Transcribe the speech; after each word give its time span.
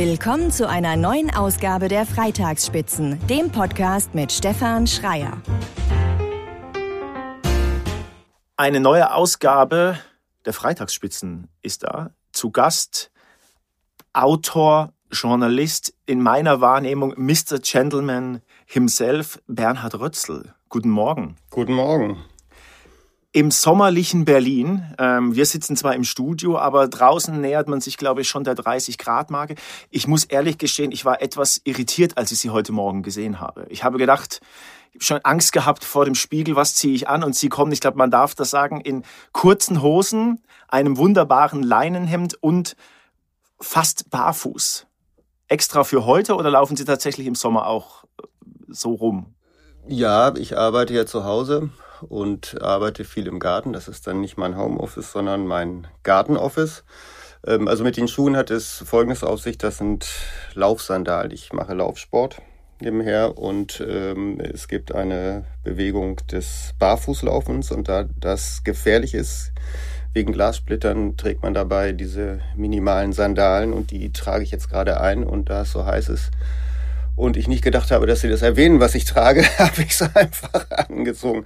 Willkommen 0.00 0.52
zu 0.52 0.68
einer 0.68 0.94
neuen 0.94 1.28
Ausgabe 1.34 1.88
der 1.88 2.06
Freitagsspitzen, 2.06 3.18
dem 3.26 3.50
Podcast 3.50 4.14
mit 4.14 4.30
Stefan 4.30 4.86
Schreier. 4.86 5.42
Eine 8.56 8.78
neue 8.78 9.12
Ausgabe 9.12 9.98
der 10.44 10.52
Freitagsspitzen 10.52 11.48
ist 11.62 11.82
da. 11.82 12.12
Zu 12.30 12.52
Gast 12.52 13.10
Autor, 14.12 14.92
Journalist, 15.10 15.92
in 16.06 16.22
meiner 16.22 16.60
Wahrnehmung 16.60 17.14
Mr. 17.16 17.58
Gentleman 17.60 18.40
himself, 18.66 19.42
Bernhard 19.48 19.98
Rötzl. 19.98 20.54
Guten 20.68 20.90
Morgen. 20.90 21.34
Guten 21.50 21.72
Morgen. 21.72 22.24
Im 23.38 23.52
sommerlichen 23.52 24.24
Berlin, 24.24 24.82
ähm, 24.98 25.36
wir 25.36 25.46
sitzen 25.46 25.76
zwar 25.76 25.94
im 25.94 26.02
Studio, 26.02 26.58
aber 26.58 26.88
draußen 26.88 27.40
nähert 27.40 27.68
man 27.68 27.80
sich, 27.80 27.96
glaube 27.96 28.22
ich, 28.22 28.28
schon 28.28 28.42
der 28.42 28.56
30-Grad-Marke. 28.56 29.54
Ich 29.90 30.08
muss 30.08 30.24
ehrlich 30.24 30.58
gestehen, 30.58 30.90
ich 30.90 31.04
war 31.04 31.22
etwas 31.22 31.60
irritiert, 31.62 32.18
als 32.18 32.32
ich 32.32 32.40
Sie 32.40 32.50
heute 32.50 32.72
Morgen 32.72 33.04
gesehen 33.04 33.38
habe. 33.38 33.64
Ich 33.68 33.84
habe 33.84 33.96
gedacht, 33.96 34.40
schon 34.98 35.20
Angst 35.22 35.52
gehabt 35.52 35.84
vor 35.84 36.04
dem 36.04 36.16
Spiegel, 36.16 36.56
was 36.56 36.74
ziehe 36.74 36.92
ich 36.92 37.06
an? 37.08 37.22
Und 37.22 37.36
Sie 37.36 37.48
kommen, 37.48 37.70
ich 37.70 37.80
glaube, 37.80 37.96
man 37.96 38.10
darf 38.10 38.34
das 38.34 38.50
sagen, 38.50 38.80
in 38.80 39.04
kurzen 39.30 39.82
Hosen, 39.82 40.42
einem 40.66 40.96
wunderbaren 40.96 41.62
Leinenhemd 41.62 42.42
und 42.42 42.74
fast 43.60 44.10
barfuß. 44.10 44.88
Extra 45.46 45.84
für 45.84 46.04
heute 46.06 46.34
oder 46.34 46.50
laufen 46.50 46.76
Sie 46.76 46.84
tatsächlich 46.84 47.28
im 47.28 47.36
Sommer 47.36 47.68
auch 47.68 48.02
äh, 48.02 48.26
so 48.66 48.94
rum? 48.94 49.36
Ja, 49.86 50.34
ich 50.34 50.58
arbeite 50.58 50.92
ja 50.92 51.06
zu 51.06 51.22
Hause 51.22 51.70
und 52.02 52.60
arbeite 52.62 53.04
viel 53.04 53.26
im 53.26 53.38
Garten. 53.38 53.72
Das 53.72 53.88
ist 53.88 54.06
dann 54.06 54.20
nicht 54.20 54.36
mein 54.36 54.56
Homeoffice, 54.56 55.12
sondern 55.12 55.46
mein 55.46 55.86
Gartenoffice. 56.02 56.84
Ähm, 57.46 57.68
also 57.68 57.84
mit 57.84 57.96
den 57.96 58.08
Schuhen 58.08 58.36
hat 58.36 58.50
es 58.50 58.82
folgendes 58.86 59.24
auf 59.24 59.40
sich. 59.40 59.58
Das 59.58 59.78
sind 59.78 60.06
Laufsandalen. 60.54 61.30
Ich 61.30 61.52
mache 61.52 61.74
Laufsport 61.74 62.40
nebenher 62.80 63.38
und 63.38 63.84
ähm, 63.86 64.40
es 64.40 64.68
gibt 64.68 64.94
eine 64.94 65.44
Bewegung 65.64 66.16
des 66.30 66.74
Barfußlaufens 66.78 67.72
und 67.72 67.88
da 67.88 68.04
das 68.20 68.62
gefährlich 68.64 69.14
ist, 69.14 69.52
wegen 70.12 70.32
Glassplittern 70.32 71.16
trägt 71.16 71.42
man 71.42 71.54
dabei 71.54 71.92
diese 71.92 72.40
minimalen 72.56 73.12
Sandalen 73.12 73.72
und 73.72 73.90
die 73.90 74.12
trage 74.12 74.44
ich 74.44 74.50
jetzt 74.50 74.70
gerade 74.70 75.00
ein 75.00 75.24
und 75.24 75.50
da 75.50 75.62
es 75.62 75.72
so 75.72 75.84
heiß 75.84 76.08
ist 76.08 76.30
und 77.18 77.36
ich 77.36 77.48
nicht 77.48 77.64
gedacht 77.64 77.90
habe, 77.90 78.06
dass 78.06 78.20
sie 78.20 78.28
das 78.28 78.42
erwähnen, 78.42 78.80
was 78.80 78.94
ich 78.94 79.04
trage, 79.04 79.44
habe 79.58 79.82
ich 79.82 79.90
es 79.90 80.02
einfach 80.14 80.70
angezogen. 80.70 81.44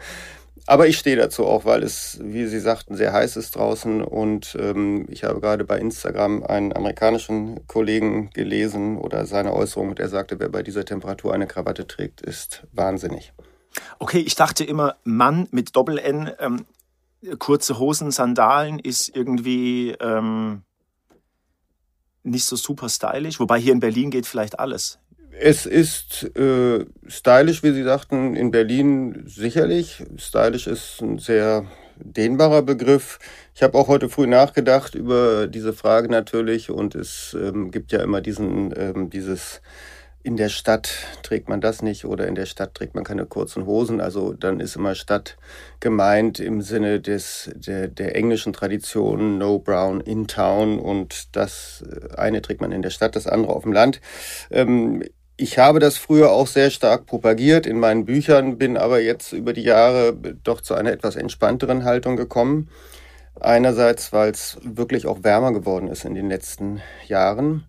Aber 0.66 0.86
ich 0.86 0.96
stehe 0.96 1.16
dazu 1.16 1.44
auch, 1.44 1.64
weil 1.64 1.82
es, 1.82 2.20
wie 2.22 2.46
Sie 2.46 2.60
sagten, 2.60 2.96
sehr 2.96 3.12
heiß 3.12 3.36
ist 3.36 3.56
draußen. 3.56 4.02
Und 4.02 4.56
ähm, 4.60 5.06
ich 5.10 5.24
habe 5.24 5.40
gerade 5.40 5.64
bei 5.64 5.78
Instagram 5.78 6.44
einen 6.44 6.72
amerikanischen 6.72 7.66
Kollegen 7.66 8.30
gelesen 8.30 8.96
oder 8.96 9.26
seine 9.26 9.52
Äußerung, 9.54 9.94
der 9.94 10.08
sagte, 10.08 10.38
wer 10.38 10.48
bei 10.48 10.62
dieser 10.62 10.84
Temperatur 10.84 11.34
eine 11.34 11.46
Krawatte 11.46 11.86
trägt, 11.86 12.20
ist 12.20 12.64
wahnsinnig. 12.72 13.32
Okay, 13.98 14.20
ich 14.20 14.34
dachte 14.34 14.64
immer, 14.64 14.96
Mann 15.04 15.48
mit 15.50 15.74
Doppel-N, 15.74 16.30
ähm, 16.38 16.64
kurze 17.38 17.78
Hosen, 17.78 18.10
Sandalen 18.10 18.78
ist 18.78 19.14
irgendwie 19.14 19.96
ähm, 20.00 20.62
nicht 22.22 22.44
so 22.44 22.56
super 22.56 22.88
stylisch. 22.88 23.40
Wobei 23.40 23.58
hier 23.58 23.72
in 23.72 23.80
Berlin 23.80 24.10
geht 24.10 24.26
vielleicht 24.26 24.58
alles. 24.58 24.98
Es 25.38 25.66
ist 25.66 26.36
äh, 26.36 26.84
stylisch, 27.06 27.62
wie 27.62 27.72
Sie 27.72 27.82
sagten, 27.82 28.36
in 28.36 28.50
Berlin 28.50 29.24
sicherlich. 29.26 30.04
Stylisch 30.16 30.66
ist 30.66 31.00
ein 31.00 31.18
sehr 31.18 31.64
dehnbarer 31.96 32.62
Begriff. 32.62 33.18
Ich 33.54 33.62
habe 33.62 33.78
auch 33.78 33.88
heute 33.88 34.08
früh 34.08 34.26
nachgedacht 34.26 34.94
über 34.94 35.46
diese 35.46 35.72
Frage 35.72 36.08
natürlich 36.08 36.70
und 36.70 36.94
es 36.94 37.36
ähm, 37.40 37.70
gibt 37.70 37.92
ja 37.92 38.02
immer 38.02 38.20
diesen, 38.20 38.74
ähm, 38.76 39.10
dieses 39.10 39.62
in 40.24 40.36
der 40.36 40.50
Stadt 40.50 40.92
trägt 41.22 41.48
man 41.48 41.60
das 41.60 41.82
nicht 41.82 42.04
oder 42.04 42.28
in 42.28 42.36
der 42.36 42.46
Stadt 42.46 42.74
trägt 42.74 42.94
man 42.94 43.02
keine 43.02 43.26
kurzen 43.26 43.66
Hosen. 43.66 44.00
Also 44.00 44.32
dann 44.34 44.60
ist 44.60 44.76
immer 44.76 44.94
Stadt 44.94 45.36
gemeint 45.80 46.38
im 46.38 46.62
Sinne 46.62 47.00
des, 47.00 47.50
der, 47.54 47.88
der 47.88 48.14
englischen 48.14 48.52
Tradition, 48.52 49.38
no 49.38 49.58
brown 49.58 50.00
in 50.00 50.28
town 50.28 50.78
und 50.78 51.34
das 51.34 51.84
äh, 51.90 52.16
eine 52.16 52.42
trägt 52.42 52.60
man 52.60 52.70
in 52.70 52.82
der 52.82 52.90
Stadt, 52.90 53.16
das 53.16 53.26
andere 53.26 53.52
auf 53.52 53.64
dem 53.64 53.72
Land. 53.72 54.00
Ähm, 54.50 55.02
ich 55.42 55.58
habe 55.58 55.80
das 55.80 55.98
früher 55.98 56.30
auch 56.30 56.46
sehr 56.46 56.70
stark 56.70 57.06
propagiert 57.06 57.66
in 57.66 57.80
meinen 57.80 58.04
Büchern, 58.04 58.58
bin 58.58 58.76
aber 58.76 59.00
jetzt 59.00 59.32
über 59.32 59.52
die 59.52 59.64
Jahre 59.64 60.16
doch 60.44 60.60
zu 60.60 60.74
einer 60.74 60.92
etwas 60.92 61.16
entspannteren 61.16 61.82
Haltung 61.84 62.16
gekommen. 62.16 62.68
Einerseits, 63.40 64.12
weil 64.12 64.30
es 64.30 64.58
wirklich 64.62 65.08
auch 65.08 65.24
wärmer 65.24 65.52
geworden 65.52 65.88
ist 65.88 66.04
in 66.04 66.14
den 66.14 66.28
letzten 66.28 66.80
Jahren 67.08 67.64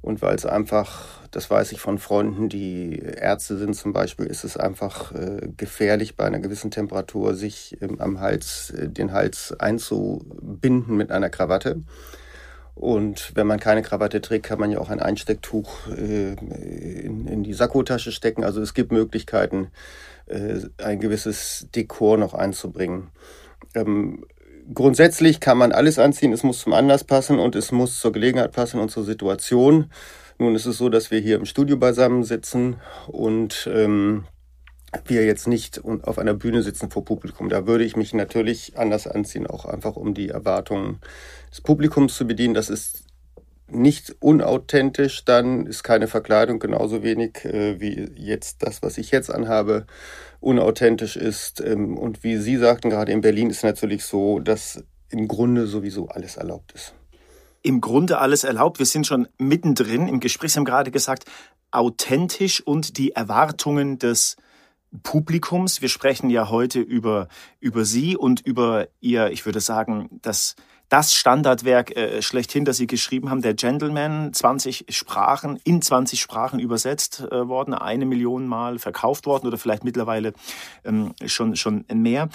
und 0.00 0.22
weil 0.22 0.34
es 0.34 0.46
einfach, 0.46 1.20
das 1.30 1.50
weiß 1.50 1.72
ich 1.72 1.80
von 1.80 1.98
Freunden, 1.98 2.48
die 2.48 2.98
Ärzte 2.98 3.58
sind 3.58 3.74
zum 3.74 3.92
Beispiel, 3.92 4.24
ist 4.24 4.44
es 4.44 4.56
einfach 4.56 5.12
äh, 5.12 5.48
gefährlich 5.54 6.16
bei 6.16 6.24
einer 6.24 6.40
gewissen 6.40 6.70
Temperatur, 6.70 7.34
sich 7.34 7.76
ähm, 7.82 8.00
am 8.00 8.20
Hals, 8.20 8.70
äh, 8.70 8.88
den 8.88 9.12
Hals 9.12 9.54
einzubinden 9.58 10.96
mit 10.96 11.10
einer 11.12 11.28
Krawatte. 11.28 11.82
Und 12.74 13.32
wenn 13.34 13.46
man 13.46 13.60
keine 13.60 13.82
Krawatte 13.82 14.20
trägt, 14.20 14.46
kann 14.46 14.58
man 14.58 14.70
ja 14.70 14.78
auch 14.78 14.88
ein 14.88 15.00
Einstecktuch 15.00 15.88
äh, 15.88 16.32
in, 16.32 17.26
in, 17.26 17.42
die 17.42 17.52
Sakkotasche 17.52 18.12
stecken. 18.12 18.44
Also 18.44 18.62
es 18.62 18.74
gibt 18.74 18.92
Möglichkeiten, 18.92 19.70
äh, 20.26 20.60
ein 20.78 20.98
gewisses 20.98 21.68
Dekor 21.74 22.16
noch 22.16 22.34
einzubringen. 22.34 23.10
Ähm, 23.74 24.24
grundsätzlich 24.72 25.40
kann 25.40 25.58
man 25.58 25.72
alles 25.72 25.98
anziehen, 25.98 26.32
es 26.32 26.42
muss 26.42 26.60
zum 26.60 26.72
Anlass 26.72 27.04
passen 27.04 27.38
und 27.38 27.56
es 27.56 27.72
muss 27.72 28.00
zur 28.00 28.12
Gelegenheit 28.12 28.52
passen 28.52 28.80
und 28.80 28.90
zur 28.90 29.04
Situation. 29.04 29.90
Nun 30.38 30.54
ist 30.54 30.66
es 30.66 30.78
so, 30.78 30.88
dass 30.88 31.10
wir 31.10 31.20
hier 31.20 31.36
im 31.36 31.44
Studio 31.44 31.76
beisammen 31.76 32.24
sitzen 32.24 32.76
und 33.06 33.68
ähm, 33.72 34.24
wir 35.06 35.24
jetzt 35.24 35.48
nicht 35.48 35.84
auf 35.84 36.18
einer 36.18 36.34
Bühne 36.34 36.62
sitzen 36.62 36.90
vor 36.90 37.04
Publikum. 37.04 37.48
Da 37.48 37.66
würde 37.66 37.84
ich 37.84 37.96
mich 37.96 38.12
natürlich 38.12 38.76
anders 38.76 39.06
anziehen, 39.06 39.46
auch 39.46 39.64
einfach 39.64 39.96
um 39.96 40.14
die 40.14 40.28
Erwartungen 40.28 41.00
des 41.50 41.60
Publikums 41.60 42.14
zu 42.14 42.26
bedienen. 42.26 42.54
Das 42.54 42.68
ist 42.68 43.04
nicht 43.68 44.16
unauthentisch, 44.20 45.24
dann 45.24 45.66
ist 45.66 45.82
keine 45.82 46.06
Verkleidung 46.08 46.58
genauso 46.58 47.02
wenig 47.02 47.44
äh, 47.44 47.80
wie 47.80 48.10
jetzt 48.16 48.62
das, 48.62 48.82
was 48.82 48.98
ich 48.98 49.10
jetzt 49.10 49.30
anhabe, 49.32 49.86
unauthentisch 50.40 51.16
ist. 51.16 51.60
Ähm, 51.60 51.96
und 51.96 52.22
wie 52.22 52.36
Sie 52.36 52.56
sagten, 52.58 52.90
gerade 52.90 53.12
in 53.12 53.22
Berlin 53.22 53.50
ist 53.50 53.64
natürlich 53.64 54.04
so, 54.04 54.40
dass 54.40 54.84
im 55.08 55.28
Grunde 55.28 55.66
sowieso 55.66 56.08
alles 56.08 56.36
erlaubt 56.36 56.72
ist. 56.72 56.94
Im 57.62 57.80
Grunde 57.80 58.18
alles 58.18 58.44
erlaubt. 58.44 58.78
Wir 58.78 58.86
sind 58.86 59.06
schon 59.06 59.28
mittendrin 59.38 60.08
im 60.08 60.20
Gespräch. 60.20 60.52
Sie 60.52 60.58
haben 60.58 60.64
gerade 60.64 60.90
gesagt, 60.90 61.24
authentisch 61.70 62.60
und 62.60 62.98
die 62.98 63.12
Erwartungen 63.12 63.98
des 63.98 64.36
Publikums. 65.02 65.80
Wir 65.80 65.88
sprechen 65.88 66.30
ja 66.30 66.50
heute 66.50 66.80
über, 66.80 67.28
über 67.60 67.84
Sie 67.84 68.16
und 68.16 68.40
über 68.40 68.88
Ihr, 69.00 69.30
ich 69.30 69.46
würde 69.46 69.60
sagen, 69.60 70.08
das, 70.22 70.54
das 70.88 71.14
Standardwerk 71.14 71.96
äh, 71.96 72.20
schlechthin, 72.20 72.64
das 72.64 72.76
Sie 72.76 72.86
geschrieben 72.86 73.30
haben, 73.30 73.40
der 73.40 73.54
Gentleman, 73.54 74.32
20 74.32 74.86
Sprachen, 74.90 75.58
in 75.64 75.80
20 75.80 76.20
Sprachen 76.20 76.60
übersetzt 76.60 77.20
äh, 77.30 77.48
worden, 77.48 77.74
eine 77.74 78.04
Million 78.04 78.46
Mal 78.46 78.78
verkauft 78.78 79.26
worden 79.26 79.46
oder 79.46 79.56
vielleicht 79.56 79.84
mittlerweile 79.84 80.34
ähm, 80.84 81.14
schon, 81.24 81.56
schon 81.56 81.86
mehr. 81.92 82.28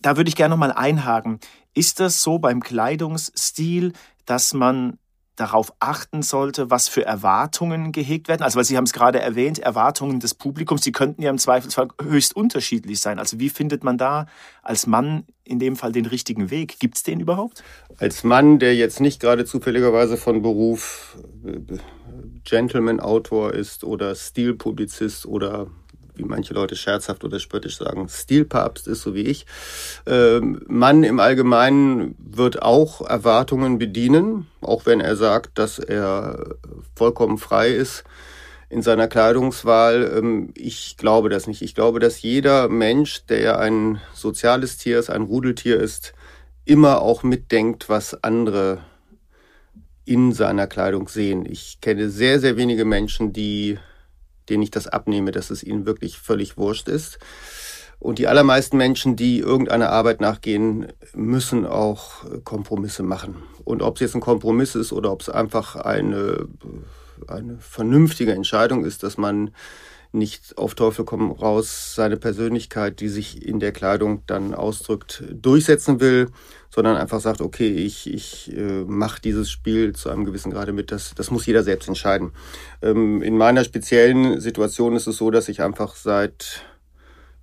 Da 0.00 0.16
würde 0.16 0.28
ich 0.28 0.36
gerne 0.36 0.52
noch 0.52 0.58
mal 0.58 0.72
einhaken. 0.72 1.40
Ist 1.74 2.00
das 2.00 2.22
so 2.22 2.38
beim 2.38 2.62
Kleidungsstil, 2.62 3.94
dass 4.26 4.52
man 4.52 4.98
darauf 5.38 5.72
achten 5.78 6.22
sollte, 6.22 6.70
was 6.70 6.88
für 6.88 7.04
Erwartungen 7.04 7.92
gehegt 7.92 8.28
werden? 8.28 8.42
Also, 8.42 8.56
weil 8.56 8.64
Sie 8.64 8.76
haben 8.76 8.84
es 8.84 8.92
gerade 8.92 9.20
erwähnt, 9.20 9.58
Erwartungen 9.58 10.20
des 10.20 10.34
Publikums, 10.34 10.80
die 10.82 10.92
könnten 10.92 11.22
ja 11.22 11.30
im 11.30 11.38
Zweifelsfall 11.38 11.88
höchst 12.02 12.34
unterschiedlich 12.34 13.00
sein. 13.00 13.18
Also, 13.18 13.38
wie 13.38 13.48
findet 13.48 13.84
man 13.84 13.98
da 13.98 14.26
als 14.62 14.86
Mann 14.86 15.24
in 15.44 15.58
dem 15.58 15.76
Fall 15.76 15.92
den 15.92 16.06
richtigen 16.06 16.50
Weg? 16.50 16.78
Gibt 16.78 16.96
es 16.96 17.02
den 17.02 17.20
überhaupt? 17.20 17.62
Als 17.98 18.24
Mann, 18.24 18.58
der 18.58 18.74
jetzt 18.74 19.00
nicht 19.00 19.20
gerade 19.20 19.44
zufälligerweise 19.44 20.16
von 20.16 20.42
Beruf 20.42 21.16
äh, 21.44 21.78
Gentleman-Autor 22.44 23.54
ist 23.54 23.84
oder 23.84 24.14
Stilpublizist 24.14 25.26
oder 25.26 25.68
wie 26.18 26.24
manche 26.24 26.54
Leute 26.54 26.76
scherzhaft 26.76 27.24
oder 27.24 27.38
spöttisch 27.38 27.78
sagen, 27.78 28.08
Stilpapst 28.08 28.88
ist, 28.88 29.02
so 29.02 29.14
wie 29.14 29.22
ich. 29.22 29.46
Ähm, 30.06 30.62
Mann 30.66 31.04
im 31.04 31.20
Allgemeinen 31.20 32.14
wird 32.18 32.62
auch 32.62 33.00
Erwartungen 33.00 33.78
bedienen, 33.78 34.46
auch 34.60 34.86
wenn 34.86 35.00
er 35.00 35.16
sagt, 35.16 35.58
dass 35.58 35.78
er 35.78 36.56
vollkommen 36.94 37.38
frei 37.38 37.70
ist 37.70 38.04
in 38.68 38.82
seiner 38.82 39.08
Kleidungswahl. 39.08 40.12
Ähm, 40.16 40.50
ich 40.54 40.96
glaube 40.96 41.28
das 41.28 41.46
nicht. 41.46 41.62
Ich 41.62 41.74
glaube, 41.74 42.00
dass 42.00 42.22
jeder 42.22 42.68
Mensch, 42.68 43.24
der 43.26 43.58
ein 43.58 44.00
soziales 44.14 44.76
Tier 44.76 44.98
ist, 44.98 45.10
ein 45.10 45.22
Rudeltier 45.22 45.78
ist, 45.80 46.14
immer 46.64 47.00
auch 47.00 47.22
mitdenkt, 47.22 47.88
was 47.88 48.22
andere 48.22 48.80
in 50.04 50.32
seiner 50.32 50.66
Kleidung 50.66 51.08
sehen. 51.08 51.44
Ich 51.46 51.80
kenne 51.80 52.08
sehr, 52.08 52.40
sehr 52.40 52.56
wenige 52.56 52.84
Menschen, 52.84 53.32
die 53.32 53.78
denen 54.48 54.62
ich 54.62 54.70
das 54.70 54.86
abnehme, 54.86 55.30
dass 55.30 55.50
es 55.50 55.62
ihnen 55.62 55.86
wirklich 55.86 56.18
völlig 56.18 56.56
wurscht 56.56 56.88
ist. 56.88 57.18
Und 58.00 58.18
die 58.18 58.28
allermeisten 58.28 58.76
Menschen, 58.76 59.16
die 59.16 59.40
irgendeiner 59.40 59.90
Arbeit 59.90 60.20
nachgehen, 60.20 60.86
müssen 61.14 61.66
auch 61.66 62.24
Kompromisse 62.44 63.02
machen. 63.02 63.42
Und 63.64 63.82
ob 63.82 63.96
es 63.96 64.00
jetzt 64.00 64.14
ein 64.14 64.20
Kompromiss 64.20 64.76
ist 64.76 64.92
oder 64.92 65.10
ob 65.10 65.22
es 65.22 65.28
einfach 65.28 65.74
eine, 65.74 66.46
eine 67.26 67.58
vernünftige 67.58 68.32
Entscheidung 68.32 68.84
ist, 68.84 69.02
dass 69.02 69.18
man 69.18 69.50
nicht 70.12 70.56
auf 70.56 70.74
Teufel 70.74 71.04
komm 71.04 71.30
raus 71.30 71.94
seine 71.94 72.16
Persönlichkeit, 72.16 73.00
die 73.00 73.08
sich 73.08 73.46
in 73.46 73.60
der 73.60 73.72
Kleidung 73.72 74.22
dann 74.26 74.54
ausdrückt, 74.54 75.22
durchsetzen 75.30 76.00
will, 76.00 76.28
sondern 76.70 76.96
einfach 76.96 77.20
sagt, 77.20 77.40
okay, 77.40 77.68
ich, 77.68 78.12
ich 78.12 78.56
äh, 78.56 78.84
mache 78.84 79.20
dieses 79.20 79.50
Spiel 79.50 79.94
zu 79.94 80.08
einem 80.08 80.24
gewissen 80.24 80.52
Grade 80.52 80.72
mit, 80.72 80.90
das, 80.92 81.14
das 81.14 81.30
muss 81.30 81.46
jeder 81.46 81.62
selbst 81.62 81.88
entscheiden. 81.88 82.32
Ähm, 82.82 83.22
in 83.22 83.36
meiner 83.36 83.64
speziellen 83.64 84.40
Situation 84.40 84.96
ist 84.96 85.06
es 85.06 85.16
so, 85.16 85.30
dass 85.30 85.48
ich 85.48 85.62
einfach 85.62 85.94
seit 85.94 86.62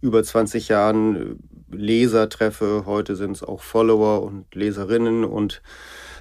über 0.01 0.23
20 0.23 0.67
Jahren 0.67 1.15
äh, 1.71 1.75
Leser 1.75 2.29
treffe, 2.29 2.83
heute 2.85 3.15
sind 3.15 3.31
es 3.31 3.43
auch 3.43 3.61
Follower 3.61 4.23
und 4.23 4.53
Leserinnen. 4.53 5.25
Und 5.25 5.61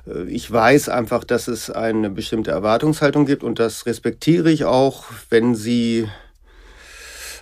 äh, 0.06 0.25
ich 0.25 0.50
weiß 0.50 0.88
einfach, 0.88 1.25
dass 1.25 1.49
es 1.49 1.70
eine 1.70 2.11
bestimmte 2.11 2.50
Erwartungshaltung 2.50 3.26
gibt 3.26 3.44
und 3.44 3.58
das 3.58 3.87
respektiere 3.87 4.50
ich 4.50 4.64
auch, 4.64 5.05
wenn 5.31 5.55
sie 5.55 6.08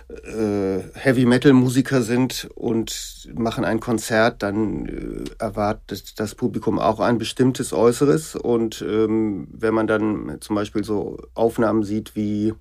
äh, 0.09 0.79
Heavy 0.93 1.25
Metal 1.25 1.53
Musiker 1.53 2.01
sind 2.01 2.49
und 2.55 3.29
machen 3.35 3.65
ein 3.65 3.79
Konzert, 3.79 4.43
dann 4.43 4.85
äh, 4.85 5.23
erwartet 5.39 6.19
das 6.19 6.35
Publikum 6.35 6.79
auch 6.79 6.99
ein 6.99 7.17
bestimmtes 7.17 7.73
Äußeres. 7.73 8.35
Und 8.35 8.83
ähm, 8.87 9.47
wenn 9.51 9.73
man 9.73 9.87
dann 9.87 10.37
zum 10.41 10.55
Beispiel 10.55 10.83
so 10.83 11.17
Aufnahmen 11.33 11.83
sieht, 11.83 12.15
wie 12.15 12.53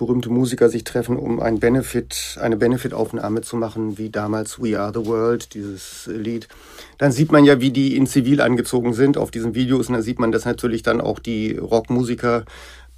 berühmte 0.00 0.30
Musiker 0.30 0.70
sich 0.70 0.82
treffen, 0.82 1.16
um 1.16 1.40
ein 1.40 1.60
Benefit, 1.60 2.38
eine 2.40 2.56
Benefit-Aufnahme 2.56 3.42
zu 3.42 3.56
machen, 3.56 3.98
wie 3.98 4.08
damals 4.08 4.58
We 4.58 4.80
Are 4.80 4.92
the 4.94 5.06
World, 5.06 5.52
dieses 5.52 6.06
Lied, 6.06 6.48
dann 6.96 7.12
sieht 7.12 7.30
man 7.30 7.44
ja, 7.44 7.60
wie 7.60 7.70
die 7.70 7.96
in 7.96 8.06
Zivil 8.06 8.40
angezogen 8.40 8.94
sind 8.94 9.18
auf 9.18 9.30
diesen 9.30 9.54
Videos. 9.54 9.88
Und 9.88 9.94
dann 9.94 10.02
sieht 10.02 10.18
man, 10.18 10.32
dass 10.32 10.46
natürlich 10.46 10.82
dann 10.82 11.02
auch 11.02 11.18
die 11.18 11.54
Rockmusiker 11.58 12.46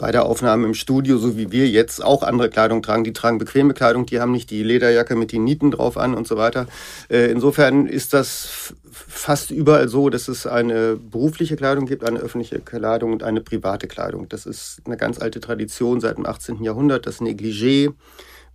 bei 0.03 0.11
der 0.11 0.25
Aufnahme 0.25 0.67
im 0.67 0.75
Studio, 0.75 1.17
so 1.17 1.37
wie 1.37 1.53
wir 1.53 1.69
jetzt 1.69 2.05
auch 2.05 2.25
andere 2.25 2.51
Kleidung 2.51 2.83
tragen. 2.83 3.05
Die 3.05 3.13
tragen 3.13 3.39
bequeme 3.39 3.73
Kleidung, 3.73 4.05
die 4.05 4.19
haben 4.19 4.33
nicht 4.33 4.51
die 4.51 4.65
Lederjacke 4.65 5.15
mit 5.15 5.31
den 5.31 5.45
Nieten 5.45 5.71
drauf 5.71 5.97
an 5.97 6.15
und 6.15 6.27
so 6.27 6.37
weiter. 6.37 6.67
Äh, 7.09 7.31
insofern 7.31 7.87
ist 7.87 8.13
das 8.13 8.75
fast 8.91 9.53
überall 9.53 9.87
so, 9.87 10.11
dass 10.11 10.27
es 10.27 10.45
eine 10.45 10.97
berufliche 10.97 11.55
Kleidung 11.55 11.87
gibt, 11.87 12.05
eine 12.05 12.19
öffentliche 12.19 12.59
Kleidung 12.59 13.13
und 13.13 13.23
eine 13.23 13.43
private 13.43 13.87
Kleidung. 13.87 14.29
Das 14.29 14.45
ist 14.45 14.83
eine 14.87 14.97
ganz 14.97 15.21
alte 15.21 15.39
Tradition 15.39 16.01
seit 16.01 16.17
dem 16.17 16.27
18. 16.27 16.65
Jahrhundert, 16.65 17.07
das 17.07 17.21
Negligé, 17.21 17.93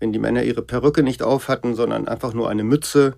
wenn 0.01 0.11
die 0.11 0.19
Männer 0.19 0.43
ihre 0.43 0.63
Perücke 0.63 1.01
nicht 1.01 1.23
auf 1.23 1.47
hatten, 1.47 1.75
sondern 1.75 2.09
einfach 2.09 2.33
nur 2.33 2.49
eine 2.49 2.65
Mütze 2.65 3.13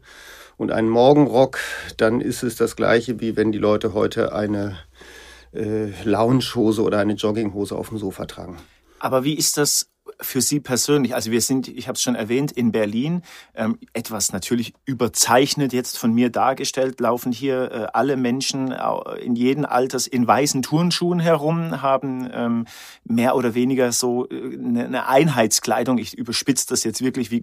und 0.56 0.72
einen 0.72 0.90
Morgenrock, 0.90 1.58
dann 1.98 2.22
ist 2.22 2.44
es 2.44 2.58
das 2.58 2.76
gleiche, 2.76 3.20
wie 3.22 3.36
wenn 3.36 3.52
die 3.52 3.58
Leute 3.58 3.96
heute 3.96 4.34
eine 4.34 4.78
äh, 5.54 5.92
Loungehose 6.04 6.84
oder 6.84 7.00
eine 7.00 7.14
Jogginghose 7.14 7.76
auf 7.76 7.90
dem 7.90 7.98
Sofa 7.98 8.26
tragen. 8.26 8.58
Aber 9.00 9.24
wie 9.24 9.34
ist 9.34 9.58
das 9.58 9.90
für 10.22 10.42
Sie 10.42 10.60
persönlich? 10.60 11.16
Also 11.16 11.32
wir 11.32 11.42
sind, 11.42 11.68
ich 11.68 11.88
habe 11.88 11.96
es 11.96 12.02
schon 12.02 12.16
erwähnt, 12.16 12.52
in 12.52 12.72
Berlin. 12.72 13.22
Ähm, 13.56 13.78
etwas 13.94 14.34
natürlich 14.34 14.74
überzeichnet 14.86 15.72
jetzt 15.74 15.98
von 15.98 16.14
mir 16.14 16.30
dargestellt, 16.30 17.00
laufen 17.00 17.32
hier 17.32 17.72
äh, 17.72 17.88
alle 17.94 18.18
Menschen 18.18 18.72
äh, 18.72 19.20
in 19.22 19.36
jedem 19.36 19.66
Alters 19.66 20.08
in 20.08 20.28
weißen 20.28 20.62
Turnschuhen 20.62 21.20
herum, 21.20 21.82
haben 21.82 22.30
ähm, 22.34 22.66
mehr 23.04 23.36
oder 23.36 23.54
weniger 23.54 23.92
so 23.92 24.28
äh, 24.30 24.56
eine, 24.56 24.86
eine 24.86 25.08
Einheitskleidung. 25.08 25.98
Ich 25.98 26.18
überspitze 26.18 26.68
das 26.68 26.84
jetzt 26.84 27.02
wirklich 27.02 27.32
wie 27.32 27.42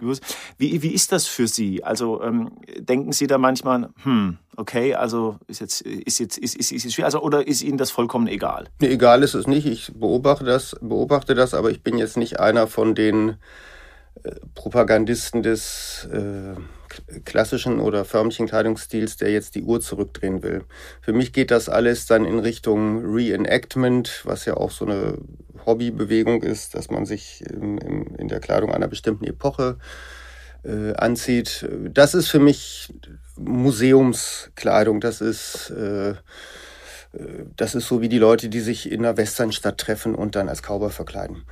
Wie, 0.58 0.82
wie 0.82 0.92
ist 0.92 1.12
das 1.12 1.26
für 1.26 1.46
Sie? 1.46 1.82
Also 1.82 2.22
ähm, 2.22 2.52
denken 2.78 3.12
Sie 3.12 3.26
da 3.26 3.38
manchmal, 3.38 3.90
hm, 4.02 4.38
okay, 4.56 4.94
also 4.94 5.38
ist 5.46 5.60
jetzt, 5.60 5.82
ist 5.82 6.18
jetzt, 6.18 6.38
ist, 6.38 6.56
ist, 6.56 6.72
ist 6.72 6.84
jetzt 6.84 6.94
schwierig, 6.94 7.06
also, 7.06 7.20
oder 7.20 7.46
ist 7.46 7.62
Ihnen 7.62 7.78
das 7.78 7.90
vollkommen 7.90 8.26
egal? 8.26 8.68
Nee, 8.80 8.88
egal 8.88 9.22
ist 9.22 9.34
es 9.34 9.46
nicht. 9.46 9.66
Ich 9.66 9.92
beobachte 9.94 10.44
das, 10.44 10.76
beobachte 10.80 11.34
das, 11.34 11.54
aber 11.54 11.70
ich 11.70 11.82
bin 11.82 11.98
jetzt 11.98 12.16
nicht 12.16 12.40
einer 12.40 12.66
von 12.66 12.94
den 12.94 13.36
äh, 14.22 14.32
Propagandisten 14.54 15.42
des 15.42 16.08
äh, 16.12 16.54
klassischen 17.24 17.80
oder 17.80 18.04
förmlichen 18.04 18.46
Kleidungsstils, 18.46 19.16
der 19.16 19.30
jetzt 19.30 19.54
die 19.54 19.62
Uhr 19.62 19.80
zurückdrehen 19.80 20.42
will. 20.42 20.64
Für 21.00 21.12
mich 21.12 21.32
geht 21.32 21.50
das 21.50 21.68
alles 21.68 22.06
dann 22.06 22.24
in 22.24 22.38
Richtung 22.38 23.04
Reenactment, 23.04 24.22
was 24.24 24.44
ja 24.44 24.56
auch 24.56 24.70
so 24.70 24.86
eine 24.86 25.18
Hobbybewegung 25.66 26.42
ist, 26.42 26.74
dass 26.74 26.90
man 26.90 27.06
sich 27.06 27.44
in, 27.44 27.78
in, 27.78 28.06
in 28.16 28.28
der 28.28 28.40
Kleidung 28.40 28.72
einer 28.72 28.88
bestimmten 28.88 29.24
Epoche 29.24 29.78
äh, 30.64 30.94
anzieht. 30.94 31.68
Das 31.92 32.14
ist 32.14 32.28
für 32.28 32.38
mich 32.38 32.92
Museumskleidung. 33.36 35.00
Das 35.00 35.20
ist, 35.20 35.70
äh, 35.70 36.10
äh, 36.10 36.16
das 37.56 37.74
ist 37.74 37.86
so 37.86 38.00
wie 38.00 38.08
die 38.08 38.18
Leute, 38.18 38.48
die 38.48 38.60
sich 38.60 38.90
in 38.90 39.04
einer 39.04 39.16
Westernstadt 39.16 39.78
treffen 39.78 40.14
und 40.14 40.36
dann 40.36 40.48
als 40.48 40.62
Cowboy 40.62 40.90
verkleiden. 40.90 41.44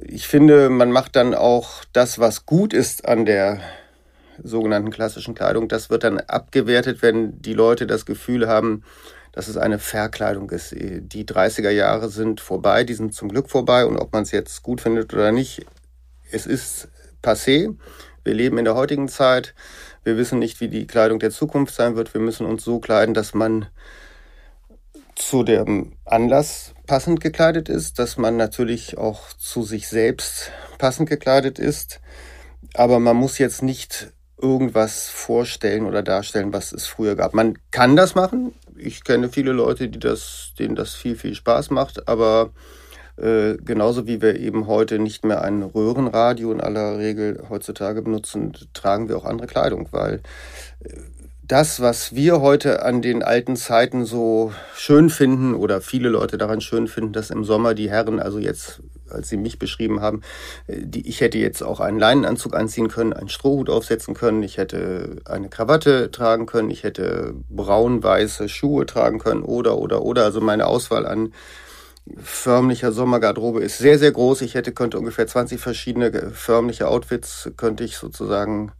Ich 0.00 0.26
finde, 0.26 0.70
man 0.70 0.90
macht 0.90 1.16
dann 1.16 1.34
auch 1.34 1.84
das, 1.92 2.18
was 2.18 2.46
gut 2.46 2.72
ist 2.72 3.06
an 3.06 3.26
der 3.26 3.60
sogenannten 4.42 4.90
klassischen 4.90 5.34
Kleidung, 5.34 5.68
das 5.68 5.90
wird 5.90 6.04
dann 6.04 6.18
abgewertet, 6.18 7.02
wenn 7.02 7.40
die 7.40 7.54
Leute 7.54 7.86
das 7.86 8.06
Gefühl 8.06 8.48
haben, 8.48 8.82
dass 9.32 9.48
es 9.48 9.56
eine 9.56 9.78
Verkleidung 9.78 10.50
ist. 10.50 10.72
Die 10.72 11.24
30er 11.24 11.70
Jahre 11.70 12.08
sind 12.10 12.40
vorbei, 12.40 12.84
die 12.84 12.94
sind 12.94 13.14
zum 13.14 13.28
Glück 13.28 13.50
vorbei 13.50 13.86
und 13.86 13.96
ob 13.96 14.12
man 14.12 14.22
es 14.22 14.30
jetzt 14.30 14.62
gut 14.62 14.80
findet 14.80 15.12
oder 15.12 15.32
nicht, 15.32 15.64
es 16.30 16.46
ist 16.46 16.88
passé. 17.22 17.74
Wir 18.24 18.34
leben 18.34 18.58
in 18.58 18.64
der 18.64 18.74
heutigen 18.74 19.08
Zeit. 19.08 19.54
Wir 20.04 20.16
wissen 20.16 20.38
nicht, 20.38 20.60
wie 20.60 20.68
die 20.68 20.86
Kleidung 20.86 21.18
der 21.18 21.30
Zukunft 21.30 21.74
sein 21.74 21.96
wird. 21.96 22.12
Wir 22.14 22.20
müssen 22.20 22.46
uns 22.46 22.64
so 22.64 22.80
kleiden, 22.80 23.14
dass 23.14 23.34
man 23.34 23.66
zu 25.14 25.44
dem 25.44 25.92
Anlass 26.04 26.74
passend 26.86 27.20
gekleidet 27.20 27.68
ist, 27.68 27.98
dass 27.98 28.16
man 28.16 28.36
natürlich 28.36 28.98
auch 28.98 29.32
zu 29.34 29.62
sich 29.62 29.88
selbst 29.88 30.50
passend 30.78 31.08
gekleidet 31.08 31.58
ist. 31.58 32.00
Aber 32.74 32.98
man 32.98 33.16
muss 33.16 33.38
jetzt 33.38 33.62
nicht 33.62 34.12
irgendwas 34.40 35.08
vorstellen 35.08 35.86
oder 35.86 36.02
darstellen, 36.02 36.52
was 36.52 36.72
es 36.72 36.86
früher 36.86 37.14
gab. 37.14 37.34
Man 37.34 37.56
kann 37.70 37.94
das 37.94 38.14
machen. 38.14 38.52
Ich 38.76 39.04
kenne 39.04 39.28
viele 39.28 39.52
Leute, 39.52 39.88
die 39.88 40.00
das, 40.00 40.52
denen 40.58 40.74
das 40.74 40.94
viel, 40.94 41.14
viel 41.14 41.34
Spaß 41.34 41.70
macht, 41.70 42.08
aber 42.08 42.50
äh, 43.16 43.56
genauso 43.56 44.06
wie 44.06 44.22
wir 44.22 44.38
eben 44.38 44.66
heute 44.66 44.98
nicht 44.98 45.24
mehr 45.24 45.42
ein 45.42 45.62
Röhrenradio 45.62 46.50
in 46.52 46.60
aller 46.60 46.98
Regel 46.98 47.44
heutzutage 47.48 48.02
benutzen, 48.02 48.52
tragen 48.72 49.08
wir 49.08 49.16
auch 49.16 49.24
andere 49.24 49.46
Kleidung, 49.46 49.88
weil 49.90 50.20
äh, 50.80 50.94
das, 51.52 51.80
was 51.80 52.14
wir 52.14 52.40
heute 52.40 52.82
an 52.82 53.02
den 53.02 53.22
alten 53.22 53.56
Zeiten 53.56 54.06
so 54.06 54.54
schön 54.74 55.10
finden 55.10 55.54
oder 55.54 55.82
viele 55.82 56.08
Leute 56.08 56.38
daran 56.38 56.62
schön 56.62 56.88
finden, 56.88 57.12
dass 57.12 57.28
im 57.28 57.44
Sommer 57.44 57.74
die 57.74 57.90
Herren, 57.90 58.20
also 58.20 58.38
jetzt, 58.38 58.80
als 59.10 59.28
sie 59.28 59.36
mich 59.36 59.58
beschrieben 59.58 60.00
haben, 60.00 60.22
äh, 60.66 60.78
die, 60.80 61.06
ich 61.06 61.20
hätte 61.20 61.36
jetzt 61.36 61.62
auch 61.62 61.80
einen 61.80 61.98
Leinenanzug 61.98 62.54
anziehen 62.54 62.88
können, 62.88 63.12
einen 63.12 63.28
Strohhut 63.28 63.68
aufsetzen 63.68 64.14
können, 64.14 64.42
ich 64.42 64.56
hätte 64.56 65.16
eine 65.26 65.50
Krawatte 65.50 66.10
tragen 66.10 66.46
können, 66.46 66.70
ich 66.70 66.84
hätte 66.84 67.34
braun-weiße 67.50 68.48
Schuhe 68.48 68.86
tragen 68.86 69.18
können 69.18 69.42
oder, 69.42 69.76
oder, 69.76 70.02
oder. 70.02 70.24
Also 70.24 70.40
meine 70.40 70.66
Auswahl 70.66 71.04
an 71.04 71.34
förmlicher 72.16 72.92
Sommergarderobe 72.92 73.60
ist 73.60 73.78
sehr, 73.78 73.98
sehr 73.98 74.12
groß. 74.12 74.42
Ich 74.42 74.54
hätte, 74.54 74.72
könnte 74.72 74.98
ungefähr 74.98 75.26
20 75.26 75.60
verschiedene 75.60 76.30
förmliche 76.30 76.88
Outfits, 76.88 77.50
könnte 77.56 77.84
ich 77.84 77.96
sozusagen 77.96 78.72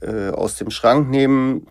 äh, 0.00 0.30
aus 0.30 0.56
dem 0.56 0.70
Schrank 0.70 1.08
nehmen. 1.08 1.66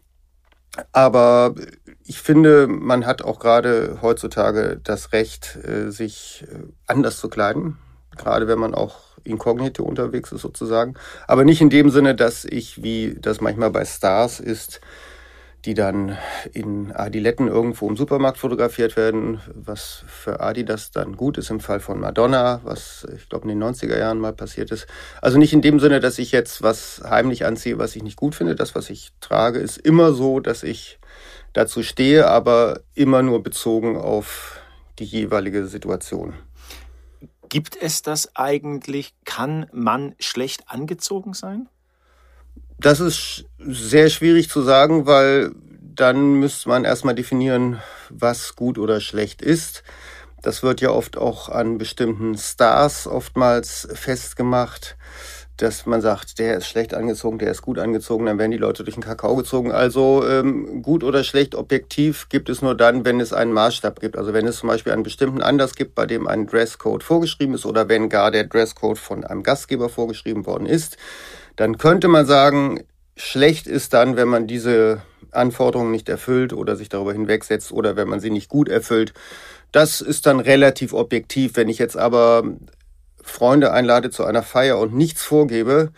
Aber 0.92 1.56
ich 2.04 2.20
finde, 2.20 2.68
man 2.68 3.06
hat 3.06 3.22
auch 3.22 3.40
gerade 3.40 4.00
heutzutage 4.02 4.80
das 4.84 5.14
Recht, 5.14 5.58
äh, 5.64 5.90
sich 5.90 6.46
äh, 6.52 6.68
anders 6.88 7.20
zu 7.20 7.30
kleiden. 7.30 7.78
Gerade 8.18 8.48
wenn 8.48 8.60
man 8.60 8.74
auch 8.74 9.06
inkognito 9.24 9.84
unterwegs 9.84 10.32
ist 10.32 10.42
sozusagen. 10.42 10.96
Aber 11.28 11.44
nicht 11.44 11.62
in 11.62 11.70
dem 11.70 11.90
Sinne, 11.90 12.16
dass 12.16 12.46
ich, 12.46 12.84
wie 12.84 13.18
das 13.20 13.42
manchmal 13.42 13.72
bei 13.72 13.86
Stars 13.86 14.40
ist, 14.40 14.82
die 15.66 15.74
dann 15.74 16.18
in 16.54 16.92
Adiletten 16.92 17.48
irgendwo 17.48 17.90
im 17.90 17.98
Supermarkt 17.98 18.38
fotografiert 18.38 18.96
werden, 18.96 19.42
was 19.54 20.04
für 20.08 20.40
Adidas 20.40 20.92
dann 20.92 21.18
gut 21.18 21.40
ist 21.40 21.50
im 21.50 21.60
Fall 21.60 21.80
von 21.80 22.00
Madonna, 22.00 22.62
was 22.64 23.08
ich 23.16 23.28
glaube 23.30 23.50
in 23.50 23.60
den 23.60 23.64
90er 23.64 23.98
Jahren 23.98 24.20
mal 24.20 24.34
passiert 24.34 24.72
ist. 24.72 24.86
Also 25.22 25.40
nicht 25.40 25.54
in 25.54 25.62
dem 25.62 25.80
Sinne, 25.80 26.00
dass 26.00 26.20
ich 26.20 26.32
jetzt 26.32 26.62
was 26.62 27.02
heimlich 27.04 27.46
anziehe, 27.46 27.80
was 27.80 27.96
ich 27.96 28.04
nicht 28.04 28.16
gut 28.16 28.36
finde. 28.36 28.56
Das, 28.56 28.76
was 28.76 28.92
ich 28.92 29.12
trage, 29.22 29.60
ist 29.60 29.78
immer 29.78 30.14
so, 30.14 30.40
dass 30.40 30.62
ich 30.62 31.00
dazu 31.54 31.82
stehe, 31.82 32.28
aber 32.28 32.82
immer 32.94 33.24
nur 33.24 33.42
bezogen 33.42 33.98
auf 33.98 34.60
die 35.00 35.06
jeweilige 35.06 35.66
Situation. 35.66 36.34
Gibt 37.50 37.76
es 37.80 38.02
das 38.02 38.36
eigentlich? 38.36 39.14
Kann 39.26 39.68
man 39.72 40.16
schlecht 40.20 40.66
angezogen 40.68 41.34
sein? 41.34 41.70
Das 42.80 43.00
ist 43.00 43.46
sehr 43.58 44.10
schwierig 44.10 44.50
zu 44.50 44.62
sagen, 44.62 45.06
weil 45.06 45.52
dann 45.96 46.36
müsste 46.36 46.70
man 46.70 46.84
erstmal 46.84 47.16
definieren, 47.16 47.82
was 48.10 48.56
gut 48.56 48.78
oder 48.78 49.00
schlecht 49.00 49.42
ist. 49.42 49.84
Das 50.42 50.62
wird 50.62 50.82
ja 50.82 50.92
oft 50.92 51.18
auch 51.18 51.50
an 51.50 51.78
bestimmten 51.78 52.38
Stars 52.38 53.08
oftmals 53.08 53.88
festgemacht. 53.94 54.98
dass 55.58 55.86
man 55.86 56.02
sagt, 56.02 56.38
der 56.38 56.58
ist 56.58 56.68
schlecht 56.68 56.94
angezogen, 56.94 57.40
der 57.40 57.52
ist 57.52 57.62
gut 57.62 57.80
angezogen, 57.80 58.26
dann 58.26 58.38
werden 58.38 58.52
die 58.52 58.58
Leute 58.58 58.84
durch 58.84 58.96
den 58.96 59.04
Kakao 59.04 59.38
gezogen. 59.38 59.72
Also 59.72 60.28
ähm, 60.28 60.82
gut 60.82 61.02
oder 61.02 61.24
schlecht 61.24 61.56
objektiv 61.56 62.28
gibt 62.28 62.50
es 62.50 62.62
nur 62.62 62.76
dann, 62.76 63.06
wenn 63.06 63.22
es 63.22 63.32
einen 63.32 63.54
Maßstab 63.54 64.02
gibt. 64.02 64.18
Also 64.18 64.34
wenn 64.34 64.48
es 64.48 64.58
zum 64.58 64.68
Beispiel 64.68 64.92
einen 64.92 65.04
bestimmten 65.04 65.42
Anlass 65.42 65.76
gibt, 65.76 65.96
bei 65.96 66.06
dem 66.06 66.28
ein 66.28 66.46
Dresscode 66.46 67.04
vorgeschrieben 67.04 67.56
ist 67.56 67.66
oder 67.66 67.88
wenn 67.88 68.10
gar 68.10 68.32
der 68.32 68.44
Dresscode 68.44 69.00
von 69.00 69.24
einem 69.24 69.44
Gastgeber 69.44 69.88
vorgeschrieben 69.88 70.46
worden 70.46 70.66
ist, 70.66 70.98
dann 71.56 71.78
könnte 71.78 72.08
man 72.08 72.26
sagen, 72.26 72.84
schlecht 73.16 73.68
ist 73.68 73.94
dann, 73.94 74.16
wenn 74.16 74.28
man 74.28 74.48
diese 74.48 75.02
Anforderungen 75.32 75.92
nicht 75.92 76.10
erfüllt 76.10 76.54
oder 76.54 76.76
sich 76.76 76.90
darüber 76.90 77.14
hinwegsetzt 77.14 77.72
oder 77.72 77.96
wenn 77.96 78.08
man 78.08 78.20
sie 78.20 78.30
nicht 78.30 78.50
gut 78.50 78.70
erfüllt. 78.70 79.14
Das 79.72 80.02
ist 80.02 80.26
dann 80.26 80.40
relativ 80.40 80.94
objektiv. 80.94 81.56
Wenn 81.56 81.70
ich 81.70 81.80
jetzt 81.80 81.98
aber 81.98 82.44
Freunde 83.22 83.72
einlade 83.72 84.10
zu 84.10 84.24
einer 84.24 84.44
Feier 84.44 84.80
und 84.80 84.94
nichts 84.94 85.24
vorgebe 85.24 85.92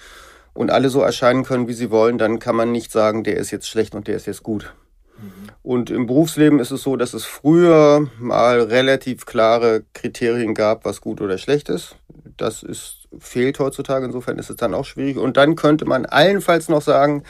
und 0.54 0.72
alle 0.72 0.90
so 0.90 1.02
erscheinen 1.02 1.44
können, 1.44 1.68
wie 1.68 1.74
sie 1.74 1.92
wollen, 1.92 2.18
dann 2.18 2.40
kann 2.40 2.56
man 2.56 2.72
nicht 2.72 2.92
sagen, 2.92 3.24
der 3.24 3.38
ist 3.38 3.52
jetzt 3.52 3.68
schlecht 3.68 3.94
und 3.96 4.08
der 4.08 4.16
ist 4.16 4.26
jetzt 4.26 4.44
gut. 4.44 4.74
Mhm. 5.20 5.50
Und 5.62 5.90
im 5.90 6.08
Berufsleben 6.08 6.60
ist 6.60 6.72
es 6.72 6.82
so, 6.82 6.96
dass 6.96 7.14
es 7.14 7.26
früher 7.26 8.10
mal 8.20 8.62
relativ 8.62 9.26
klare 9.26 9.84
Kriterien 9.94 10.54
gab, 10.54 10.86
was 10.86 11.02
gut 11.02 11.22
oder 11.22 11.38
schlecht 11.38 11.70
ist. 11.70 11.96
Das 12.38 12.64
ist, 12.64 12.97
fehlt 13.20 13.60
heutzutage, 13.60 14.06
insofern 14.06 14.38
ist 14.40 14.50
es 14.50 14.56
dann 14.56 14.74
auch 14.74 14.86
schwierig. 14.86 15.18
Und 15.18 15.38
dann 15.38 15.56
könnte 15.56 15.86
man 15.86 16.06
allenfalls 16.06 16.70
noch 16.70 16.82
sagen, 16.82 17.24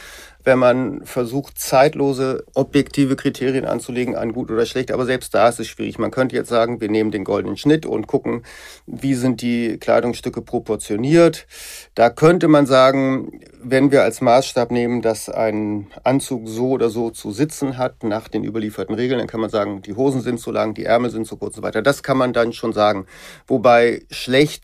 wenn 0.48 0.60
man 0.60 1.05
versucht, 1.05 1.60
zeitlose, 1.60 2.46
objektive 2.53 3.17
Kriterien 3.17 3.65
anzulegen 3.65 4.15
an 4.15 4.31
gut 4.31 4.50
oder 4.50 4.65
schlecht. 4.65 4.91
Aber 4.91 5.05
selbst 5.05 5.34
da 5.34 5.50
ist 5.50 5.60
es 5.60 5.67
schwierig. 5.67 6.00
Man 6.00 6.10
könnte 6.10 6.38
jetzt 6.38 6.48
sagen, 6.48 6.79
wir 6.79 6.89
nehmen 6.89 7.12
den 7.12 7.25
goldenen 7.25 7.57
Schnitt 7.57 7.86
und 7.86 8.07
gucken, 8.07 8.43
wie 8.86 9.13
sind 9.13 9.41
die 9.41 9.77
Kleidungsstücke 9.77 10.41
proportioniert. 10.41 11.48
Da 11.96 12.10
könnte 12.10 12.48
man 12.48 12.65
sagen, 12.65 13.41
wenn 13.62 13.91
wir 13.91 14.03
als 14.03 14.22
Maßstab 14.22 14.72
nehmen, 14.72 15.01
dass 15.01 15.27
ein 15.27 15.88
Anzug 16.05 16.48
so 16.48 16.69
oder 16.69 16.89
so 16.89 17.10
zu 17.10 17.31
sitzen 17.31 17.77
hat 17.77 18.03
nach 18.03 18.29
den 18.29 18.46
überlieferten 18.46 18.96
Regeln, 18.96 19.19
dann 19.19 19.27
kann 19.27 19.41
man 19.41 19.50
sagen, 19.50 19.81
die 19.81 19.96
Hosen 19.96 20.22
sind 20.22 20.39
zu 20.39 20.51
lang, 20.51 20.74
die 20.74 20.86
Ärmel 20.86 21.12
sind 21.12 21.27
zu 21.27 21.36
kurz 21.36 21.57
und 21.57 21.63
so 21.63 21.67
weiter. 21.67 21.81
Das 21.81 22.03
kann 22.03 22.17
man 22.17 22.31
dann 22.31 22.53
schon 22.53 22.72
sagen. 22.72 23.05
Wobei 23.48 24.05
schlecht 24.12 24.63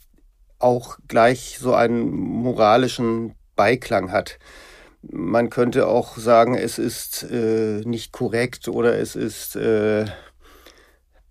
auch 0.63 0.97
gleich 1.07 1.57
so 1.59 1.73
einen 1.73 2.09
moralischen 2.09 3.35
Beiklang 3.55 4.11
hat 4.11 4.39
man 5.11 5.49
könnte 5.49 5.87
auch 5.87 6.17
sagen, 6.17 6.55
es 6.55 6.77
ist 6.77 7.23
äh, 7.29 7.81
nicht 7.83 8.11
korrekt 8.13 8.67
oder 8.69 8.97
es 8.97 9.15
ist 9.15 9.55
äh, 9.55 10.05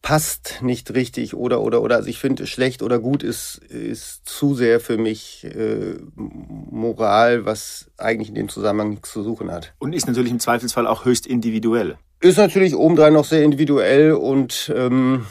passt 0.02 0.58
nicht 0.62 0.92
richtig 0.94 1.34
oder 1.34 1.60
oder 1.60 1.80
oder 1.80 1.96
also 1.96 2.08
ich 2.08 2.18
finde 2.18 2.46
schlecht 2.46 2.82
oder 2.82 2.98
gut 2.98 3.22
ist 3.22 3.58
ist 3.58 4.28
zu 4.28 4.54
sehr 4.54 4.80
für 4.80 4.98
mich 4.98 5.44
äh, 5.44 5.94
Moral, 6.16 7.46
was 7.46 7.90
eigentlich 7.96 8.28
in 8.28 8.34
dem 8.34 8.48
Zusammenhang 8.48 8.90
nichts 8.90 9.12
zu 9.12 9.22
suchen 9.22 9.50
hat. 9.50 9.72
Und 9.78 9.94
ist 9.94 10.06
natürlich 10.06 10.32
im 10.32 10.40
Zweifelsfall 10.40 10.86
auch 10.86 11.04
höchst 11.04 11.26
individuell. 11.26 11.96
Ist 12.20 12.38
natürlich 12.38 12.74
obendrein 12.74 13.12
noch 13.12 13.24
sehr 13.24 13.42
individuell 13.42 14.12
und 14.12 14.72
ähm, 14.74 15.26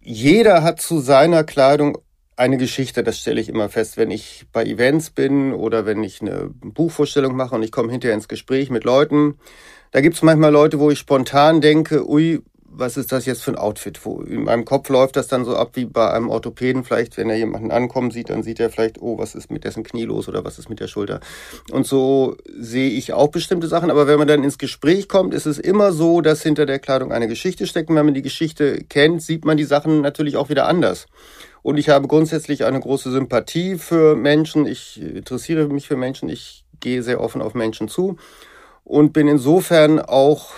jeder 0.00 0.62
hat 0.62 0.80
zu 0.80 1.00
seiner 1.00 1.44
Kleidung 1.44 1.98
eine 2.38 2.56
Geschichte, 2.56 3.02
das 3.02 3.18
stelle 3.18 3.40
ich 3.40 3.48
immer 3.48 3.68
fest, 3.68 3.96
wenn 3.96 4.12
ich 4.12 4.46
bei 4.52 4.64
Events 4.64 5.10
bin 5.10 5.52
oder 5.52 5.86
wenn 5.86 6.04
ich 6.04 6.20
eine 6.20 6.50
Buchvorstellung 6.62 7.34
mache 7.34 7.56
und 7.56 7.64
ich 7.64 7.72
komme 7.72 7.90
hinterher 7.90 8.14
ins 8.14 8.28
Gespräch 8.28 8.70
mit 8.70 8.84
Leuten. 8.84 9.34
Da 9.90 10.00
gibt 10.00 10.14
es 10.14 10.22
manchmal 10.22 10.52
Leute, 10.52 10.78
wo 10.78 10.90
ich 10.90 11.00
spontan 11.00 11.60
denke, 11.60 12.08
ui, 12.08 12.40
was 12.70 12.96
ist 12.96 13.10
das 13.10 13.26
jetzt 13.26 13.42
für 13.42 13.50
ein 13.50 13.58
Outfit? 13.58 14.04
Wo 14.04 14.20
in 14.20 14.44
meinem 14.44 14.64
Kopf 14.64 14.88
läuft 14.88 15.16
das 15.16 15.26
dann 15.26 15.44
so 15.44 15.56
ab 15.56 15.70
wie 15.74 15.84
bei 15.84 16.12
einem 16.12 16.28
Orthopäden 16.28 16.84
vielleicht, 16.84 17.16
wenn 17.16 17.28
er 17.28 17.36
jemanden 17.36 17.72
ankommen 17.72 18.12
sieht, 18.12 18.30
dann 18.30 18.44
sieht 18.44 18.60
er 18.60 18.70
vielleicht, 18.70 19.02
oh, 19.02 19.18
was 19.18 19.34
ist 19.34 19.50
mit 19.50 19.64
dessen 19.64 19.82
Knie 19.82 20.04
los 20.04 20.28
oder 20.28 20.44
was 20.44 20.60
ist 20.60 20.68
mit 20.68 20.78
der 20.78 20.86
Schulter. 20.86 21.18
Und 21.72 21.88
so 21.88 22.36
sehe 22.56 22.90
ich 22.90 23.12
auch 23.14 23.28
bestimmte 23.28 23.66
Sachen, 23.66 23.90
aber 23.90 24.06
wenn 24.06 24.18
man 24.18 24.28
dann 24.28 24.44
ins 24.44 24.58
Gespräch 24.58 25.08
kommt, 25.08 25.34
ist 25.34 25.46
es 25.46 25.58
immer 25.58 25.92
so, 25.92 26.20
dass 26.20 26.42
hinter 26.42 26.66
der 26.66 26.78
Kleidung 26.78 27.10
eine 27.10 27.26
Geschichte 27.26 27.66
steckt. 27.66 27.90
Und 27.90 27.96
wenn 27.96 28.04
man 28.04 28.14
die 28.14 28.22
Geschichte 28.22 28.84
kennt, 28.84 29.22
sieht 29.22 29.44
man 29.44 29.56
die 29.56 29.64
Sachen 29.64 30.00
natürlich 30.00 30.36
auch 30.36 30.48
wieder 30.48 30.68
anders. 30.68 31.06
Und 31.62 31.76
ich 31.76 31.88
habe 31.88 32.08
grundsätzlich 32.08 32.64
eine 32.64 32.80
große 32.80 33.10
Sympathie 33.10 33.78
für 33.78 34.16
Menschen. 34.16 34.66
Ich 34.66 35.00
interessiere 35.00 35.68
mich 35.68 35.88
für 35.88 35.96
Menschen. 35.96 36.28
Ich 36.28 36.64
gehe 36.80 37.02
sehr 37.02 37.20
offen 37.20 37.42
auf 37.42 37.54
Menschen 37.54 37.88
zu 37.88 38.16
und 38.84 39.12
bin 39.12 39.28
insofern 39.28 40.00
auch 40.00 40.50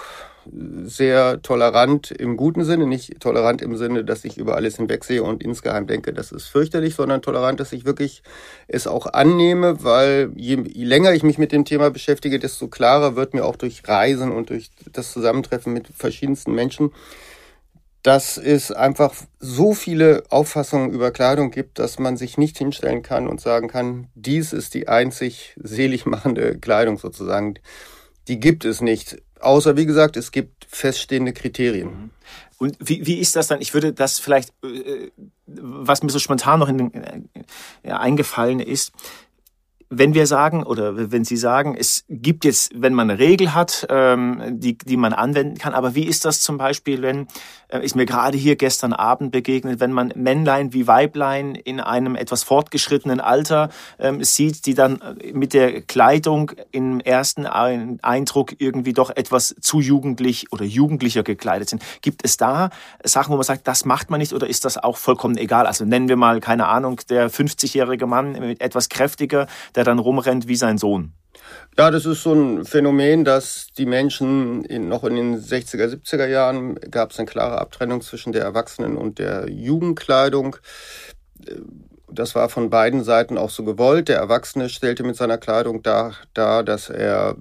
sehr 0.85 1.43
tolerant 1.43 2.11
im 2.11 2.37
guten 2.37 2.65
Sinne, 2.65 2.87
nicht 2.87 3.21
tolerant 3.21 3.63
im 3.63 3.77
Sinne, 3.77 4.05
dass 4.05 4.25
ich 4.25 4.39
über 4.39 4.57
alles 4.57 4.77
hinwegsehe 4.77 5.23
und 5.23 5.43
insgeheim 5.43 5.87
denke, 5.87 6.13
das 6.13 6.33
ist 6.33 6.47
fürchterlich, 6.47 6.95
sondern 6.95 7.23
tolerant, 7.23 7.61
dass 7.61 7.73
ich 7.73 7.85
wirklich 7.85 8.23
es 8.67 8.87
auch 8.87 9.07
annehme, 9.07 9.85
weil 9.85 10.31
je, 10.37 10.57
länger 10.57 11.13
ich 11.13 11.23
mich 11.23 11.39
mit 11.39 11.53
dem 11.53 11.65
Thema 11.65 11.91
beschäftige, 11.91 12.39
desto 12.39 12.69
klarer 12.69 13.17
wird 13.17 13.35
mir 13.35 13.45
auch 13.45 13.57
durch 13.57 13.87
Reisen 13.87 14.33
und 14.33 14.51
durch 14.51 14.71
das 14.93 15.13
Zusammentreffen 15.13 15.73
mit 15.73 15.89
verschiedensten 15.95 16.55
Menschen, 16.55 16.93
dass 18.03 18.39
es 18.39 18.73
einfach 18.73 19.15
so 19.39 19.75
viele 19.75 20.23
Auffassungen 20.31 20.91
über 20.91 21.11
Kleidung 21.11 21.51
gibt, 21.51 21.79
dass 21.79 21.99
man 21.99 22.17
sich 22.17 22.39
nicht 22.39 22.57
hinstellen 22.57 23.03
kann 23.03 23.29
und 23.29 23.41
sagen 23.41 23.69
kann, 23.69 24.09
dies 24.15 24.53
ist 24.53 24.75
die 24.75 24.89
einzig 24.89 25.55
selig 25.63 26.07
machende 26.07 26.59
Kleidung 26.59 26.97
sozusagen. 26.99 27.55
Die 28.29 28.41
gibt 28.41 28.65
es 28.65 28.81
nicht. 28.81 29.23
Außer, 29.41 29.77
wie 29.77 29.87
gesagt, 29.87 30.17
es 30.17 30.33
gibt 30.33 30.67
feststehende 30.69 31.33
Kriterien. 31.33 31.89
Mhm. 31.89 32.11
Und 32.59 32.77
wie, 32.79 33.07
wie 33.07 33.19
ist 33.19 33.37
das 33.37 33.49
dann? 33.49 33.61
Ich 33.63 33.73
würde 33.73 33.93
das 33.93 34.19
vielleicht, 34.19 34.53
äh, 34.63 35.11
was 35.47 36.03
mir 36.03 36.11
so 36.11 36.19
spontan 36.19 36.61
noch 36.61 36.69
in 36.69 36.79
den, 36.79 36.95
äh, 36.95 37.21
ja, 37.83 37.99
eingefallen 37.99 38.61
ist, 38.61 38.93
wenn 39.93 40.15
wir 40.15 40.27
sagen 40.27 40.63
oder 40.63 41.11
wenn 41.11 41.25
Sie 41.25 41.37
sagen, 41.37 41.75
es 41.77 42.05
gibt 42.09 42.45
jetzt, 42.45 42.73
wenn 42.77 42.95
man 42.95 43.11
eine 43.11 43.19
Regel 43.19 43.55
hat, 43.55 43.87
ähm, 43.91 44.41
die, 44.61 44.79
die 44.79 44.97
man 44.97 45.13
anwenden 45.13 45.59
kann, 45.59 45.75
aber 45.75 45.97
wie 45.97 46.07
ist 46.07 46.25
das 46.25 46.41
zum 46.41 46.59
Beispiel, 46.59 47.03
wenn, 47.03 47.27
ist 47.79 47.95
mir 47.95 48.07
gerade 48.07 48.37
hier 48.37 48.57
gestern 48.57 48.93
Abend 48.93 49.31
begegnet, 49.31 49.81
wenn 49.81 49.93
man 49.93 50.13
Männlein 50.17 50.73
wie 50.73 50.87
Weiblein 50.87 51.55
in 51.55 51.81
einem 51.81 52.17
etwas 52.17 52.43
fortgeschrittenen 52.43 53.21
Alter 53.21 53.71
ähm, 53.99 54.23
sieht, 54.25 54.67
die 54.67 54.75
dann 54.75 55.01
äh, 55.01 55.33
mit 55.33 55.55
der 55.55 55.83
Kleidung 55.83 56.53
im 56.73 57.01
ersten 57.01 57.47
Eindruck 57.47 58.55
irgendwie 58.59 58.93
doch 58.93 59.11
etwas 59.11 59.55
zu 59.61 59.81
jugendlich 59.81 60.53
oder 60.53 60.65
jugendlicher 60.65 61.23
gekleidet 61.23 61.69
sind. 61.69 61.83
Gibt 62.03 62.25
es 62.25 62.37
da 62.37 62.71
Sachen, 63.05 63.33
wo 63.33 63.37
man 63.37 63.45
sagt, 63.45 63.69
das 63.69 63.85
macht 63.85 64.11
man 64.11 64.21
nicht 64.21 64.33
oder 64.33 64.47
ist 64.47 64.65
das 64.65 64.77
auch 64.79 64.97
vollkommen 64.97 65.37
egal? 65.37 65.67
Also 65.67 65.85
nennen 65.85 66.09
wir 66.09 66.17
mal, 66.17 66.41
keine 66.41 66.67
Ahnung, 66.67 67.01
der 67.09 67.31
50-jährige 67.31 68.07
Mann 68.07 68.33
mit 68.33 68.61
etwas 68.61 68.89
kräftiger, 68.89 69.47
der 69.75 69.85
dann 69.85 69.99
rumrennt 69.99 70.49
wie 70.49 70.57
sein 70.57 70.79
Sohn. 70.79 71.13
Ja, 71.79 71.91
das 71.91 72.05
ist 72.05 72.23
so 72.23 72.35
ein 72.35 72.65
Phänomen, 72.65 73.25
dass 73.25 73.69
die 73.77 73.87
Menschen 73.87 74.65
in, 74.65 74.89
noch 74.89 75.05
in 75.05 75.17
den 75.17 75.41
60er, 75.41 75.87
70er 75.87 76.27
Jahren 76.27 76.75
gab 76.91 77.13
es 77.13 77.19
eine 77.19 77.27
klare 77.27 77.59
Abtrennung 77.59 78.03
zwischen 78.03 78.33
der 78.33 78.43
Erwachsenen- 78.43 78.97
und 78.97 79.19
der 79.19 79.49
Jugendkleidung. 79.49 80.57
Das 82.13 82.35
war 82.35 82.49
von 82.49 82.71
beiden 82.71 83.05
Seiten 83.05 83.39
auch 83.39 83.51
so 83.51 83.65
gewollt. 83.65 84.09
Der 84.09 84.19
Erwachsene 84.19 84.69
stellte 84.69 85.05
mit 85.05 85.17
seiner 85.17 85.39
Kleidung 85.39 85.83
dar, 85.83 86.15
dar 86.35 86.65
dass 86.65 86.91
er 86.91 87.37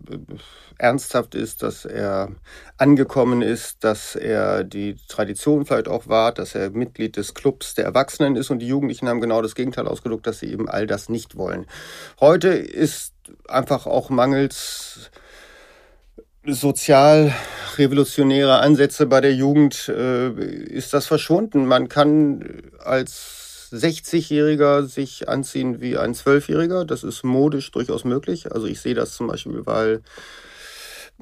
ernsthaft 0.79 1.36
ist, 1.36 1.62
dass 1.62 1.86
er 1.86 2.29
angekommen 2.77 3.41
ist, 3.41 3.83
dass 3.83 4.15
er 4.15 4.63
die 4.63 4.95
Tradition 5.07 5.65
vielleicht 5.65 5.88
auch 5.88 6.07
wahrt, 6.07 6.39
dass 6.39 6.55
er 6.55 6.71
Mitglied 6.71 7.17
des 7.17 7.33
Clubs 7.33 7.75
der 7.75 7.86
Erwachsenen 7.86 8.36
ist 8.36 8.50
und 8.50 8.59
die 8.59 8.67
Jugendlichen 8.67 9.07
haben 9.07 9.21
genau 9.21 9.41
das 9.41 9.55
Gegenteil 9.55 9.88
ausgedrückt, 9.88 10.25
dass 10.25 10.39
sie 10.39 10.51
eben 10.51 10.67
all 10.67 10.88
das 10.88 11.09
nicht 11.09 11.36
wollen. 11.36 11.67
Heute 12.19 12.50
ist 12.50 13.13
einfach 13.48 13.86
auch 13.86 14.09
mangels 14.09 15.12
sozial 16.45 17.36
revolutionäre 17.77 18.59
Ansätze 18.59 19.05
bei 19.05 19.21
der 19.21 19.36
Jugend 19.36 19.89
äh, 19.89 20.29
ist 20.31 20.93
das 20.93 21.05
verschwunden. 21.05 21.65
Man 21.65 21.89
kann 21.89 22.63
als 22.79 23.69
60-Jähriger 23.71 24.83
sich 24.83 25.29
anziehen 25.29 25.81
wie 25.81 25.98
ein 25.98 26.15
Zwölfjähriger. 26.15 26.86
Das 26.86 27.03
ist 27.03 27.24
modisch 27.24 27.69
durchaus 27.71 28.05
möglich. 28.05 28.51
Also 28.51 28.65
ich 28.65 28.79
sehe 28.81 28.95
das 28.95 29.13
zum 29.13 29.27
Beispiel, 29.27 29.65
weil 29.65 30.01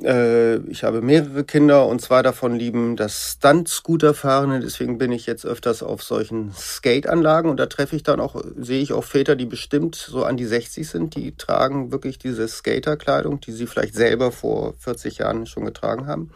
äh, 0.03 0.57
ich 0.69 0.83
habe 0.83 1.01
mehrere 1.01 1.43
Kinder 1.43 1.87
und 1.87 2.01
zwei 2.01 2.21
davon 2.21 2.55
lieben 2.55 2.95
das 2.95 3.33
Stunt-Scooter-Fahren. 3.33 4.61
Deswegen 4.61 4.97
bin 4.97 5.11
ich 5.11 5.25
jetzt 5.25 5.45
öfters 5.45 5.83
auf 5.83 6.03
solchen 6.03 6.53
Skate-Anlagen 6.53 7.49
und 7.49 7.57
da 7.57 7.65
treffe 7.65 7.95
ich 7.95 8.03
dann 8.03 8.19
auch, 8.19 8.41
sehe 8.57 8.81
ich 8.81 8.93
auch 8.93 9.03
Väter, 9.03 9.35
die 9.35 9.45
bestimmt 9.45 9.95
so 9.95 10.23
an 10.23 10.37
die 10.37 10.45
60 10.45 10.87
sind, 10.87 11.15
die 11.15 11.35
tragen 11.35 11.91
wirklich 11.91 12.19
diese 12.19 12.47
Skater-Kleidung, 12.47 13.39
die 13.41 13.51
sie 13.51 13.67
vielleicht 13.67 13.95
selber 13.95 14.31
vor 14.31 14.75
40 14.79 15.19
Jahren 15.19 15.45
schon 15.45 15.65
getragen 15.65 16.07
haben 16.07 16.31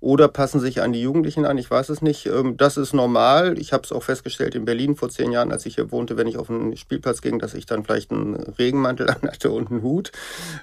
oder 0.00 0.28
passen 0.28 0.60
sich 0.60 0.80
an 0.80 0.92
die 0.92 1.02
Jugendlichen 1.02 1.44
an. 1.44 1.58
Ich 1.58 1.70
weiß 1.70 1.90
es 1.90 2.00
nicht. 2.00 2.26
Ähm, 2.26 2.56
das 2.56 2.78
ist 2.78 2.94
normal. 2.94 3.58
Ich 3.58 3.72
habe 3.72 3.82
es 3.84 3.92
auch 3.92 4.02
festgestellt 4.02 4.54
in 4.54 4.64
Berlin 4.64 4.96
vor 4.96 5.10
zehn 5.10 5.30
Jahren, 5.30 5.52
als 5.52 5.66
ich 5.66 5.74
hier 5.74 5.92
wohnte, 5.92 6.16
wenn 6.16 6.26
ich 6.26 6.38
auf 6.38 6.48
einen 6.48 6.76
Spielplatz 6.76 7.20
ging, 7.20 7.38
dass 7.38 7.52
ich 7.54 7.66
dann 7.66 7.84
vielleicht 7.84 8.10
einen 8.10 8.34
Regenmantel 8.34 9.10
anhatte 9.22 9.50
und 9.50 9.70
einen 9.70 9.82
Hut 9.82 10.10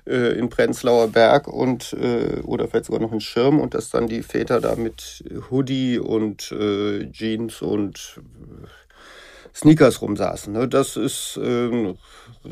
äh, 0.06 0.38
in 0.38 0.50
Prenzlauer 0.50 1.10
Berg 1.10 1.48
und 1.48 1.94
äh, 1.94 2.42
oder 2.42 2.68
vielleicht 2.68 2.86
sogar 2.86 3.02
noch 3.02 3.12
einen 3.12 3.22
Schirm 3.22 3.60
und 3.60 3.76
dass 3.76 3.92
dann 3.92 4.08
die 4.08 4.24
Väter 4.24 4.60
da 4.60 4.76
mit 4.76 5.24
Hoodie 5.52 6.00
und 6.00 6.52
äh, 6.52 7.12
Jeans 7.12 7.62
und 7.62 8.20
Sneakers 9.54 10.02
rumsaßen. 10.02 10.52
Ne? 10.52 10.68
Das 10.68 10.98
ist 10.98 11.38
ein 11.38 11.44
ähm, 11.44 11.98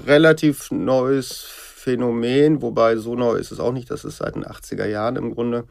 relativ 0.06 0.70
neues 0.70 1.42
Phänomen, 1.42 2.62
wobei 2.62 2.96
so 2.96 3.16
neu 3.16 3.36
ist 3.36 3.52
es 3.52 3.60
auch 3.60 3.72
nicht, 3.72 3.90
das 3.92 4.06
ist 4.06 4.18
seit 4.18 4.36
den 4.36 4.44
80er 4.44 4.88
Jahren 4.88 5.16
im 5.16 5.34
Grunde 5.34 5.66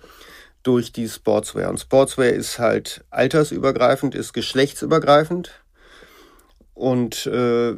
durch 0.65 0.93
die 0.93 1.09
Sportswear. 1.09 1.71
Und 1.71 1.79
Sportswear 1.79 2.31
ist 2.31 2.59
halt 2.59 3.05
altersübergreifend, 3.11 4.17
ist 4.17 4.33
geschlechtsübergreifend. 4.33 5.53
Und 6.75 7.27
äh, 7.27 7.77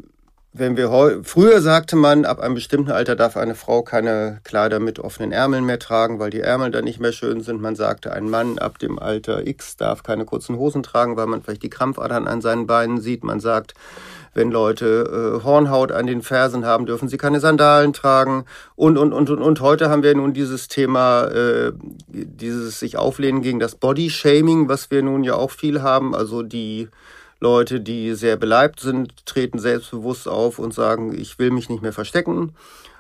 wenn 0.59 0.77
wir 0.79 1.21
früher 1.23 1.61
sagte 1.61 1.97
man, 1.97 2.25
ab 2.25 2.41
einem 2.41 2.55
bestimmten 2.55 2.91
Alter 2.91 3.15
darf 3.15 3.37
eine 3.37 3.55
Frau 3.55 3.83
keine 3.83 4.41
Kleider 4.43 4.81
mit 4.81 4.99
offenen 4.99 5.33
Ärmeln 5.33 5.67
mehr 5.67 5.79
tragen, 5.79 6.19
weil 6.19 6.31
die 6.31 6.41
Ärmel 6.41 6.71
dann 6.71 6.85
nicht 6.85 6.99
mehr 6.99 7.13
schön 7.13 7.43
sind. 7.43 7.61
Man 7.61 7.77
sagte, 7.77 8.13
ein 8.13 8.31
Mann 8.31 8.59
ab 8.59 8.79
dem 8.79 8.99
Alter 8.99 9.47
X 9.47 9.77
darf 9.77 10.03
keine 10.03 10.25
kurzen 10.25 10.57
Hosen 10.57 10.83
tragen, 10.83 11.17
weil 11.17 11.27
man 11.27 11.43
vielleicht 11.43 11.63
die 11.63 11.69
Krampfadern 11.69 12.27
an 12.27 12.41
seinen 12.41 12.67
Beinen 12.67 13.03
sieht. 13.03 13.23
Man 13.23 13.41
sagt, 13.41 13.75
wenn 14.37 14.51
Leute 14.51 15.41
äh, 15.41 15.45
Hornhaut 15.45 15.91
an 15.93 16.07
den 16.07 16.21
Fersen 16.21 16.67
haben, 16.67 16.85
dürfen 16.85 17.09
sie 17.09 17.17
keine 17.17 17.41
Sandalen 17.41 17.95
tragen. 17.95 18.45
Und, 18.77 18.99
und, 18.99 19.15
und, 19.15 19.31
und, 19.31 19.41
und 19.41 19.61
heute 19.63 19.89
haben 19.89 20.03
wir 20.03 20.15
nun 20.15 20.35
dieses 20.35 20.69
Thema, 20.69 21.25
äh, 21.25 21.73
dieses 22.09 22.79
sich 22.79 22.99
auflehnen 22.99 23.41
gegen 23.41 23.59
das 23.59 23.75
Body-Shaming, 23.77 24.69
was 24.69 24.91
wir 24.91 25.03
nun 25.03 25.25
ja 25.25 25.37
auch 25.37 25.51
viel 25.51 25.81
haben. 25.81 26.15
Also 26.15 26.43
die 26.43 26.89
Leute, 27.41 27.81
die 27.81 28.15
sehr 28.15 28.37
beleibt 28.37 28.81
sind, 28.81 29.25
treten 29.25 29.59
selbstbewusst 29.59 30.29
auf 30.29 30.59
und 30.59 30.75
sagen, 30.75 31.19
ich 31.19 31.39
will 31.39 31.51
mich 31.51 31.71
nicht 31.71 31.83
mehr 31.83 31.95
verstecken. 31.95 32.55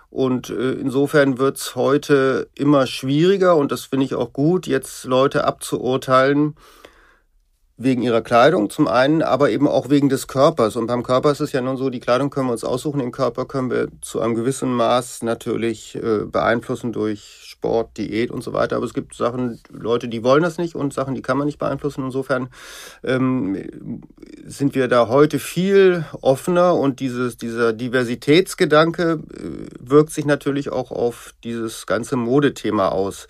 Und 0.08 0.48
äh, 0.48 0.72
insofern 0.72 1.38
wird 1.38 1.58
es 1.58 1.76
heute 1.76 2.48
immer 2.54 2.86
schwieriger, 2.86 3.56
und 3.56 3.72
das 3.72 3.84
finde 3.84 4.06
ich 4.06 4.14
auch 4.14 4.32
gut, 4.32 4.66
jetzt 4.66 5.04
Leute 5.04 5.44
abzuurteilen, 5.44 6.54
wegen 7.78 8.02
ihrer 8.02 8.22
Kleidung 8.22 8.70
zum 8.70 8.88
einen, 8.88 9.22
aber 9.22 9.50
eben 9.50 9.68
auch 9.68 9.90
wegen 9.90 10.08
des 10.08 10.26
Körpers. 10.26 10.76
Und 10.76 10.86
beim 10.86 11.02
Körper 11.02 11.30
ist 11.30 11.40
es 11.40 11.52
ja 11.52 11.60
nun 11.60 11.76
so, 11.76 11.90
die 11.90 12.00
Kleidung 12.00 12.30
können 12.30 12.48
wir 12.48 12.52
uns 12.52 12.64
aussuchen, 12.64 13.00
den 13.00 13.12
Körper 13.12 13.44
können 13.44 13.70
wir 13.70 13.88
zu 14.00 14.20
einem 14.20 14.34
gewissen 14.34 14.72
Maß 14.72 15.22
natürlich 15.22 15.94
äh, 15.96 16.24
beeinflussen 16.24 16.92
durch 16.92 17.42
Sport, 17.44 17.98
Diät 17.98 18.30
und 18.30 18.42
so 18.42 18.54
weiter. 18.54 18.76
Aber 18.76 18.86
es 18.86 18.94
gibt 18.94 19.14
Sachen, 19.14 19.60
Leute, 19.70 20.08
die 20.08 20.24
wollen 20.24 20.42
das 20.42 20.56
nicht 20.56 20.74
und 20.74 20.94
Sachen, 20.94 21.14
die 21.14 21.22
kann 21.22 21.36
man 21.36 21.46
nicht 21.46 21.58
beeinflussen. 21.58 22.04
Insofern 22.04 22.48
ähm, 23.04 23.62
sind 24.46 24.74
wir 24.74 24.88
da 24.88 25.08
heute 25.08 25.38
viel 25.38 26.06
offener 26.22 26.74
und 26.74 27.00
dieses, 27.00 27.36
dieser 27.36 27.74
Diversitätsgedanke 27.74 29.20
äh, 29.34 29.40
wirkt 29.80 30.12
sich 30.12 30.24
natürlich 30.24 30.70
auch 30.72 30.90
auf 30.90 31.34
dieses 31.44 31.86
ganze 31.86 32.16
Modethema 32.16 32.88
aus. 32.88 33.28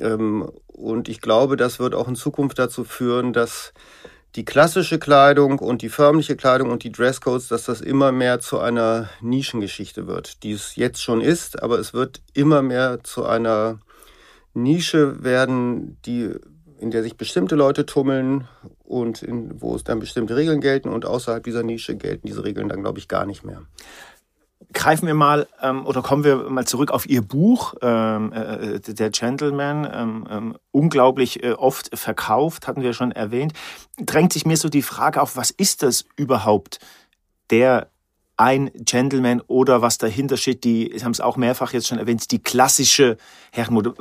Ähm, 0.00 0.50
und 0.76 1.08
ich 1.08 1.20
glaube, 1.20 1.56
das 1.56 1.78
wird 1.78 1.94
auch 1.94 2.06
in 2.06 2.16
Zukunft 2.16 2.58
dazu 2.58 2.84
führen, 2.84 3.32
dass 3.32 3.72
die 4.34 4.44
klassische 4.44 4.98
Kleidung 4.98 5.58
und 5.58 5.80
die 5.80 5.88
förmliche 5.88 6.36
Kleidung 6.36 6.70
und 6.70 6.84
die 6.84 6.92
Dresscodes, 6.92 7.48
dass 7.48 7.64
das 7.64 7.80
immer 7.80 8.12
mehr 8.12 8.40
zu 8.40 8.58
einer 8.58 9.08
Nischengeschichte 9.22 10.06
wird, 10.06 10.42
die 10.42 10.52
es 10.52 10.76
jetzt 10.76 11.02
schon 11.02 11.22
ist, 11.22 11.62
aber 11.62 11.78
es 11.78 11.94
wird 11.94 12.20
immer 12.34 12.60
mehr 12.60 13.02
zu 13.02 13.24
einer 13.24 13.78
Nische 14.52 15.24
werden, 15.24 15.96
die 16.04 16.30
in 16.78 16.90
der 16.90 17.02
sich 17.02 17.16
bestimmte 17.16 17.54
Leute 17.54 17.86
tummeln 17.86 18.46
und 18.84 19.22
in, 19.22 19.62
wo 19.62 19.74
es 19.74 19.84
dann 19.84 19.98
bestimmte 19.98 20.36
Regeln 20.36 20.60
gelten 20.60 20.90
und 20.90 21.06
außerhalb 21.06 21.42
dieser 21.42 21.62
Nische 21.62 21.96
gelten 21.96 22.26
diese 22.26 22.44
Regeln 22.44 22.68
dann, 22.68 22.82
glaube 22.82 22.98
ich, 22.98 23.08
gar 23.08 23.24
nicht 23.24 23.44
mehr 23.44 23.62
greifen 24.72 25.06
wir 25.06 25.14
mal 25.14 25.46
ähm, 25.62 25.86
oder 25.86 26.02
kommen 26.02 26.24
wir 26.24 26.50
mal 26.50 26.66
zurück 26.66 26.90
auf 26.90 27.06
Ihr 27.08 27.22
Buch, 27.22 27.74
ähm, 27.82 28.32
äh, 28.32 28.80
Der 28.80 29.10
Gentleman, 29.10 29.88
ähm, 29.92 30.26
ähm, 30.30 30.58
unglaublich 30.70 31.42
äh, 31.42 31.52
oft 31.52 31.96
verkauft, 31.96 32.66
hatten 32.66 32.82
wir 32.82 32.92
schon 32.92 33.12
erwähnt. 33.12 33.52
Drängt 33.98 34.32
sich 34.32 34.46
mir 34.46 34.56
so 34.56 34.68
die 34.68 34.82
Frage 34.82 35.20
auf, 35.20 35.36
was 35.36 35.50
ist 35.50 35.82
das 35.82 36.04
überhaupt, 36.16 36.78
der 37.50 37.88
ein 38.36 38.70
Gentleman 38.74 39.40
oder 39.46 39.80
was 39.80 39.96
dahinter 39.98 40.36
steht, 40.36 40.64
die, 40.64 40.92
Sie 40.94 41.04
haben 41.04 41.12
es 41.12 41.20
auch 41.20 41.38
mehrfach 41.38 41.72
jetzt 41.72 41.86
schon 41.86 41.98
erwähnt, 41.98 42.30
die 42.30 42.42
klassische 42.42 43.16
Herrenmode. 43.50 43.94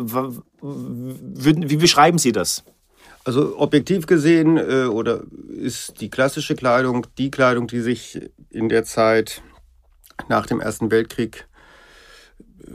Wie 0.62 1.78
beschreiben 1.78 2.18
Sie 2.18 2.34
das? 2.34 2.64
Also 3.24 3.58
objektiv 3.58 4.06
gesehen 4.06 4.58
äh, 4.58 4.86
oder 4.86 5.22
ist 5.50 6.00
die 6.02 6.10
klassische 6.10 6.56
Kleidung 6.56 7.08
die 7.18 7.32
Kleidung, 7.32 7.68
die 7.68 7.80
sich 7.80 8.22
in 8.52 8.70
der 8.70 8.84
Zeit 8.84 9.42
nach 10.28 10.46
dem 10.46 10.60
Ersten 10.60 10.92
Weltkrieg 10.92 11.48
äh, 12.64 12.72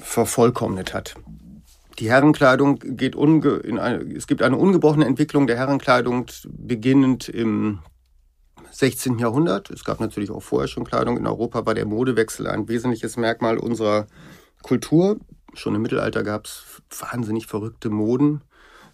vervollkommnet 0.00 0.94
hat. 0.94 1.14
Die 1.98 2.10
Herrenkleidung 2.10 2.80
geht 2.80 3.14
unge 3.14 3.56
in 3.56 3.78
eine, 3.78 4.02
es 4.14 4.26
gibt 4.26 4.42
eine 4.42 4.56
ungebrochene 4.56 5.06
Entwicklung 5.06 5.46
der 5.46 5.56
Herrenkleidung 5.56 6.26
beginnend 6.48 7.28
im 7.28 7.80
16. 8.72 9.18
Jahrhundert. 9.18 9.70
Es 9.70 9.84
gab 9.84 10.00
natürlich 10.00 10.30
auch 10.32 10.42
vorher 10.42 10.66
schon 10.66 10.84
Kleidung. 10.84 11.16
In 11.16 11.26
Europa 11.26 11.64
war 11.64 11.74
der 11.74 11.86
Modewechsel 11.86 12.48
ein 12.48 12.68
wesentliches 12.68 13.16
Merkmal 13.16 13.58
unserer 13.58 14.08
Kultur. 14.62 15.18
Schon 15.54 15.76
im 15.76 15.82
Mittelalter 15.82 16.24
gab 16.24 16.46
es 16.46 16.82
wahnsinnig 16.98 17.46
verrückte 17.46 17.90
Moden. 17.90 18.42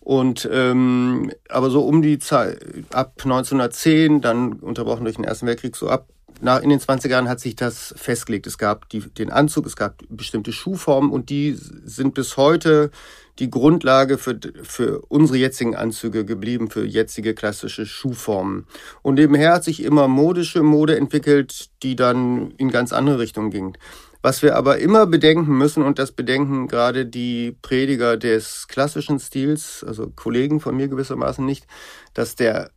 Und 0.01 0.49
ähm, 0.53 1.31
aber 1.49 1.71
so 1.71 1.83
um 1.83 2.03
die 2.03 2.19
Zeit 2.19 2.62
ab 2.93 3.14
1910, 3.23 4.21
dann 4.21 4.55
unterbrochen 4.55 5.05
durch 5.05 5.16
den 5.16 5.25
Ersten 5.25 5.47
Weltkrieg, 5.47 5.77
so 5.77 5.88
ab 5.88 6.10
in 6.40 6.70
den 6.70 6.81
20er 6.81 7.09
Jahren 7.09 7.29
hat 7.29 7.40
sich 7.40 7.55
das 7.55 7.94
festgelegt. 7.96 8.46
Es 8.46 8.59
gab 8.59 8.88
die, 8.88 9.00
den 9.00 9.31
Anzug, 9.31 9.66
es 9.66 9.76
gab 9.76 10.03
bestimmte 10.09 10.53
Schuhformen 10.53 11.11
und 11.11 11.29
die 11.29 11.53
sind 11.57 12.14
bis 12.14 12.37
heute 12.37 12.90
die 13.38 13.50
Grundlage 13.50 14.18
für, 14.18 14.38
für 14.62 15.03
unsere 15.09 15.38
jetzigen 15.38 15.74
Anzüge 15.76 16.24
geblieben, 16.24 16.70
für 16.70 16.85
jetzige 16.85 17.35
klassische 17.35 17.87
Schuhformen. 17.87 18.66
Und 19.03 19.14
nebenher 19.14 19.55
hat 19.55 19.64
sich 19.64 19.83
immer 19.83 20.09
modische 20.09 20.62
Mode 20.62 20.96
entwickelt, 20.96 21.70
die 21.83 21.96
dann 21.96 22.53
in 22.59 22.70
ganz 22.70 22.92
andere 22.92 23.18
Richtungen 23.18 23.50
ging. 23.50 23.76
Was 24.22 24.42
wir 24.42 24.57
aber 24.57 24.79
immer 24.79 25.07
bedenken 25.07 25.57
müssen, 25.57 25.83
und 25.83 25.98
das 25.98 26.12
bedenken 26.12 26.68
gerade 26.68 27.07
die 27.07 27.57
Prediger 27.62 28.18
des 28.18 28.68
klassischen 28.68 29.18
Stils, 29.18 29.83
also 29.83 30.11
Kollegen 30.14 30.61
von 30.61 30.76
mir 30.76 30.88
gewissermaßen 30.88 31.44
nicht, 31.44 31.66
dass 32.12 32.37
der 32.37 32.70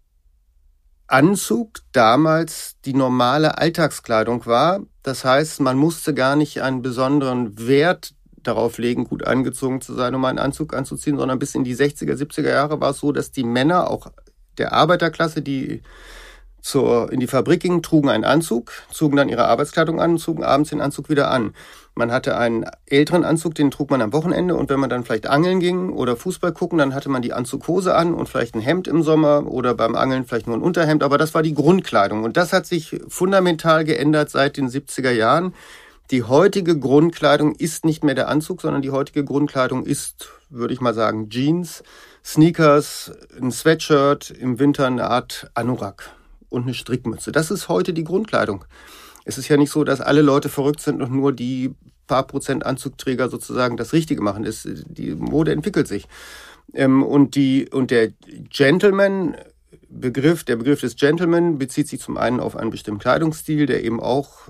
Anzug 1.13 1.81
damals 1.91 2.75
die 2.85 2.95
normale 2.95 3.59
Alltagskleidung 3.59 4.47
war. 4.47 4.79
Das 5.03 5.23
heißt, 5.23 5.61
man 5.61 5.77
musste 5.77 6.15
gar 6.15 6.35
nicht 6.35 6.63
einen 6.63 6.81
besonderen 6.81 7.67
Wert 7.67 8.15
darauf 8.41 8.79
legen, 8.79 9.03
gut 9.03 9.27
angezogen 9.27 9.79
zu 9.79 9.93
sein, 9.93 10.15
um 10.15 10.25
einen 10.25 10.39
Anzug 10.39 10.73
anzuziehen, 10.73 11.19
sondern 11.19 11.37
bis 11.37 11.53
in 11.53 11.63
die 11.63 11.75
60er, 11.75 12.15
70er 12.15 12.49
Jahre 12.49 12.81
war 12.81 12.89
es 12.89 12.97
so, 12.97 13.11
dass 13.11 13.31
die 13.31 13.43
Männer 13.43 13.91
auch 13.91 14.11
der 14.57 14.73
Arbeiterklasse, 14.73 15.43
die 15.43 15.83
zur, 16.63 17.11
in 17.11 17.19
die 17.19 17.27
Fabrik 17.27 17.61
gingen, 17.61 17.83
trugen 17.83 18.09
einen 18.09 18.23
Anzug, 18.23 18.71
zogen 18.89 19.17
dann 19.17 19.27
ihre 19.27 19.45
Arbeitskleidung 19.45 19.99
an 19.99 20.11
und 20.11 20.17
zogen 20.19 20.43
abends 20.43 20.69
den 20.69 20.79
Anzug 20.79 21.09
wieder 21.09 21.29
an. 21.29 21.53
Man 21.93 22.09
hatte 22.09 22.37
einen 22.37 22.65
älteren 22.85 23.25
Anzug, 23.25 23.53
den 23.53 23.69
trug 23.69 23.91
man 23.91 24.01
am 24.01 24.13
Wochenende 24.13 24.55
und 24.55 24.69
wenn 24.69 24.79
man 24.79 24.89
dann 24.89 25.03
vielleicht 25.03 25.27
angeln 25.27 25.59
ging 25.59 25.89
oder 25.89 26.15
Fußball 26.15 26.53
gucken, 26.53 26.79
dann 26.79 26.95
hatte 26.95 27.09
man 27.09 27.21
die 27.21 27.33
Anzughose 27.33 27.93
an 27.93 28.13
und 28.13 28.29
vielleicht 28.29 28.55
ein 28.55 28.61
Hemd 28.61 28.87
im 28.87 29.03
Sommer 29.03 29.45
oder 29.45 29.75
beim 29.75 29.95
Angeln 29.95 30.25
vielleicht 30.25 30.47
nur 30.47 30.55
ein 30.55 30.61
Unterhemd, 30.61 31.03
aber 31.03 31.17
das 31.17 31.33
war 31.33 31.43
die 31.43 31.53
Grundkleidung 31.53 32.23
und 32.23 32.37
das 32.37 32.53
hat 32.53 32.65
sich 32.65 32.99
fundamental 33.09 33.83
geändert 33.83 34.29
seit 34.29 34.55
den 34.55 34.69
70er 34.69 35.11
Jahren. 35.11 35.53
Die 36.11 36.23
heutige 36.23 36.79
Grundkleidung 36.79 37.55
ist 37.55 37.83
nicht 37.83 38.05
mehr 38.05 38.15
der 38.15 38.29
Anzug, 38.29 38.61
sondern 38.61 38.81
die 38.81 38.91
heutige 38.91 39.25
Grundkleidung 39.25 39.85
ist, 39.85 40.29
würde 40.49 40.73
ich 40.73 40.79
mal 40.79 40.93
sagen, 40.93 41.29
Jeans, 41.29 41.83
Sneakers, 42.23 43.11
ein 43.39 43.51
Sweatshirt, 43.51 44.31
im 44.31 44.59
Winter 44.59 44.87
eine 44.87 45.09
Art 45.09 45.51
Anorak 45.55 46.13
und 46.53 46.63
eine 46.63 46.73
Strickmütze. 46.73 47.31
Das 47.31 47.51
ist 47.51 47.67
heute 47.69 47.93
die 47.93 48.03
Grundkleidung. 48.03 48.65
Es 49.25 49.37
ist 49.37 49.47
ja 49.47 49.57
nicht 49.57 49.71
so, 49.71 49.83
dass 49.83 50.01
alle 50.01 50.21
Leute 50.21 50.49
verrückt 50.49 50.81
sind 50.81 51.01
und 51.01 51.11
nur 51.11 51.33
die 51.33 51.73
paar 52.07 52.27
Prozent 52.27 52.65
Anzugträger 52.65 53.29
sozusagen 53.29 53.77
das 53.77 53.93
Richtige 53.93 54.21
machen. 54.21 54.45
Es, 54.45 54.67
die 54.67 55.15
Mode 55.15 55.51
entwickelt 55.51 55.87
sich. 55.87 56.07
Ähm, 56.73 57.03
und, 57.03 57.35
die, 57.35 57.69
und 57.69 57.91
der 57.91 58.11
Gentleman 58.49 59.35
Begriff, 59.89 60.43
der 60.43 60.55
Begriff 60.55 60.81
des 60.81 60.95
Gentleman 60.95 61.57
bezieht 61.57 61.87
sich 61.87 61.99
zum 61.99 62.17
einen 62.17 62.39
auf 62.39 62.55
einen 62.55 62.71
bestimmten 62.71 62.99
Kleidungsstil, 62.99 63.65
der 63.65 63.83
eben 63.83 63.99
auch 63.99 64.49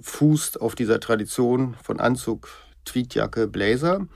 fußt 0.00 0.60
auf 0.60 0.74
dieser 0.74 1.00
Tradition 1.00 1.74
von 1.82 1.98
Anzug, 1.98 2.48
Tweetjacke, 2.84 3.48
Blazer. 3.48 4.06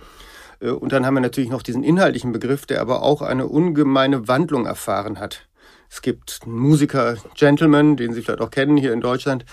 Äh, 0.61 0.71
und 0.71 0.93
dann 0.93 1.05
haben 1.05 1.15
wir 1.15 1.21
natürlich 1.21 1.51
noch 1.51 1.63
diesen 1.63 1.83
inhaltlichen 1.83 2.33
Begriff, 2.33 2.67
der 2.67 2.81
aber 2.81 3.03
auch 3.03 3.23
eine 3.23 3.47
ungemeine 3.47 4.29
Wandlung 4.29 4.67
erfahren 4.67 5.19
hat. 5.19 5.49
Es 5.91 6.03
gibt 6.03 6.41
einen 6.45 6.57
Musiker, 6.57 7.17
Gentleman, 7.35 7.97
den 7.97 8.13
Sie 8.15 8.23
vielleicht 8.23 8.41
auch 8.41 8.53
kennen 8.53 8.77
hier 8.77 8.93
in 8.93 9.01
Deutschland. 9.01 9.45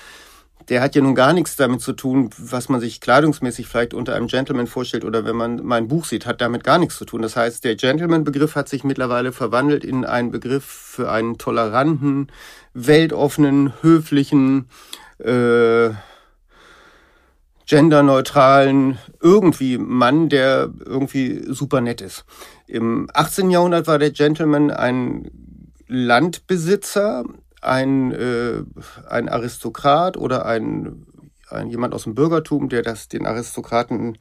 Der 0.69 0.81
hat 0.81 0.95
ja 0.95 1.01
nun 1.01 1.15
gar 1.15 1.33
nichts 1.33 1.55
damit 1.55 1.81
zu 1.81 1.93
tun, 1.93 2.29
was 2.37 2.69
man 2.69 2.79
sich 2.79 3.01
kleidungsmäßig 3.01 3.67
vielleicht 3.67 3.93
unter 3.93 4.15
einem 4.15 4.27
Gentleman 4.27 4.67
vorstellt 4.67 5.05
oder 5.05 5.25
wenn 5.25 5.35
man 5.35 5.65
mein 5.65 5.87
Buch 5.87 6.05
sieht, 6.05 6.25
hat 6.25 6.41
damit 6.41 6.63
gar 6.63 6.77
nichts 6.77 6.97
zu 6.97 7.05
tun. 7.05 7.21
Das 7.21 7.35
heißt, 7.35 7.63
der 7.63 7.75
Gentleman-Begriff 7.75 8.55
hat 8.55 8.69
sich 8.69 8.83
mittlerweile 8.83 9.31
verwandelt 9.31 9.83
in 9.83 10.05
einen 10.05 10.29
Begriff 10.29 10.65
für 10.65 11.09
einen 11.09 11.37
toleranten, 11.37 12.27
weltoffenen, 12.73 13.73
höflichen, 13.81 14.67
äh, 15.19 15.91
genderneutralen 17.65 18.97
irgendwie 19.21 19.77
Mann, 19.77 20.29
der 20.29 20.69
irgendwie 20.85 21.43
super 21.47 21.81
nett 21.81 22.01
ist. 22.01 22.25
Im 22.67 23.09
18. 23.13 23.49
Jahrhundert 23.49 23.87
war 23.87 23.99
der 23.99 24.11
Gentleman 24.11 24.71
ein 24.71 25.46
Landbesitzer, 25.87 27.23
ein, 27.61 28.11
äh, 28.11 28.63
ein 29.09 29.29
Aristokrat 29.29 30.17
oder 30.17 30.45
ein, 30.45 31.05
ein 31.49 31.69
jemand 31.69 31.93
aus 31.93 32.03
dem 32.03 32.15
Bürgertum, 32.15 32.69
der 32.69 32.81
das 32.81 33.07
den 33.07 33.25
Aristokraten 33.25 34.17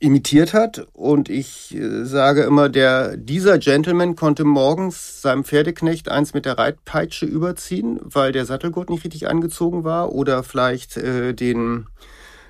imitiert 0.00 0.54
hat. 0.54 0.86
Und 0.94 1.28
ich 1.28 1.74
äh, 1.74 2.04
sage 2.04 2.42
immer, 2.42 2.68
der, 2.68 3.16
dieser 3.16 3.58
Gentleman 3.58 4.16
konnte 4.16 4.44
morgens 4.44 5.20
seinem 5.22 5.44
Pferdeknecht 5.44 6.08
eins 6.08 6.34
mit 6.34 6.46
der 6.46 6.58
Reitpeitsche 6.58 7.26
überziehen, 7.26 8.00
weil 8.02 8.32
der 8.32 8.46
Sattelgurt 8.46 8.90
nicht 8.90 9.04
richtig 9.04 9.28
angezogen 9.28 9.84
war 9.84 10.12
oder 10.12 10.42
vielleicht 10.42 10.96
äh, 10.96 11.34
den, 11.34 11.86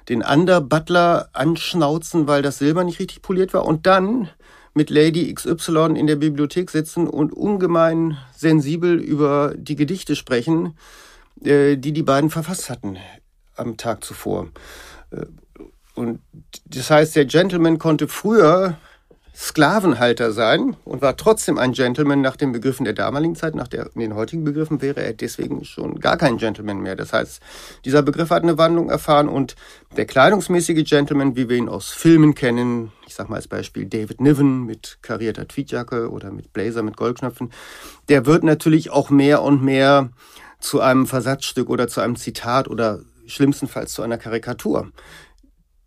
den 0.09 0.23
Under-Butler 0.23 1.29
anschnauzen, 1.33 2.29
weil 2.29 2.43
das 2.43 2.59
Silber 2.59 2.85
nicht 2.85 3.01
richtig 3.01 3.21
poliert 3.21 3.53
war. 3.53 3.67
Und 3.67 3.87
dann 3.87 4.31
mit 4.75 4.91
Lady 4.91 5.33
XY 5.33 5.95
in 5.97 6.07
der 6.07 6.17
Bibliothek 6.17 6.71
sitzen 6.71 7.07
und 7.07 7.33
ungemein 7.33 8.19
sensibel 8.35 8.99
über 9.01 9.55
die 9.57 9.77
Gedichte 9.77 10.17
sprechen, 10.17 10.77
äh, 11.43 11.77
die 11.77 11.93
die 11.93 12.03
beiden 12.03 12.31
verfasst 12.31 12.71
hatten 12.71 12.97
am 13.57 13.77
Tag 13.77 14.05
zuvor. 14.05 14.49
Äh, 15.11 15.27
und 15.95 16.21
das 16.67 16.91
heißt, 16.91 17.17
der 17.17 17.27
Gentleman 17.27 17.79
konnte 17.79 18.09
früher 18.09 18.79
Sklavenhalter 19.43 20.33
sein 20.33 20.77
und 20.85 21.01
war 21.01 21.17
trotzdem 21.17 21.57
ein 21.57 21.73
Gentleman 21.73 22.21
nach 22.21 22.37
den 22.37 22.53
Begriffen 22.53 22.85
der 22.85 22.93
damaligen 22.93 23.35
Zeit, 23.35 23.55
nach 23.55 23.69
der, 23.69 23.89
den 23.95 24.15
heutigen 24.15 24.45
Begriffen 24.45 24.83
wäre 24.83 25.03
er 25.03 25.15
deswegen 25.15 25.65
schon 25.65 25.99
gar 25.99 26.19
kein 26.19 26.37
Gentleman 26.37 26.83
mehr. 26.83 26.95
Das 26.95 27.15
heißt, 27.15 27.41
dieser 27.87 28.03
Begriff 28.03 28.29
hat 28.29 28.43
eine 28.43 28.59
Wandlung 28.59 28.91
erfahren 28.91 29.31
und 29.31 29.57
der 29.97 30.05
kleidungsmäßige 30.05 30.85
Gentleman, 30.85 31.37
wie 31.37 31.49
wir 31.49 31.57
ihn 31.57 31.71
aus 31.71 31.89
Filmen 31.89 32.35
kennen, 32.35 32.93
ich 33.07 33.15
sage 33.15 33.31
mal 33.31 33.37
als 33.37 33.49
Beispiel 33.49 33.87
David 33.87 34.21
Niven 34.21 34.67
mit 34.67 34.99
karierter 35.01 35.49
Tweedjacke 35.49 36.11
oder 36.11 36.31
mit 36.33 36.53
Blazer 36.53 36.83
mit 36.83 36.99
Goldknöpfen, 36.99 37.51
der 38.11 38.27
wird 38.27 38.45
natürlich 38.45 38.91
auch 38.91 39.09
mehr 39.09 39.41
und 39.41 39.63
mehr 39.63 40.11
zu 40.61 40.83
einem 40.83 41.07
Versatzstück 41.07 41.71
oder 41.71 41.89
zu 41.89 42.03
einem 42.03 42.17
Zitat 42.17 42.69
oder 42.69 43.01
schlimmstenfalls 43.25 43.95
zu 43.95 44.03
einer 44.03 44.19
Karikatur. 44.19 44.91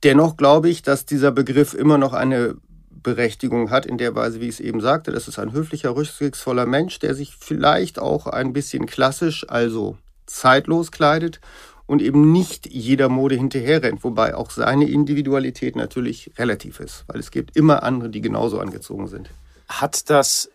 Dennoch 0.01 0.37
glaube 0.37 0.69
ich, 0.69 0.81
dass 0.81 1.05
dieser 1.05 1.31
Begriff 1.31 1.75
immer 1.75 1.99
noch 1.99 2.13
eine 2.13 2.55
Berechtigung 3.03 3.69
hat, 3.69 3.85
in 3.85 3.97
der 3.97 4.15
Weise, 4.15 4.39
wie 4.39 4.47
ich 4.47 4.55
es 4.55 4.59
eben 4.59 4.81
sagte. 4.81 5.11
Das 5.11 5.27
ist 5.27 5.39
ein 5.39 5.51
höflicher, 5.51 5.95
rücksichtsvoller 5.95 6.65
Mensch, 6.65 6.99
der 6.99 7.13
sich 7.13 7.35
vielleicht 7.37 7.99
auch 7.99 8.27
ein 8.27 8.53
bisschen 8.53 8.85
klassisch, 8.85 9.45
also 9.49 9.97
zeitlos 10.25 10.91
kleidet 10.91 11.39
und 11.85 12.01
eben 12.01 12.31
nicht 12.31 12.65
jeder 12.65 13.09
Mode 13.09 13.35
hinterherrennt, 13.35 14.03
wobei 14.03 14.35
auch 14.35 14.49
seine 14.49 14.89
Individualität 14.89 15.75
natürlich 15.75 16.31
relativ 16.37 16.79
ist, 16.79 17.03
weil 17.07 17.19
es 17.19 17.29
gibt 17.29 17.55
immer 17.55 17.83
andere, 17.83 18.09
die 18.09 18.21
genauso 18.21 18.59
angezogen 18.59 19.07
sind. 19.07 19.29
Hat 19.67 20.09
das 20.09 20.49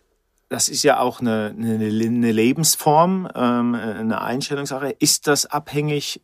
das 0.49 0.67
ist 0.67 0.81
ja 0.81 0.99
auch 0.99 1.21
eine, 1.21 1.53
eine, 1.55 1.75
eine 1.75 2.31
Lebensform, 2.31 3.29
ähm, 3.35 3.75
eine 3.75 4.19
Einstellungssache. 4.21 4.95
Ist 4.97 5.27
das 5.27 5.45
abhängig 5.45 6.21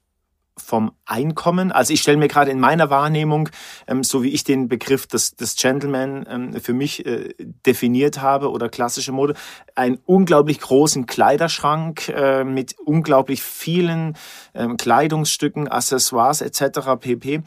vom 0.57 0.93
Einkommen. 1.05 1.71
Also 1.71 1.93
ich 1.93 2.01
stelle 2.01 2.17
mir 2.17 2.27
gerade 2.27 2.51
in 2.51 2.59
meiner 2.59 2.89
Wahrnehmung, 2.89 3.49
ähm, 3.87 4.03
so 4.03 4.23
wie 4.23 4.29
ich 4.29 4.43
den 4.43 4.69
Begriff 4.69 5.05
des, 5.07 5.35
des 5.35 5.55
Gentleman 5.55 6.25
ähm, 6.29 6.61
für 6.61 6.73
mich 6.73 7.05
äh, 7.05 7.33
definiert 7.65 8.21
habe 8.21 8.49
oder 8.49 8.69
klassische 8.69 9.11
Mode, 9.11 9.35
einen 9.75 9.99
unglaublich 10.05 10.61
großen 10.61 11.05
Kleiderschrank 11.05 12.09
äh, 12.09 12.43
mit 12.43 12.77
unglaublich 12.79 13.43
vielen 13.43 14.15
ähm, 14.53 14.77
Kleidungsstücken, 14.77 15.67
Accessoires 15.67 16.41
etc. 16.41 16.99
pp. 16.99 17.43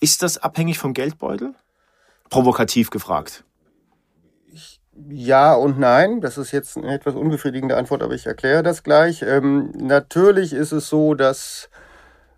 Ist 0.00 0.22
das 0.22 0.38
abhängig 0.38 0.78
vom 0.78 0.92
Geldbeutel? 0.92 1.54
Provokativ 2.30 2.90
gefragt. 2.90 3.44
Ja 5.08 5.54
und 5.54 5.78
nein. 5.78 6.20
Das 6.20 6.38
ist 6.38 6.52
jetzt 6.52 6.76
eine 6.76 6.92
etwas 6.92 7.14
unbefriedigende 7.14 7.76
Antwort, 7.76 8.02
aber 8.02 8.14
ich 8.14 8.26
erkläre 8.26 8.62
das 8.62 8.82
gleich. 8.82 9.22
Ähm, 9.22 9.72
natürlich 9.76 10.52
ist 10.52 10.72
es 10.72 10.88
so, 10.88 11.14
dass 11.14 11.68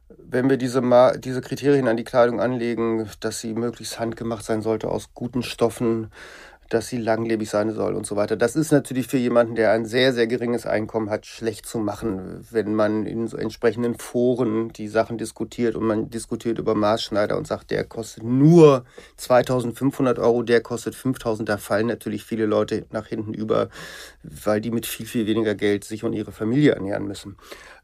wenn 0.09 0.49
wir 0.49 0.57
diese, 0.57 0.83
diese 1.19 1.41
Kriterien 1.41 1.89
an 1.89 1.97
die 1.97 2.05
Kleidung 2.05 2.41
anlegen, 2.41 3.09
dass 3.21 3.41
sie 3.41 3.55
möglichst 3.55 3.99
handgemacht 3.99 4.45
sein 4.45 4.63
sollte 4.63 4.89
aus 4.89 5.11
guten 5.15 5.43
Stoffen, 5.43 6.11
dass 6.69 6.89
sie 6.89 6.99
langlebig 6.99 7.49
sein 7.49 7.73
soll 7.73 7.95
und 7.95 8.07
so 8.07 8.17
weiter. 8.17 8.37
Das 8.37 8.57
ist 8.57 8.73
natürlich 8.73 9.07
für 9.07 9.19
jemanden, 9.19 9.55
der 9.55 9.71
ein 9.71 9.85
sehr, 9.85 10.13
sehr 10.13 10.27
geringes 10.27 10.67
Einkommen 10.67 11.11
hat, 11.11 11.27
schlecht 11.27 11.67
zu 11.67 11.79
machen, 11.79 12.45
wenn 12.51 12.75
man 12.75 13.07
in 13.07 13.29
so 13.29 13.37
entsprechenden 13.37 13.97
Foren 13.97 14.73
die 14.73 14.89
Sachen 14.89 15.19
diskutiert 15.19 15.77
und 15.77 15.87
man 15.87 16.11
diskutiert 16.11 16.59
über 16.59 16.75
Maßschneider 16.75 17.37
und 17.37 17.47
sagt, 17.47 17.71
der 17.71 17.85
kostet 17.85 18.25
nur 18.25 18.85
2500 19.17 20.19
Euro, 20.19 20.43
der 20.43 20.61
kostet 20.61 20.95
5000. 20.95 21.49
Da 21.49 21.57
fallen 21.57 21.87
natürlich 21.87 22.25
viele 22.25 22.47
Leute 22.47 22.87
nach 22.91 23.07
hinten 23.07 23.33
über, 23.33 23.69
weil 24.23 24.61
die 24.61 24.71
mit 24.71 24.87
viel, 24.87 25.07
viel 25.07 25.27
weniger 25.27 25.55
Geld 25.55 25.85
sich 25.85 26.03
und 26.03 26.15
ihre 26.15 26.33
Familie 26.33 26.73
ernähren 26.73 27.07
müssen. 27.07 27.37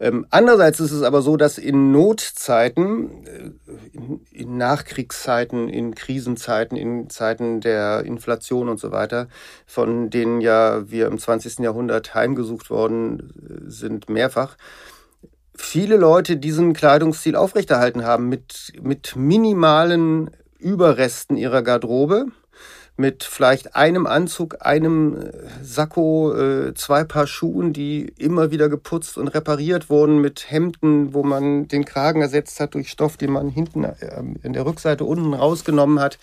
Ähm, 0.03 0.27
andererseits 0.31 0.81
ist 0.81 0.91
es 0.91 1.05
aber 1.05 1.23
so, 1.23 1.37
dass 1.37 1.59
in 1.59 1.93
Notzeiten, 1.93 3.25
äh, 3.25 3.53
in, 3.93 4.21
in 4.33 4.57
Nachkriegszeiten, 4.57 5.69
in 5.69 5.95
Krisenzeiten, 5.95 6.77
in 6.77 7.09
Zeiten 7.09 7.61
der 7.61 8.03
Inflation 8.05 8.69
und 8.69 8.81
so 8.81 8.91
weiter, 8.91 9.29
von 9.65 10.11
denen 10.11 10.41
ja 10.41 10.91
wir 10.91 11.07
im 11.07 11.19
20. 11.19 11.61
Jahrhundert 11.61 12.17
heimgesucht 12.17 12.69
worden 12.69 13.33
sind, 13.69 14.11
mehrfach, 14.11 14.57
viele 15.55 15.97
Leute 15.97 16.37
diesen 16.37 16.73
Kleidungsstil 16.73 17.37
aufrechterhalten 17.37 18.05
haben 18.05 18.29
mit, 18.29 18.73
mit 18.83 19.15
minimalen 19.15 20.33
Überresten 20.59 21.37
ihrer 21.37 21.62
Garderobe 21.62 22.27
mit 22.97 23.25
vielleicht 23.25 23.75
einem 23.75 24.07
Anzug, 24.07 24.59
einem 24.61 25.17
äh, 25.17 25.33
Sakko, 25.63 26.35
äh, 26.35 26.75
zwei 26.75 27.05
Paar 27.05 27.27
Schuhen, 27.27 27.73
die 27.73 28.13
immer 28.19 28.51
wieder 28.51 28.69
geputzt 28.69 29.17
und 29.17 29.29
repariert 29.29 29.89
wurden, 29.89 30.21
mit 30.21 30.51
Hemden, 30.51 31.15
wo 31.15 31.23
man 31.23 31.69
den 31.69 31.85
Kragen 31.85 32.21
ersetzt 32.21 32.61
hat 32.61 32.75
durch 32.75 32.91
Stoff, 32.91 33.17
den 33.17 33.33
man 33.33 33.49
hinten 33.49 33.85
äh, 33.85 33.95
in 34.43 34.53
der 34.53 34.67
Rückseite 34.67 35.05
unten 35.05 35.33
rausgenommen 35.33 36.01
hat. 36.01 36.19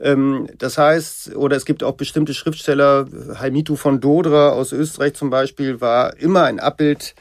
Ähm, 0.00 0.48
das 0.58 0.76
heißt, 0.76 1.36
oder 1.36 1.56
es 1.56 1.64
gibt 1.64 1.84
auch 1.84 1.94
bestimmte 1.94 2.34
Schriftsteller, 2.34 3.06
Haimitu 3.38 3.76
von 3.76 4.00
Dodra 4.00 4.50
aus 4.50 4.72
Österreich 4.72 5.14
zum 5.14 5.30
Beispiel, 5.30 5.80
war 5.80 6.16
immer 6.18 6.44
ein 6.44 6.58
Abbild 6.58 7.14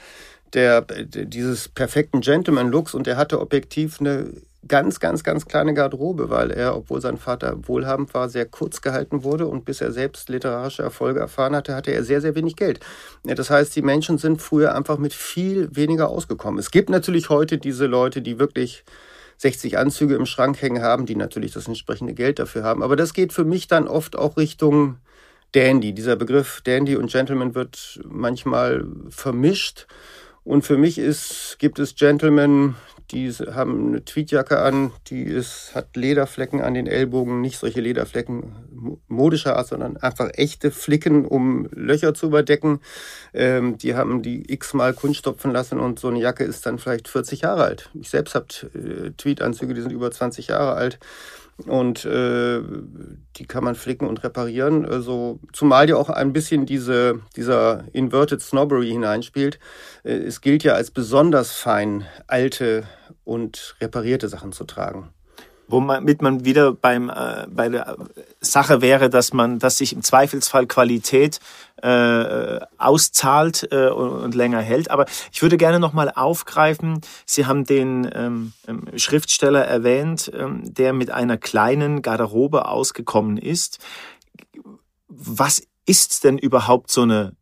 der, 0.54 0.82
dieses 0.82 1.68
perfekten 1.70 2.22
Gentleman-Looks 2.22 2.94
und 2.96 3.08
er 3.08 3.18
hatte 3.18 3.42
objektiv 3.42 4.00
eine 4.00 4.32
ganz, 4.68 5.00
ganz, 5.00 5.24
ganz 5.24 5.46
kleine 5.46 5.74
Garderobe, 5.74 6.30
weil 6.30 6.52
er, 6.52 6.76
obwohl 6.76 7.02
sein 7.02 7.18
Vater 7.18 7.58
wohlhabend 7.68 8.14
war, 8.14 8.30
sehr 8.30 8.46
kurz 8.46 8.82
gehalten 8.82 9.24
wurde 9.24 9.48
und 9.48 9.66
bis 9.66 9.82
er 9.82 9.92
selbst 9.92 10.30
literarische 10.30 10.84
Erfolge 10.84 11.20
erfahren 11.20 11.56
hatte, 11.56 11.76
hatte 11.76 11.92
er 11.92 12.04
sehr, 12.04 12.22
sehr 12.22 12.36
wenig 12.36 12.56
Geld. 12.56 12.80
Das 13.24 13.50
heißt, 13.50 13.76
die 13.76 13.82
Menschen 13.82 14.18
sind 14.18 14.42
früher 14.42 14.76
einfach 14.76 14.98
mit 14.98 15.14
viel 15.14 15.76
weniger 15.76 16.10
ausgekommen. 16.10 16.60
Es 16.60 16.72
gibt 16.72 16.90
natürlich 16.90 17.30
heute 17.30 17.58
diese 17.58 17.86
Leute, 17.86 18.22
die 18.22 18.40
wirklich 18.40 18.84
60 19.38 19.78
Anzüge 19.78 20.16
im 20.16 20.26
Schrank 20.26 20.62
hängen 20.62 20.82
haben, 20.82 21.06
die 21.06 21.16
natürlich 21.16 21.52
das 21.52 21.68
entsprechende 21.68 22.14
Geld 22.14 22.40
dafür 22.40 22.64
haben. 22.64 22.82
Aber 22.82 22.96
das 22.96 23.14
geht 23.14 23.34
für 23.34 23.46
mich 23.46 23.68
dann 23.68 23.88
oft 23.88 24.16
auch 24.16 24.38
Richtung 24.38 24.98
Dandy. 25.52 25.94
Dieser 25.94 26.16
Begriff 26.16 26.62
Dandy 26.64 26.96
und 26.96 27.12
Gentleman 27.12 27.56
wird 27.56 28.00
manchmal 28.04 28.86
vermischt. 29.10 29.88
Und 30.44 30.64
für 30.64 30.78
mich 30.78 30.98
ist, 30.98 31.58
gibt 31.60 31.78
es 31.78 31.96
Gentlemen, 31.96 32.76
die 33.12 33.32
haben 33.32 33.88
eine 33.88 34.06
Tweetjacke 34.06 34.60
an, 34.60 34.92
die 35.08 35.24
ist, 35.24 35.72
hat 35.74 35.96
Lederflecken 35.96 36.62
an 36.62 36.74
den 36.74 36.88
Ellbogen, 36.88 37.40
nicht 37.42 37.58
solche 37.58 37.80
Lederflecken 37.80 39.02
modischer 39.08 39.56
Art, 39.56 39.68
sondern 39.68 39.98
einfach 39.98 40.30
echte 40.34 40.72
Flicken, 40.72 41.26
um 41.26 41.68
Löcher 41.72 42.14
zu 42.14 42.28
überdecken. 42.28 42.80
Ähm, 43.34 43.78
die 43.78 43.96
haben 43.96 44.22
die 44.22 44.52
x-mal 44.52 44.94
Kunststopfen 44.94 45.52
lassen 45.52 45.80
und 45.80 46.00
so 46.00 46.10
eine 46.10 46.20
Jacke 46.20 46.44
ist 46.44 46.66
dann 46.66 46.80
vielleicht 46.80 47.08
40 47.08 47.42
Jahre 47.42 47.64
alt. 47.64 47.90
Ich 47.94 48.10
selbst 48.10 48.36
habe 48.36 48.48
äh, 48.76 49.12
Tweetanzüge, 49.12 49.74
die 49.74 49.82
sind 49.82 49.92
über 49.92 50.12
20 50.12 50.48
Jahre 50.48 50.74
alt 50.74 51.00
und 51.66 52.06
äh, 52.06 52.62
die 53.36 53.46
kann 53.46 53.64
man 53.64 53.76
flicken 53.76 54.08
und 54.08 54.24
reparieren. 54.24 54.86
Also, 54.86 55.40
zumal 55.54 55.90
ja 55.90 55.96
auch 55.96 56.10
ein 56.10 56.34
bisschen 56.34 56.66
diese, 56.66 57.22
dieser 57.36 57.86
Inverted 57.94 58.42
Snobbery 58.42 58.90
hineinspielt. 58.92 59.60
Äh, 60.04 60.14
es 60.14 60.42
gilt 60.42 60.64
ja 60.64 60.74
als 60.74 60.92
besonders 60.92 61.54
fein, 61.54 62.06
alte 62.28 62.84
und 63.24 63.76
reparierte 63.82 64.30
Sachen 64.30 64.52
zu 64.52 64.66
tragen 64.66 65.14
womit 65.68 66.22
man 66.22 66.46
wieder 66.46 66.74
beim, 66.74 67.10
äh, 67.10 67.46
bei 67.50 67.70
der 67.70 67.98
Sache 68.40 68.82
wäre, 68.82 69.10
dass 69.10 69.34
man, 69.34 69.60
dass 69.60 69.78
sich 69.78 69.94
im 69.94 70.02
Zweifelsfall 70.02 70.66
Qualität 70.66 71.40
äh, 71.82 72.60
auszahlt 72.78 73.68
äh, 73.72 73.90
und, 73.90 74.10
und 74.10 74.36
länger 74.36 74.62
hält. 74.62 74.90
Aber 74.90 75.06
ich 75.32 75.42
würde 75.42 75.58
gerne 75.58 75.80
nochmal 75.80 76.12
aufgreifen, 76.14 77.02
Sie 77.26 77.46
haben 77.46 77.66
den 77.66 78.10
ähm, 78.14 78.54
ähm, 78.68 78.88
Schriftsteller 78.96 79.66
erwähnt, 79.66 80.32
ähm, 80.34 80.74
der 80.74 80.94
mit 80.94 81.12
einer 81.12 81.38
kleinen 81.38 82.02
Garderobe 82.02 82.68
ausgekommen 82.68 83.38
ist. 83.38 83.80
Was 85.08 85.62
ist 85.86 86.24
denn 86.24 86.38
überhaupt 86.38 86.92
so 86.92 87.04
eine 87.04 87.34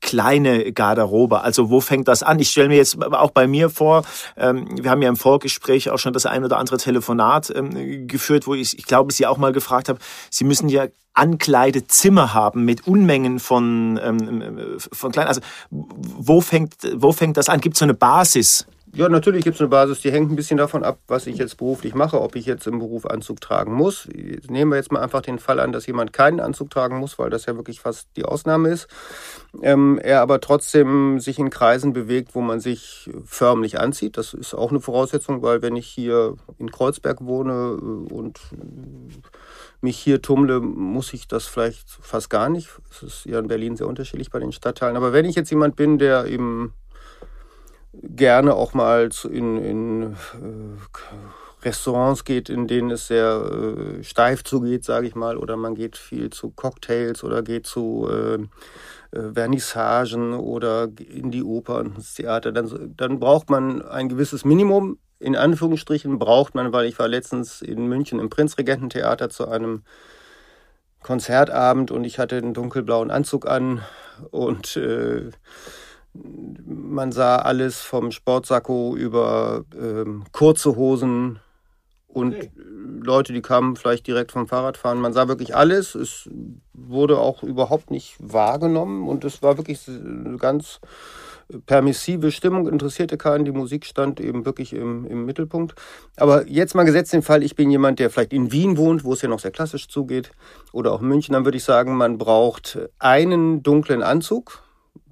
kleine 0.00 0.72
Garderobe? 0.72 1.40
Also 1.40 1.70
wo 1.70 1.80
fängt 1.80 2.08
das 2.08 2.22
an? 2.22 2.38
Ich 2.38 2.50
stelle 2.50 2.68
mir 2.68 2.76
jetzt 2.76 3.02
auch 3.02 3.30
bei 3.30 3.46
mir 3.46 3.70
vor, 3.70 4.02
ähm, 4.36 4.68
wir 4.80 4.90
haben 4.90 5.02
ja 5.02 5.08
im 5.08 5.16
Vorgespräch 5.16 5.90
auch 5.90 5.98
schon 5.98 6.12
das 6.12 6.26
ein 6.26 6.44
oder 6.44 6.58
andere 6.58 6.76
Telefonat 6.76 7.52
ähm, 7.54 8.06
geführt, 8.06 8.46
wo 8.46 8.54
ich, 8.54 8.78
ich 8.78 8.84
glaube, 8.86 9.12
Sie 9.12 9.26
auch 9.26 9.38
mal 9.38 9.52
gefragt 9.52 9.88
habe, 9.88 9.98
Sie 10.30 10.44
müssen 10.44 10.68
ja 10.68 10.86
Ankleidezimmer 11.14 12.34
haben 12.34 12.64
mit 12.64 12.86
Unmengen 12.86 13.40
von, 13.40 13.98
ähm, 14.02 14.78
von 14.78 15.12
kleinen. 15.12 15.28
Also 15.28 15.40
wo 15.70 16.40
fängt, 16.40 16.74
wo 16.94 17.12
fängt 17.12 17.38
das 17.38 17.48
an? 17.48 17.60
Gibt 17.60 17.76
es 17.76 17.78
so 17.78 17.86
eine 17.86 17.94
Basis? 17.94 18.66
Ja, 18.94 19.08
natürlich 19.08 19.44
gibt 19.44 19.56
es 19.56 19.60
eine 19.60 19.68
Basis, 19.68 20.00
die 20.00 20.12
hängt 20.12 20.30
ein 20.30 20.36
bisschen 20.36 20.58
davon 20.58 20.84
ab, 20.84 21.00
was 21.08 21.26
ich 21.26 21.36
jetzt 21.36 21.56
beruflich 21.56 21.94
mache, 21.94 22.20
ob 22.20 22.36
ich 22.36 22.46
jetzt 22.46 22.66
im 22.66 22.78
Beruf 22.78 23.04
Anzug 23.04 23.40
tragen 23.40 23.74
muss. 23.74 24.08
Nehmen 24.48 24.70
wir 24.70 24.76
jetzt 24.76 24.92
mal 24.92 25.02
einfach 25.02 25.22
den 25.22 25.38
Fall 25.38 25.60
an, 25.60 25.72
dass 25.72 25.86
jemand 25.86 26.12
keinen 26.12 26.40
Anzug 26.40 26.70
tragen 26.70 26.98
muss, 26.98 27.18
weil 27.18 27.28
das 27.28 27.46
ja 27.46 27.56
wirklich 27.56 27.80
fast 27.80 28.08
die 28.16 28.24
Ausnahme 28.24 28.68
ist. 28.68 28.88
Ähm, 29.60 29.98
er 30.02 30.22
aber 30.22 30.40
trotzdem 30.40 31.18
sich 31.20 31.38
in 31.38 31.50
Kreisen 31.50 31.92
bewegt, 31.92 32.34
wo 32.34 32.40
man 32.40 32.60
sich 32.60 33.10
förmlich 33.24 33.80
anzieht. 33.80 34.16
Das 34.16 34.32
ist 34.34 34.54
auch 34.54 34.70
eine 34.70 34.80
Voraussetzung, 34.80 35.42
weil 35.42 35.62
wenn 35.62 35.76
ich 35.76 35.86
hier 35.86 36.36
in 36.58 36.70
Kreuzberg 36.70 37.24
wohne 37.24 37.52
äh, 37.52 38.12
und 38.12 38.40
mich 39.80 39.98
hier 39.98 40.22
tummle, 40.22 40.60
muss 40.60 41.12
ich 41.12 41.28
das 41.28 41.46
vielleicht 41.46 41.88
fast 41.88 42.30
gar 42.30 42.48
nicht. 42.48 42.70
Es 42.90 43.02
ist 43.02 43.26
ja 43.26 43.38
in 43.40 43.48
Berlin 43.48 43.76
sehr 43.76 43.88
unterschiedlich 43.88 44.30
bei 44.30 44.38
den 44.38 44.52
Stadtteilen. 44.52 44.96
Aber 44.96 45.12
wenn 45.12 45.24
ich 45.24 45.34
jetzt 45.34 45.50
jemand 45.50 45.76
bin, 45.76 45.98
der 45.98 46.26
eben 46.26 46.72
gerne 48.02 48.54
auch 48.54 48.74
mal 48.74 49.10
in, 49.30 49.56
in 49.58 50.02
äh, 50.12 51.64
Restaurants 51.64 52.24
geht, 52.24 52.48
in 52.48 52.66
denen 52.66 52.90
es 52.90 53.08
sehr 53.08 53.98
äh, 53.98 54.04
steif 54.04 54.44
zugeht, 54.44 54.84
sage 54.84 55.06
ich 55.06 55.14
mal, 55.14 55.36
oder 55.36 55.56
man 55.56 55.74
geht 55.74 55.96
viel 55.96 56.30
zu 56.30 56.50
Cocktails 56.50 57.24
oder 57.24 57.42
geht 57.42 57.66
zu 57.66 58.08
äh, 58.08 58.38
Vernissagen 59.34 60.34
oder 60.34 60.88
in 60.98 61.30
die 61.30 61.42
Oper 61.42 61.78
und 61.78 61.96
ins 61.96 62.14
Theater, 62.14 62.52
dann, 62.52 62.94
dann 62.96 63.18
braucht 63.18 63.50
man 63.50 63.82
ein 63.82 64.08
gewisses 64.08 64.44
Minimum. 64.44 64.98
In 65.18 65.36
Anführungsstrichen 65.36 66.18
braucht 66.18 66.54
man, 66.54 66.72
weil 66.72 66.86
ich 66.86 66.98
war 66.98 67.08
letztens 67.08 67.62
in 67.62 67.86
München 67.86 68.20
im 68.20 68.28
Prinzregententheater 68.28 69.30
zu 69.30 69.48
einem 69.48 69.82
Konzertabend 71.02 71.90
und 71.90 72.04
ich 72.04 72.18
hatte 72.18 72.36
einen 72.36 72.52
dunkelblauen 72.52 73.10
Anzug 73.10 73.46
an 73.46 73.80
und 74.30 74.76
äh, 74.76 75.30
man 76.64 77.12
sah 77.12 77.36
alles 77.36 77.80
vom 77.80 78.10
Sportsacko 78.10 78.96
über 78.96 79.64
ähm, 79.78 80.24
kurze 80.32 80.76
Hosen 80.76 81.40
und 82.08 82.34
okay. 82.34 82.50
Leute, 83.02 83.32
die 83.32 83.42
kamen 83.42 83.76
vielleicht 83.76 84.06
direkt 84.06 84.32
vom 84.32 84.48
Fahrradfahren. 84.48 85.00
Man 85.00 85.12
sah 85.12 85.28
wirklich 85.28 85.54
alles. 85.54 85.94
Es 85.94 86.28
wurde 86.72 87.18
auch 87.18 87.42
überhaupt 87.42 87.90
nicht 87.90 88.16
wahrgenommen 88.18 89.08
und 89.08 89.24
es 89.24 89.42
war 89.42 89.58
wirklich 89.58 89.86
eine 89.88 90.36
ganz 90.38 90.80
permissive 91.66 92.32
Stimmung, 92.32 92.68
interessierte 92.68 93.16
keinen. 93.16 93.44
Die 93.44 93.52
Musik 93.52 93.86
stand 93.86 94.20
eben 94.20 94.44
wirklich 94.44 94.72
im, 94.72 95.04
im 95.04 95.24
Mittelpunkt. 95.24 95.74
Aber 96.16 96.48
jetzt 96.48 96.74
mal 96.74 96.84
gesetzt 96.84 97.12
den 97.12 97.22
Fall, 97.22 97.42
ich 97.42 97.54
bin 97.54 97.70
jemand, 97.70 97.98
der 97.98 98.10
vielleicht 98.10 98.32
in 98.32 98.50
Wien 98.50 98.76
wohnt, 98.76 99.04
wo 99.04 99.12
es 99.12 99.22
ja 99.22 99.28
noch 99.28 99.38
sehr 99.38 99.52
klassisch 99.52 99.88
zugeht, 99.88 100.32
oder 100.72 100.92
auch 100.92 101.02
in 101.02 101.08
München, 101.08 101.34
dann 101.34 101.44
würde 101.44 101.58
ich 101.58 101.64
sagen, 101.64 101.96
man 101.96 102.18
braucht 102.18 102.78
einen 102.98 103.62
dunklen 103.62 104.02
Anzug, 104.02 104.62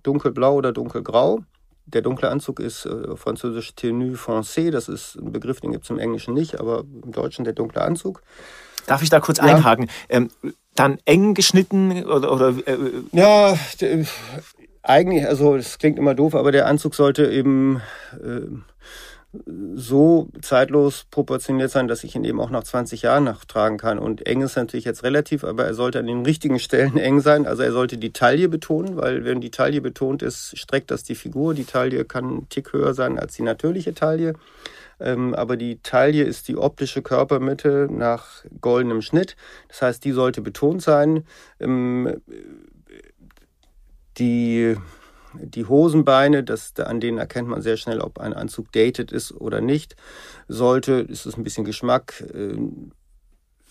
dunkelblau 0.04 0.54
oder 0.54 0.72
dunkelgrau. 0.72 1.40
Der 1.86 2.00
dunkle 2.00 2.30
Anzug 2.30 2.60
ist 2.60 2.86
äh, 2.86 3.16
französisch 3.16 3.74
Tenue 3.74 4.14
Foncé, 4.14 4.70
das 4.70 4.88
ist 4.88 5.16
ein 5.16 5.32
Begriff, 5.32 5.60
den 5.60 5.72
gibt 5.72 5.84
es 5.84 5.90
im 5.90 5.98
Englischen 5.98 6.32
nicht, 6.32 6.58
aber 6.58 6.84
im 7.02 7.12
Deutschen 7.12 7.44
der 7.44 7.52
dunkle 7.52 7.82
Anzug. 7.82 8.22
Darf 8.86 9.02
ich 9.02 9.10
da 9.10 9.20
kurz 9.20 9.38
ja. 9.38 9.44
einhaken? 9.44 9.90
Ähm, 10.08 10.30
dann 10.74 10.98
eng 11.04 11.34
geschnitten 11.34 12.04
oder. 12.04 12.32
oder 12.32 12.54
äh, 12.66 12.76
ja, 13.12 13.56
eigentlich, 14.82 15.26
also 15.26 15.56
das 15.56 15.78
klingt 15.78 15.98
immer 15.98 16.14
doof, 16.14 16.34
aber 16.34 16.52
der 16.52 16.66
Anzug 16.66 16.94
sollte 16.94 17.30
eben. 17.30 17.80
Äh, 18.12 18.48
so 19.74 20.28
zeitlos 20.42 21.06
proportioniert 21.10 21.70
sein, 21.70 21.88
dass 21.88 22.04
ich 22.04 22.14
ihn 22.14 22.24
eben 22.24 22.40
auch 22.40 22.50
nach 22.50 22.64
20 22.64 23.02
Jahren 23.02 23.24
nachtragen 23.24 23.78
kann. 23.78 23.98
Und 23.98 24.26
eng 24.26 24.42
ist 24.42 24.56
natürlich 24.56 24.84
jetzt 24.84 25.02
relativ, 25.02 25.44
aber 25.44 25.64
er 25.64 25.74
sollte 25.74 25.98
an 25.98 26.06
den 26.06 26.24
richtigen 26.24 26.58
Stellen 26.58 26.96
eng 26.96 27.20
sein. 27.20 27.46
Also 27.46 27.62
er 27.62 27.72
sollte 27.72 27.98
die 27.98 28.12
Taille 28.12 28.48
betonen, 28.48 28.96
weil 28.96 29.24
wenn 29.24 29.40
die 29.40 29.50
Taille 29.50 29.80
betont 29.80 30.22
ist, 30.22 30.56
streckt 30.58 30.90
das 30.90 31.04
die 31.04 31.14
Figur. 31.14 31.54
Die 31.54 31.64
Taille 31.64 32.04
kann 32.04 32.24
einen 32.24 32.48
Tick 32.48 32.72
höher 32.72 32.94
sein 32.94 33.18
als 33.18 33.34
die 33.34 33.42
natürliche 33.42 33.94
Taille. 33.94 34.34
Ähm, 35.00 35.34
aber 35.34 35.56
die 35.56 35.80
Taille 35.82 36.22
ist 36.22 36.48
die 36.48 36.56
optische 36.56 37.02
Körpermitte 37.02 37.88
nach 37.90 38.44
goldenem 38.60 39.02
Schnitt. 39.02 39.36
Das 39.68 39.82
heißt, 39.82 40.04
die 40.04 40.12
sollte 40.12 40.40
betont 40.40 40.82
sein. 40.82 41.24
Ähm, 41.58 42.20
die 44.18 44.76
die 45.42 45.66
Hosenbeine, 45.66 46.44
das, 46.44 46.74
an 46.78 47.00
denen 47.00 47.18
erkennt 47.18 47.48
man 47.48 47.62
sehr 47.62 47.76
schnell, 47.76 48.00
ob 48.00 48.18
ein 48.18 48.32
Anzug 48.32 48.72
dated 48.72 49.12
ist 49.12 49.32
oder 49.32 49.60
nicht. 49.60 49.96
Sollte, 50.48 50.92
ist 50.92 51.26
es 51.26 51.36
ein 51.36 51.44
bisschen 51.44 51.64
Geschmack, 51.64 52.24
äh, 52.34 52.56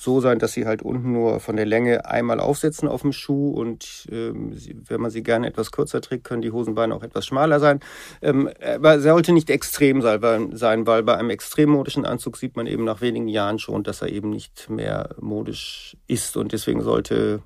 so 0.04 0.19
sein, 0.19 0.38
dass 0.39 0.54
sie 0.54 0.65
halt 0.65 0.82
unten 0.82 1.13
nur 1.13 1.39
von 1.39 1.56
der 1.56 1.65
Länge 1.65 2.06
einmal 2.06 2.39
aufsetzen 2.39 2.88
auf 2.88 3.02
dem 3.02 3.13
Schuh 3.13 3.52
und 3.52 4.08
ähm, 4.12 4.54
wenn 4.88 4.99
man 4.99 5.12
sie 5.12 5.23
gerne 5.23 5.47
etwas 5.47 5.71
kürzer 5.71 6.02
trägt, 6.02 6.26
können 6.26 6.41
die 6.41 6.52
Hosenbeine 6.52 6.93
auch 6.93 7.04
etwas 7.04 7.26
schmaler 7.26 7.60
sein. 7.60 7.80
Ähm, 8.21 8.49
aber 8.62 8.99
sollte 8.99 9.32
nicht 9.32 9.49
extrem 9.49 10.02
sein, 10.02 10.86
weil 10.88 11.04
bei 11.04 11.17
einem 11.17 11.30
extrem 11.30 11.69
modischen 11.69 12.06
Anzug 12.06 12.38
sieht 12.38 12.58
man 12.58 12.67
eben 12.67 12.84
nach 12.84 13.02
wenigen 13.02 13.28
Jahren 13.28 13.60
schon, 13.60 13.84
dass 13.84 14.02
er 14.02 14.10
eben 14.10 14.30
nicht 14.30 14.69
mehr 14.69 15.15
modisch 15.21 15.95
ist 16.08 16.36
und 16.36 16.52
deswegen 16.52 16.82
sollte 16.82 17.41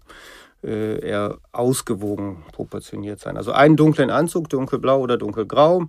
äh, 0.64 1.00
eher 1.00 1.38
ausgewogen 1.52 2.44
proportioniert 2.52 3.20
sein. 3.20 3.38
Also 3.38 3.52
einen 3.52 3.76
dunklen 3.76 4.10
Anzug, 4.10 4.50
dunkelblau 4.50 5.00
oder 5.00 5.18
dunkelgrau. 5.18 5.86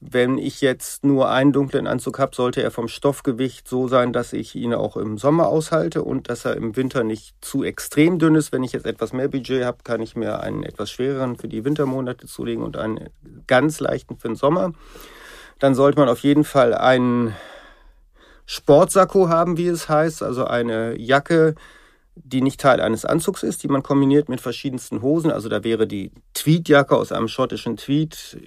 Wenn 0.00 0.38
ich 0.38 0.60
jetzt 0.60 1.04
nur 1.04 1.28
einen 1.28 1.52
dunklen 1.52 1.88
Anzug 1.88 2.20
habe, 2.20 2.34
sollte 2.34 2.62
er 2.62 2.70
vom 2.70 2.86
Stoffgewicht 2.86 3.66
so 3.66 3.88
sein, 3.88 4.12
dass 4.12 4.32
ich 4.32 4.54
ihn 4.54 4.72
auch 4.72 4.96
im 4.96 5.18
Sommer 5.18 5.48
aushalte 5.48 6.04
und 6.04 6.28
dass 6.28 6.44
er 6.44 6.56
im 6.56 6.76
Winter 6.76 7.02
nicht 7.02 7.34
zu 7.40 7.64
extrem 7.64 8.20
dünn 8.20 8.36
ist. 8.36 8.52
Wenn 8.52 8.62
ich 8.62 8.72
jetzt 8.72 8.86
etwas 8.86 9.12
mehr 9.12 9.26
Budget 9.26 9.64
habe, 9.64 9.78
kann 9.82 10.00
ich 10.00 10.14
mir 10.14 10.38
einen 10.38 10.62
etwas 10.62 10.92
schwereren 10.92 11.36
für 11.36 11.48
die 11.48 11.64
Wintermonate 11.64 12.28
zulegen 12.28 12.62
und 12.62 12.76
einen 12.76 13.08
ganz 13.48 13.80
leichten 13.80 14.16
für 14.18 14.28
den 14.28 14.36
Sommer. 14.36 14.72
Dann 15.58 15.74
sollte 15.74 15.98
man 15.98 16.08
auf 16.08 16.20
jeden 16.20 16.44
Fall 16.44 16.74
einen 16.74 17.34
Sportsacko 18.46 19.28
haben, 19.28 19.58
wie 19.58 19.66
es 19.66 19.88
heißt, 19.88 20.22
also 20.22 20.44
eine 20.44 20.96
Jacke, 20.96 21.56
die 22.24 22.40
nicht 22.40 22.60
Teil 22.60 22.80
eines 22.80 23.04
Anzugs 23.04 23.42
ist, 23.42 23.62
die 23.62 23.68
man 23.68 23.82
kombiniert 23.82 24.28
mit 24.28 24.40
verschiedensten 24.40 25.02
Hosen. 25.02 25.30
Also 25.30 25.48
da 25.48 25.64
wäre 25.64 25.86
die 25.86 26.12
Tweedjacke 26.34 26.96
aus 26.96 27.12
einem 27.12 27.28
schottischen 27.28 27.76
Tweed. 27.76 28.38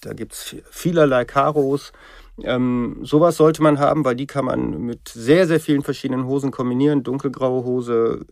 Da 0.00 0.12
gibt 0.12 0.32
es 0.32 0.56
vielerlei 0.70 1.24
Karos. 1.24 1.92
Ähm, 2.42 2.98
sowas 3.02 3.36
sollte 3.36 3.62
man 3.62 3.78
haben, 3.78 4.04
weil 4.04 4.14
die 4.14 4.26
kann 4.26 4.44
man 4.44 4.80
mit 4.80 5.08
sehr, 5.08 5.46
sehr 5.46 5.60
vielen 5.60 5.82
verschiedenen 5.82 6.26
Hosen 6.26 6.50
kombinieren. 6.50 7.02
Dunkelgraue 7.02 7.64
Hose, 7.64 8.26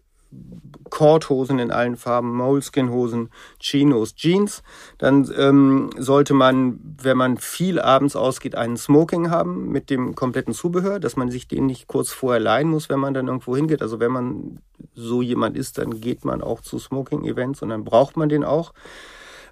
Cordhosen 0.90 1.58
in 1.58 1.70
allen 1.70 1.96
Farben, 1.96 2.34
Moleskin-Hosen, 2.36 3.30
Chinos, 3.58 4.14
Jeans. 4.14 4.62
Dann 4.98 5.30
ähm, 5.36 5.90
sollte 5.98 6.34
man, 6.34 6.78
wenn 7.02 7.16
man 7.16 7.38
viel 7.38 7.80
abends 7.80 8.16
ausgeht, 8.16 8.54
einen 8.54 8.76
Smoking 8.76 9.30
haben 9.30 9.70
mit 9.70 9.90
dem 9.90 10.14
kompletten 10.14 10.54
Zubehör, 10.54 11.00
dass 11.00 11.16
man 11.16 11.30
sich 11.30 11.48
den 11.48 11.66
nicht 11.66 11.86
kurz 11.86 12.12
vorher 12.12 12.40
leihen 12.40 12.68
muss, 12.68 12.88
wenn 12.88 13.00
man 13.00 13.14
dann 13.14 13.26
irgendwo 13.26 13.56
hingeht. 13.56 13.82
Also 13.82 14.00
wenn 14.00 14.12
man 14.12 14.60
so 14.94 15.22
jemand 15.22 15.56
ist, 15.56 15.78
dann 15.78 16.00
geht 16.00 16.24
man 16.24 16.42
auch 16.42 16.60
zu 16.60 16.78
Smoking-Events 16.78 17.62
und 17.62 17.70
dann 17.70 17.84
braucht 17.84 18.16
man 18.16 18.28
den 18.28 18.44
auch. 18.44 18.72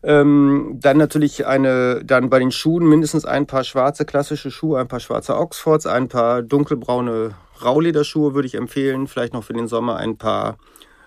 Ähm, 0.02 0.78
dann 0.80 0.98
natürlich 0.98 1.46
eine, 1.46 2.04
dann 2.04 2.28
bei 2.28 2.38
den 2.38 2.52
Schuhen 2.52 2.86
mindestens 2.86 3.24
ein 3.24 3.46
paar 3.46 3.64
schwarze 3.64 4.04
klassische 4.04 4.50
Schuhe, 4.50 4.78
ein 4.78 4.88
paar 4.88 5.00
schwarze 5.00 5.36
Oxfords, 5.36 5.86
ein 5.86 6.08
paar 6.08 6.42
dunkelbraune 6.42 7.34
Raulederschuhe 7.62 8.34
würde 8.34 8.46
ich 8.46 8.54
empfehlen. 8.54 9.06
Vielleicht 9.06 9.32
noch 9.32 9.44
für 9.44 9.54
den 9.54 9.66
Sommer 9.68 9.96
ein 9.96 10.18
paar 10.18 10.58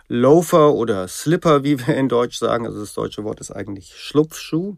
Loafer 0.10 0.74
oder 0.74 1.08
Slipper, 1.08 1.64
wie 1.64 1.86
wir 1.86 1.96
in 1.96 2.10
Deutsch 2.10 2.38
sagen. 2.38 2.66
Also 2.66 2.80
das 2.80 2.94
deutsche 2.94 3.24
Wort 3.24 3.42
ist 3.42 3.52
eigentlich 3.52 3.96
Schlupfschuh. 3.98 4.76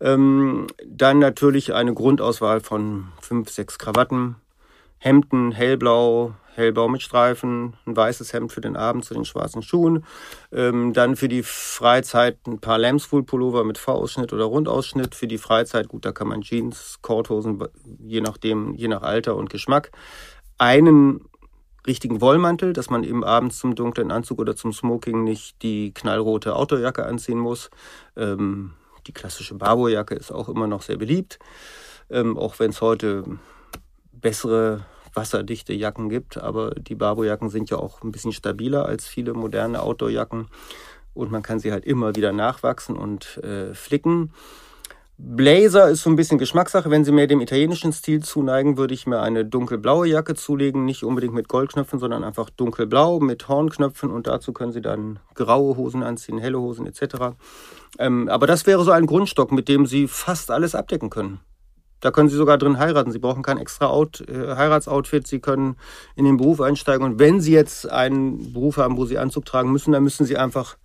Ähm, 0.00 0.68
dann 0.86 1.18
natürlich 1.18 1.74
eine 1.74 1.94
Grundauswahl 1.94 2.60
von 2.60 3.08
fünf, 3.20 3.50
sechs 3.50 3.78
Krawatten, 3.78 4.36
Hemden, 4.98 5.52
hellblau, 5.52 6.34
hellblau 6.54 6.88
mit 6.88 7.02
Streifen, 7.02 7.74
ein 7.86 7.96
weißes 7.96 8.32
Hemd 8.32 8.52
für 8.52 8.60
den 8.60 8.76
Abend 8.76 9.04
zu 9.04 9.14
den 9.14 9.24
schwarzen 9.24 9.62
Schuhen. 9.62 10.04
Ähm, 10.52 10.92
dann 10.92 11.14
für 11.14 11.28
die 11.28 11.44
Freizeit 11.44 12.38
ein 12.46 12.58
paar 12.58 12.78
Lambswool-Pullover 12.78 13.64
mit 13.64 13.78
V-Ausschnitt 13.78 14.32
oder 14.32 14.44
Rundausschnitt. 14.44 15.14
Für 15.14 15.28
die 15.28 15.38
Freizeit, 15.38 15.88
gut, 15.88 16.04
da 16.04 16.12
kann 16.12 16.28
man 16.28 16.42
Jeans, 16.42 16.98
Korthosen, 17.00 17.62
je 18.04 18.20
nachdem, 18.20 18.74
je 18.74 18.88
nach 18.88 19.02
Alter 19.02 19.36
und 19.36 19.50
Geschmack. 19.50 19.92
Einen 20.58 21.20
richtigen 21.88 22.20
Wollmantel, 22.20 22.72
dass 22.72 22.90
man 22.90 23.02
eben 23.02 23.24
abends 23.24 23.58
zum 23.58 23.74
dunklen 23.74 24.12
Anzug 24.12 24.38
oder 24.38 24.54
zum 24.54 24.72
Smoking 24.72 25.24
nicht 25.24 25.62
die 25.62 25.92
knallrote 25.92 26.54
Outdoorjacke 26.54 27.04
anziehen 27.04 27.38
muss. 27.38 27.70
Ähm, 28.16 28.74
die 29.08 29.12
klassische 29.12 29.54
Barbourjacke 29.54 30.14
ist 30.14 30.30
auch 30.30 30.48
immer 30.48 30.66
noch 30.66 30.82
sehr 30.82 30.98
beliebt, 30.98 31.38
ähm, 32.10 32.38
auch 32.38 32.58
wenn 32.58 32.70
es 32.70 32.80
heute 32.80 33.24
bessere 34.12 34.84
wasserdichte 35.14 35.72
Jacken 35.72 36.08
gibt, 36.08 36.36
aber 36.36 36.70
die 36.74 36.94
Barbourjacken 36.94 37.48
sind 37.48 37.70
ja 37.70 37.78
auch 37.78 38.02
ein 38.02 38.12
bisschen 38.12 38.32
stabiler 38.32 38.86
als 38.86 39.06
viele 39.06 39.34
moderne 39.34 39.82
Outdoorjacken. 39.82 40.48
und 41.14 41.32
man 41.32 41.42
kann 41.42 41.58
sie 41.58 41.72
halt 41.72 41.84
immer 41.84 42.14
wieder 42.14 42.32
nachwachsen 42.32 42.96
und 42.96 43.38
äh, 43.38 43.74
flicken. 43.74 44.32
Blazer 45.20 45.88
ist 45.88 46.02
so 46.02 46.10
ein 46.10 46.14
bisschen 46.14 46.38
Geschmackssache. 46.38 46.90
Wenn 46.90 47.04
Sie 47.04 47.10
mehr 47.10 47.26
dem 47.26 47.40
italienischen 47.40 47.92
Stil 47.92 48.22
zuneigen, 48.22 48.76
würde 48.76 48.94
ich 48.94 49.04
mir 49.04 49.20
eine 49.20 49.44
dunkelblaue 49.44 50.06
Jacke 50.06 50.36
zulegen. 50.36 50.84
Nicht 50.84 51.02
unbedingt 51.02 51.34
mit 51.34 51.48
Goldknöpfen, 51.48 51.98
sondern 51.98 52.22
einfach 52.22 52.50
dunkelblau 52.50 53.18
mit 53.18 53.48
Hornknöpfen. 53.48 54.12
Und 54.12 54.28
dazu 54.28 54.52
können 54.52 54.70
Sie 54.70 54.80
dann 54.80 55.18
graue 55.34 55.76
Hosen 55.76 56.04
anziehen, 56.04 56.38
helle 56.38 56.60
Hosen 56.60 56.86
etc. 56.86 57.34
Ähm, 57.98 58.28
aber 58.28 58.46
das 58.46 58.64
wäre 58.68 58.84
so 58.84 58.92
ein 58.92 59.06
Grundstock, 59.06 59.50
mit 59.50 59.68
dem 59.68 59.86
Sie 59.86 60.06
fast 60.06 60.52
alles 60.52 60.76
abdecken 60.76 61.10
können. 61.10 61.40
Da 61.98 62.12
können 62.12 62.28
Sie 62.28 62.36
sogar 62.36 62.56
drin 62.56 62.78
heiraten. 62.78 63.10
Sie 63.10 63.18
brauchen 63.18 63.42
kein 63.42 63.58
extra 63.58 63.88
Out, 63.88 64.20
äh, 64.20 64.54
Heiratsoutfit. 64.54 65.26
Sie 65.26 65.40
können 65.40 65.78
in 66.14 66.26
den 66.26 66.36
Beruf 66.36 66.60
einsteigen. 66.60 67.04
Und 67.04 67.18
wenn 67.18 67.40
Sie 67.40 67.52
jetzt 67.52 67.90
einen 67.90 68.52
Beruf 68.52 68.76
haben, 68.76 68.96
wo 68.96 69.04
Sie 69.04 69.18
Anzug 69.18 69.46
tragen 69.46 69.72
müssen, 69.72 69.90
dann 69.90 70.04
müssen 70.04 70.26
Sie 70.26 70.36
einfach 70.36 70.76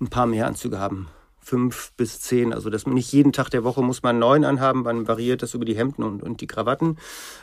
ein 0.00 0.08
paar 0.08 0.26
mehr 0.26 0.48
Anzüge 0.48 0.80
haben 0.80 1.06
fünf 1.46 1.92
bis 1.96 2.20
zehn. 2.20 2.52
Also 2.52 2.70
das 2.70 2.86
nicht 2.86 3.12
jeden 3.12 3.32
Tag 3.32 3.50
der 3.50 3.62
Woche 3.62 3.80
muss 3.80 4.02
man 4.02 4.18
neun 4.18 4.44
anhaben, 4.44 4.82
man 4.82 5.06
variiert 5.06 5.42
das 5.42 5.54
über 5.54 5.64
die 5.64 5.76
Hemden 5.76 6.02
und, 6.02 6.22
und 6.22 6.40
die 6.40 6.48
Krawatten. 6.48 6.98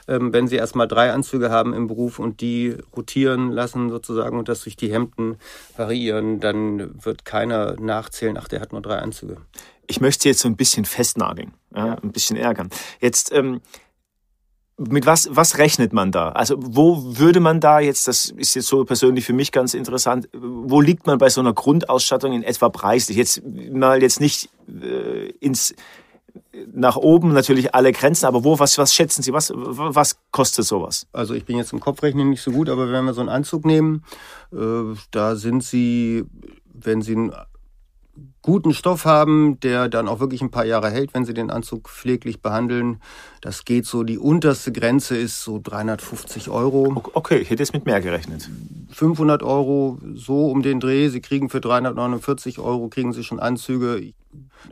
Ähm, 0.09 0.33
wenn 0.33 0.49
Sie 0.49 0.57
erstmal 0.57 0.89
drei 0.89 1.13
Anzüge 1.13 1.49
haben 1.49 1.73
im 1.73 1.87
Beruf 1.87 2.19
und 2.19 2.41
die 2.41 2.75
rotieren 2.95 3.49
lassen 3.49 3.89
sozusagen 3.89 4.37
und 4.37 4.49
das 4.49 4.63
durch 4.63 4.75
die 4.75 4.91
Hemden 4.91 5.37
variieren, 5.77 6.41
dann 6.41 7.01
wird 7.01 7.23
keiner 7.23 7.79
nachzählen, 7.79 8.37
ach, 8.37 8.49
der 8.49 8.59
hat 8.59 8.73
nur 8.73 8.81
drei 8.81 8.97
Anzüge. 8.97 9.37
Ich 9.87 10.01
möchte 10.01 10.27
jetzt 10.27 10.39
so 10.39 10.49
ein 10.49 10.57
bisschen 10.57 10.83
festnageln, 10.83 11.53
ja, 11.73 11.87
ja. 11.87 11.93
ein 11.95 12.11
bisschen 12.11 12.35
ärgern. 12.35 12.69
Jetzt 12.99 13.31
ähm, 13.33 13.61
mit 14.77 15.05
was, 15.05 15.29
was 15.31 15.57
rechnet 15.57 15.93
man 15.93 16.11
da? 16.11 16.29
Also 16.29 16.55
wo 16.59 17.17
würde 17.17 17.39
man 17.39 17.59
da 17.59 17.79
jetzt, 17.79 18.07
das 18.07 18.31
ist 18.31 18.55
jetzt 18.55 18.67
so 18.67 18.83
persönlich 18.85 19.25
für 19.25 19.33
mich 19.33 19.51
ganz 19.51 19.73
interessant, 19.73 20.27
wo 20.33 20.81
liegt 20.81 21.05
man 21.05 21.17
bei 21.17 21.29
so 21.29 21.41
einer 21.41 21.53
Grundausstattung 21.53 22.33
in 22.33 22.43
etwa 22.43 22.69
preislich? 22.69 23.17
Jetzt 23.17 23.43
mal 23.45 24.01
jetzt 24.01 24.19
nicht 24.19 24.49
äh, 24.67 25.29
ins 25.39 25.75
nach 26.73 26.95
oben 26.95 27.33
natürlich 27.33 27.75
alle 27.75 27.91
Grenzen, 27.91 28.25
aber 28.25 28.43
wo, 28.43 28.57
was, 28.57 28.77
was 28.77 28.93
schätzen 28.93 29.21
Sie, 29.21 29.33
was, 29.33 29.51
was 29.55 30.17
kostet 30.31 30.65
sowas? 30.65 31.07
Also 31.11 31.35
ich 31.35 31.45
bin 31.45 31.57
jetzt 31.57 31.73
im 31.73 31.79
Kopfrechnen 31.79 32.29
nicht 32.29 32.41
so 32.41 32.51
gut, 32.51 32.69
aber 32.69 32.91
wenn 32.91 33.05
wir 33.05 33.13
so 33.13 33.21
einen 33.21 33.29
Anzug 33.29 33.65
nehmen, 33.65 34.03
äh, 34.51 34.95
da 35.11 35.35
sind 35.35 35.63
Sie, 35.63 36.25
wenn 36.73 37.01
Sie 37.01 37.15
einen 37.15 37.33
guten 38.41 38.73
Stoff 38.73 39.05
haben, 39.05 39.59
der 39.61 39.89
dann 39.89 40.07
auch 40.07 40.19
wirklich 40.19 40.41
ein 40.41 40.51
paar 40.51 40.65
Jahre 40.65 40.91
hält, 40.91 41.13
wenn 41.13 41.25
Sie 41.25 41.33
den 41.33 41.49
Anzug 41.49 41.89
pfleglich 41.89 42.41
behandeln. 42.41 43.01
Das 43.41 43.65
geht 43.65 43.85
so, 43.85 44.03
die 44.03 44.17
unterste 44.17 44.71
Grenze 44.71 45.17
ist 45.17 45.41
so 45.43 45.59
350 45.63 46.49
Euro. 46.49 47.01
Okay, 47.13 47.37
ich 47.37 47.49
hätte 47.49 47.63
jetzt 47.63 47.73
mit 47.73 47.85
mehr 47.85 48.01
gerechnet. 48.01 48.49
500 48.91 49.41
Euro, 49.43 49.99
so 50.13 50.51
um 50.51 50.61
den 50.61 50.79
Dreh. 50.79 51.09
Sie 51.09 51.21
kriegen 51.21 51.49
für 51.49 51.61
349 51.61 52.59
Euro, 52.59 52.89
kriegen 52.89 53.13
Sie 53.13 53.23
schon 53.23 53.39
Anzüge. 53.39 54.13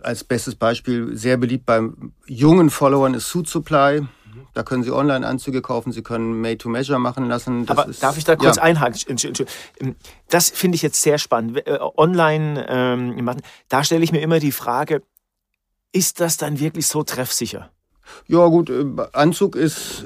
Als 0.02 0.24
bestes 0.24 0.56
Beispiel, 0.56 1.16
sehr 1.16 1.38
beliebt 1.38 1.66
beim 1.66 2.14
jungen 2.28 2.70
Followern 2.70 3.14
ist 3.14 3.28
Suit 3.28 3.48
Supply. 3.48 4.02
Da 4.54 4.64
können 4.64 4.84
Sie 4.84 4.92
Online-Anzüge 4.92 5.62
kaufen, 5.62 5.92
Sie 5.92 6.02
können 6.02 6.42
Made-to-Measure 6.42 7.00
machen 7.00 7.28
lassen. 7.28 7.66
Das 7.66 7.78
Aber 7.78 7.90
ist, 7.90 8.04
darf 8.04 8.18
ich 8.18 8.24
da 8.24 8.36
kurz 8.36 8.58
ja. 8.58 8.64
einhaken? 8.64 9.18
Ähm, 9.80 9.96
das 10.30 10.50
finde 10.50 10.76
ich 10.76 10.82
jetzt 10.82 11.02
sehr 11.02 11.18
spannend. 11.18 11.66
Äh, 11.66 11.80
online 11.98 12.66
ähm, 12.68 13.40
da 13.70 13.84
stelle 13.84 14.04
ich 14.04 14.12
mir 14.12 14.22
immer 14.22 14.40
die 14.40 14.52
Frage, 14.52 15.04
ist 15.92 16.20
das 16.20 16.38
dann 16.38 16.60
wirklich 16.60 16.88
so 16.88 17.04
treffsicher? 17.04 17.70
Ja 18.28 18.46
gut, 18.48 18.70
äh, 18.70 18.86
Anzug 19.14 19.56
ist 19.56 20.06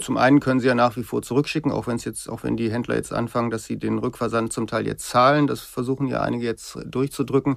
zum 0.00 0.16
einen 0.16 0.40
können 0.40 0.60
sie 0.60 0.66
ja 0.66 0.74
nach 0.74 0.96
wie 0.96 1.02
vor 1.02 1.22
zurückschicken, 1.22 1.72
auch 1.72 1.86
wenn 1.86 1.96
es 1.96 2.04
jetzt, 2.04 2.28
auch 2.28 2.42
wenn 2.42 2.56
die 2.56 2.70
Händler 2.70 2.96
jetzt 2.96 3.12
anfangen, 3.12 3.50
dass 3.50 3.64
sie 3.64 3.78
den 3.78 3.98
Rückversand 3.98 4.52
zum 4.52 4.66
Teil 4.66 4.86
jetzt 4.86 5.08
zahlen. 5.08 5.46
Das 5.46 5.60
versuchen 5.60 6.06
ja 6.06 6.20
einige 6.20 6.44
jetzt 6.44 6.78
durchzudrücken. 6.84 7.56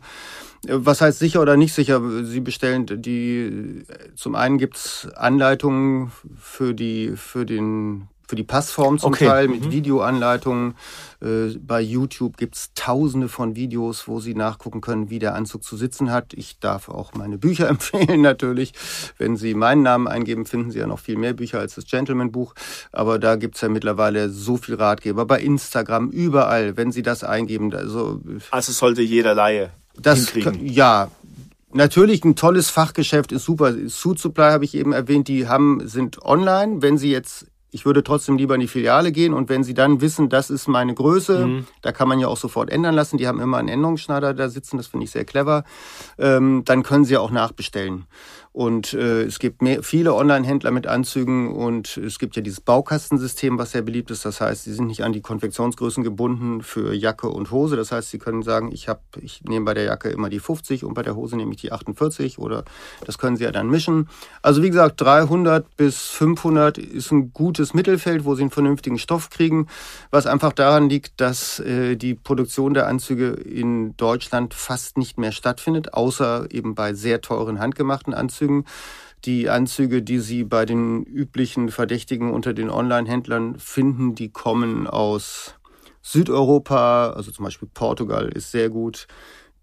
Was 0.67 1.01
heißt 1.01 1.19
sicher 1.19 1.41
oder 1.41 1.57
nicht 1.57 1.73
sicher? 1.73 2.01
Sie 2.23 2.39
bestellen 2.39 2.85
die, 2.87 3.83
zum 4.15 4.35
einen 4.35 4.57
gibt's 4.57 5.07
Anleitungen 5.15 6.11
für 6.37 6.73
die, 6.73 7.13
für 7.15 7.45
den 7.45 8.07
für 8.31 8.37
die 8.37 8.43
Passform 8.43 8.97
zum 8.97 9.11
okay. 9.11 9.25
Teil 9.25 9.47
mit 9.49 9.65
mhm. 9.65 9.71
Videoanleitungen. 9.73 10.75
Äh, 11.21 11.57
bei 11.59 11.81
YouTube 11.81 12.37
gibt's 12.37 12.71
tausende 12.75 13.27
von 13.27 13.57
Videos, 13.57 14.07
wo 14.07 14.21
Sie 14.21 14.35
nachgucken 14.35 14.79
können, 14.79 15.09
wie 15.09 15.19
der 15.19 15.35
Anzug 15.35 15.65
zu 15.65 15.75
sitzen 15.75 16.13
hat. 16.13 16.33
Ich 16.33 16.57
darf 16.59 16.87
auch 16.87 17.13
meine 17.13 17.37
Bücher 17.37 17.67
empfehlen 17.69 18.21
natürlich. 18.21 18.71
Wenn 19.17 19.35
Sie 19.35 19.53
meinen 19.53 19.81
Namen 19.81 20.07
eingeben, 20.07 20.45
finden 20.45 20.71
Sie 20.71 20.79
ja 20.79 20.87
noch 20.87 20.99
viel 20.99 21.17
mehr 21.17 21.33
Bücher 21.33 21.59
als 21.59 21.75
das 21.75 21.83
Gentleman-Buch. 21.87 22.53
Aber 22.93 23.19
da 23.19 23.35
gibt's 23.35 23.59
ja 23.59 23.67
mittlerweile 23.67 24.29
so 24.29 24.55
viel 24.55 24.75
Ratgeber. 24.75 25.25
Bei 25.25 25.41
Instagram, 25.41 26.09
überall, 26.09 26.77
wenn 26.77 26.93
Sie 26.93 27.01
das 27.01 27.25
eingeben. 27.25 27.75
Also, 27.75 28.21
also 28.49 28.71
sollte 28.71 29.01
jeder 29.01 29.35
Laie 29.35 29.71
das 30.01 30.29
hinkriegen. 30.29 30.65
Ja, 30.65 31.11
Natürlich 31.73 32.25
ein 32.25 32.35
tolles 32.35 32.69
Fachgeschäft 32.69 33.31
ist 33.31 33.45
super. 33.45 33.73
Suit 33.87 34.19
Supply 34.19 34.51
habe 34.51 34.65
ich 34.65 34.75
eben 34.75 34.91
erwähnt, 34.91 35.29
die 35.29 35.47
haben 35.47 35.87
sind 35.87 36.21
online. 36.21 36.81
Wenn 36.81 36.97
Sie 36.97 37.09
jetzt 37.09 37.45
ich 37.71 37.85
würde 37.85 38.03
trotzdem 38.03 38.37
lieber 38.37 38.55
in 38.55 38.61
die 38.61 38.67
Filiale 38.67 39.11
gehen 39.11 39.33
und 39.33 39.49
wenn 39.49 39.63
Sie 39.63 39.73
dann 39.73 40.01
wissen, 40.01 40.27
das 40.27 40.49
ist 40.49 40.67
meine 40.67 40.93
Größe, 40.93 41.47
mhm. 41.47 41.67
da 41.81 41.93
kann 41.93 42.07
man 42.07 42.19
ja 42.19 42.27
auch 42.27 42.37
sofort 42.37 42.69
ändern 42.69 42.93
lassen. 42.93 43.17
Die 43.17 43.27
haben 43.27 43.39
immer 43.39 43.57
einen 43.57 43.69
Änderungsschneider 43.69 44.33
da 44.33 44.49
sitzen, 44.49 44.77
das 44.77 44.87
finde 44.87 45.05
ich 45.05 45.11
sehr 45.11 45.23
clever. 45.23 45.63
Ähm, 46.17 46.63
dann 46.65 46.83
können 46.83 47.05
Sie 47.05 47.17
auch 47.17 47.31
nachbestellen. 47.31 48.05
Und 48.53 48.93
äh, 48.93 49.23
es 49.23 49.39
gibt 49.39 49.61
mehr, 49.61 49.81
viele 49.81 50.13
Online-Händler 50.13 50.71
mit 50.71 50.85
Anzügen 50.85 51.53
und 51.53 51.95
es 51.95 52.19
gibt 52.19 52.35
ja 52.35 52.41
dieses 52.41 52.59
Baukastensystem, 52.59 53.57
was 53.57 53.71
sehr 53.71 53.81
beliebt 53.81 54.11
ist. 54.11 54.25
Das 54.25 54.41
heißt, 54.41 54.65
sie 54.65 54.73
sind 54.73 54.87
nicht 54.87 55.05
an 55.05 55.13
die 55.13 55.21
Konfektionsgrößen 55.21 56.03
gebunden 56.03 56.61
für 56.61 56.93
Jacke 56.93 57.29
und 57.29 57.51
Hose. 57.51 57.77
Das 57.77 57.93
heißt, 57.93 58.09
sie 58.09 58.19
können 58.19 58.43
sagen, 58.43 58.71
ich 58.73 58.89
ich 59.21 59.41
nehme 59.45 59.63
bei 59.63 59.73
der 59.73 59.85
Jacke 59.85 60.09
immer 60.09 60.29
die 60.29 60.39
50 60.39 60.83
und 60.83 60.95
bei 60.95 61.01
der 61.01 61.15
Hose 61.15 61.37
nehme 61.37 61.53
ich 61.53 61.61
die 61.61 61.71
48 61.71 62.39
oder 62.39 62.65
das 63.05 63.17
können 63.17 63.37
sie 63.37 63.45
ja 63.45 63.51
dann 63.51 63.69
mischen. 63.69 64.09
Also 64.41 64.61
wie 64.61 64.69
gesagt, 64.69 64.99
300 64.99 65.77
bis 65.77 66.07
500 66.07 66.77
ist 66.77 67.11
ein 67.11 67.31
gutes 67.31 67.73
Mittelfeld, 67.73 68.25
wo 68.25 68.35
sie 68.35 68.41
einen 68.41 68.51
vernünftigen 68.51 68.97
Stoff 68.97 69.29
kriegen, 69.29 69.67
was 70.09 70.27
einfach 70.27 70.51
daran 70.51 70.89
liegt, 70.89 71.21
dass 71.21 71.59
äh, 71.59 71.95
die 71.95 72.15
Produktion 72.15 72.73
der 72.73 72.87
Anzüge 72.87 73.29
in 73.29 73.95
Deutschland 73.95 74.53
fast 74.53 74.97
nicht 74.97 75.17
mehr 75.17 75.31
stattfindet, 75.31 75.93
außer 75.93 76.47
eben 76.51 76.75
bei 76.75 76.93
sehr 76.93 77.21
teuren 77.21 77.59
handgemachten 77.59 78.13
Anzügen. 78.13 78.40
Anzügen. 78.41 78.65
Die 79.25 79.49
Anzüge, 79.49 80.01
die 80.01 80.19
Sie 80.19 80.43
bei 80.43 80.65
den 80.65 81.03
üblichen 81.03 81.69
Verdächtigen 81.69 82.31
unter 82.31 82.53
den 82.53 82.71
Online-Händlern 82.71 83.59
finden, 83.59 84.15
die 84.15 84.29
kommen 84.29 84.87
aus 84.87 85.55
Südeuropa, 86.01 87.11
also 87.11 87.29
zum 87.31 87.45
Beispiel 87.45 87.69
Portugal 87.71 88.29
ist 88.29 88.49
sehr 88.49 88.71
gut. 88.71 89.05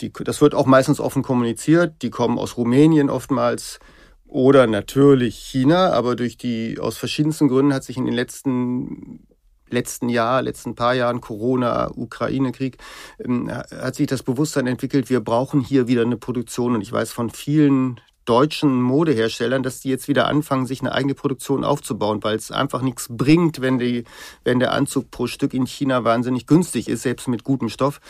Die, 0.01 0.13
das 0.13 0.41
wird 0.41 0.55
auch 0.55 0.67
meistens 0.67 1.01
offen 1.01 1.25
kommuniziert. 1.25 2.03
Die 2.03 2.11
kommen 2.11 2.39
aus 2.39 2.57
Rumänien 2.57 3.11
oftmals 3.11 3.81
oder 4.29 4.69
natürlich 4.69 5.37
China, 5.37 5.91
aber 5.91 6.15
durch 6.15 6.37
die 6.37 6.79
aus 6.79 6.97
verschiedensten 6.97 7.49
Gründen 7.49 7.75
hat 7.75 7.83
sich 7.83 7.97
in 7.97 8.05
den 8.05 8.15
letzten 8.15 9.27
letzten 9.71 10.09
Jahr, 10.09 10.43
letzten 10.43 10.75
paar 10.75 10.95
Jahren 10.95 11.21
Corona, 11.21 11.91
Ukraine-Krieg, 11.95 12.79
ähm, 13.23 13.51
hat 13.51 13.95
sich 13.95 14.07
das 14.07 14.23
Bewusstsein 14.23 14.67
entwickelt, 14.67 15.11
wir 15.11 15.21
brauchen 15.21 15.61
hier 15.61 15.89
wieder 15.89 16.03
eine 16.03 16.17
Produktion. 16.17 16.75
Und 16.75 16.81
ich 16.81 16.93
weiß 16.93 17.13
von 17.13 17.31
vielen 17.31 18.01
deutschen 18.29 18.83
Modeherstellern, 18.83 19.63
dass 19.63 19.81
die 19.81 19.89
jetzt 19.89 20.07
wieder 20.07 20.27
anfangen, 20.27 20.67
sich 20.67 20.81
eine 20.81 20.93
eigene 20.93 21.15
Produktion 21.15 21.65
aufzubauen, 21.65 22.23
weil 22.23 22.37
es 22.37 22.53
einfach 22.53 22.83
nichts 22.83 23.09
bringt, 23.11 23.63
wenn, 23.63 23.79
die, 23.79 24.05
wenn 24.45 24.59
der 24.59 24.73
Anzug 24.73 25.11
pro 25.11 25.27
Stück 25.27 25.55
in 25.55 25.67
China 25.67 26.05
wahnsinnig 26.05 26.47
günstig 26.47 26.89
ist, 26.89 27.03
selbst 27.03 27.29
mit 27.29 27.43
gutem 27.43 27.71
Stoff, 27.71 28.01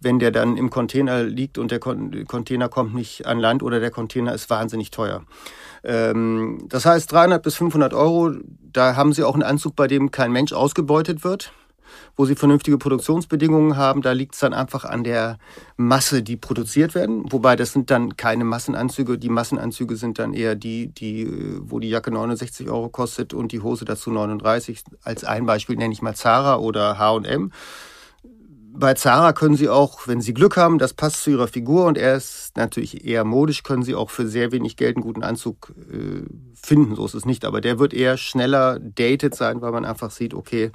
wenn 0.00 0.18
der 0.18 0.30
dann 0.30 0.56
im 0.56 0.70
Container 0.70 1.24
liegt 1.24 1.58
und 1.58 1.70
der 1.70 1.78
Container 1.78 2.68
kommt 2.68 2.94
nicht 2.94 3.26
an 3.26 3.38
Land 3.38 3.62
oder 3.62 3.78
der 3.78 3.90
Container 3.90 4.32
ist 4.32 4.48
wahnsinnig 4.48 4.90
teuer. 4.90 5.24
Ähm, 5.84 6.64
das 6.68 6.86
heißt 6.86 7.12
300 7.12 7.42
bis 7.42 7.56
500 7.56 7.92
Euro, 7.92 8.32
da 8.72 8.96
haben 8.96 9.12
Sie 9.12 9.24
auch 9.24 9.34
einen 9.34 9.42
Anzug, 9.42 9.76
bei 9.76 9.88
dem 9.88 10.10
kein 10.10 10.32
Mensch 10.32 10.54
ausgebeutet 10.54 11.22
wird 11.22 11.52
wo 12.16 12.24
sie 12.24 12.34
vernünftige 12.34 12.78
Produktionsbedingungen 12.78 13.76
haben. 13.76 14.02
Da 14.02 14.12
liegt 14.12 14.34
es 14.34 14.40
dann 14.40 14.54
einfach 14.54 14.84
an 14.84 15.04
der 15.04 15.38
Masse, 15.76 16.22
die 16.22 16.36
produziert 16.36 16.94
werden. 16.94 17.24
Wobei 17.30 17.56
das 17.56 17.72
sind 17.72 17.90
dann 17.90 18.16
keine 18.16 18.44
Massenanzüge. 18.44 19.18
Die 19.18 19.28
Massenanzüge 19.28 19.96
sind 19.96 20.18
dann 20.18 20.34
eher 20.34 20.54
die, 20.54 20.88
die, 20.88 21.28
wo 21.60 21.78
die 21.78 21.88
Jacke 21.88 22.10
69 22.10 22.68
Euro 22.68 22.88
kostet 22.88 23.34
und 23.34 23.52
die 23.52 23.60
Hose 23.60 23.84
dazu 23.84 24.10
39. 24.10 24.84
Als 25.02 25.24
ein 25.24 25.46
Beispiel 25.46 25.76
nenne 25.76 25.92
ich 25.92 26.02
mal 26.02 26.14
Zara 26.14 26.56
oder 26.56 26.98
H&M. 26.98 27.52
Bei 28.78 28.92
Zara 28.92 29.32
können 29.32 29.56
Sie 29.56 29.70
auch, 29.70 30.06
wenn 30.06 30.20
Sie 30.20 30.34
Glück 30.34 30.58
haben, 30.58 30.78
das 30.78 30.92
passt 30.92 31.22
zu 31.22 31.30
Ihrer 31.30 31.48
Figur 31.48 31.86
und 31.86 31.96
er 31.96 32.16
ist 32.16 32.52
natürlich 32.56 33.06
eher 33.06 33.24
modisch, 33.24 33.62
können 33.62 33.82
Sie 33.82 33.94
auch 33.94 34.10
für 34.10 34.28
sehr 34.28 34.52
wenig 34.52 34.76
Geld 34.76 34.96
einen 34.96 35.02
guten 35.02 35.22
Anzug 35.22 35.72
äh, 35.90 36.26
finden. 36.54 36.94
So 36.94 37.06
ist 37.06 37.14
es 37.14 37.24
nicht. 37.24 37.46
Aber 37.46 37.62
der 37.62 37.78
wird 37.78 37.94
eher 37.94 38.18
schneller 38.18 38.78
dated 38.78 39.34
sein, 39.34 39.62
weil 39.62 39.72
man 39.72 39.86
einfach 39.86 40.10
sieht, 40.10 40.34
okay, 40.34 40.72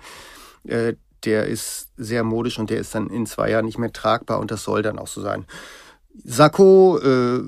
äh, 0.68 0.94
der 1.24 1.46
ist 1.48 1.90
sehr 1.98 2.24
modisch 2.24 2.58
und 2.58 2.70
der 2.70 2.80
ist 2.80 2.96
dann 2.96 3.10
in 3.10 3.26
zwei 3.26 3.52
Jahren 3.52 3.66
nicht 3.66 3.78
mehr 3.78 3.94
tragbar 3.94 4.40
und 4.40 4.52
das 4.52 4.64
soll 4.64 4.82
dann 4.82 4.98
auch 4.98 5.08
so 5.08 5.22
sein. 5.22 5.46
Sakko 6.24 7.00
äh, 7.00 7.42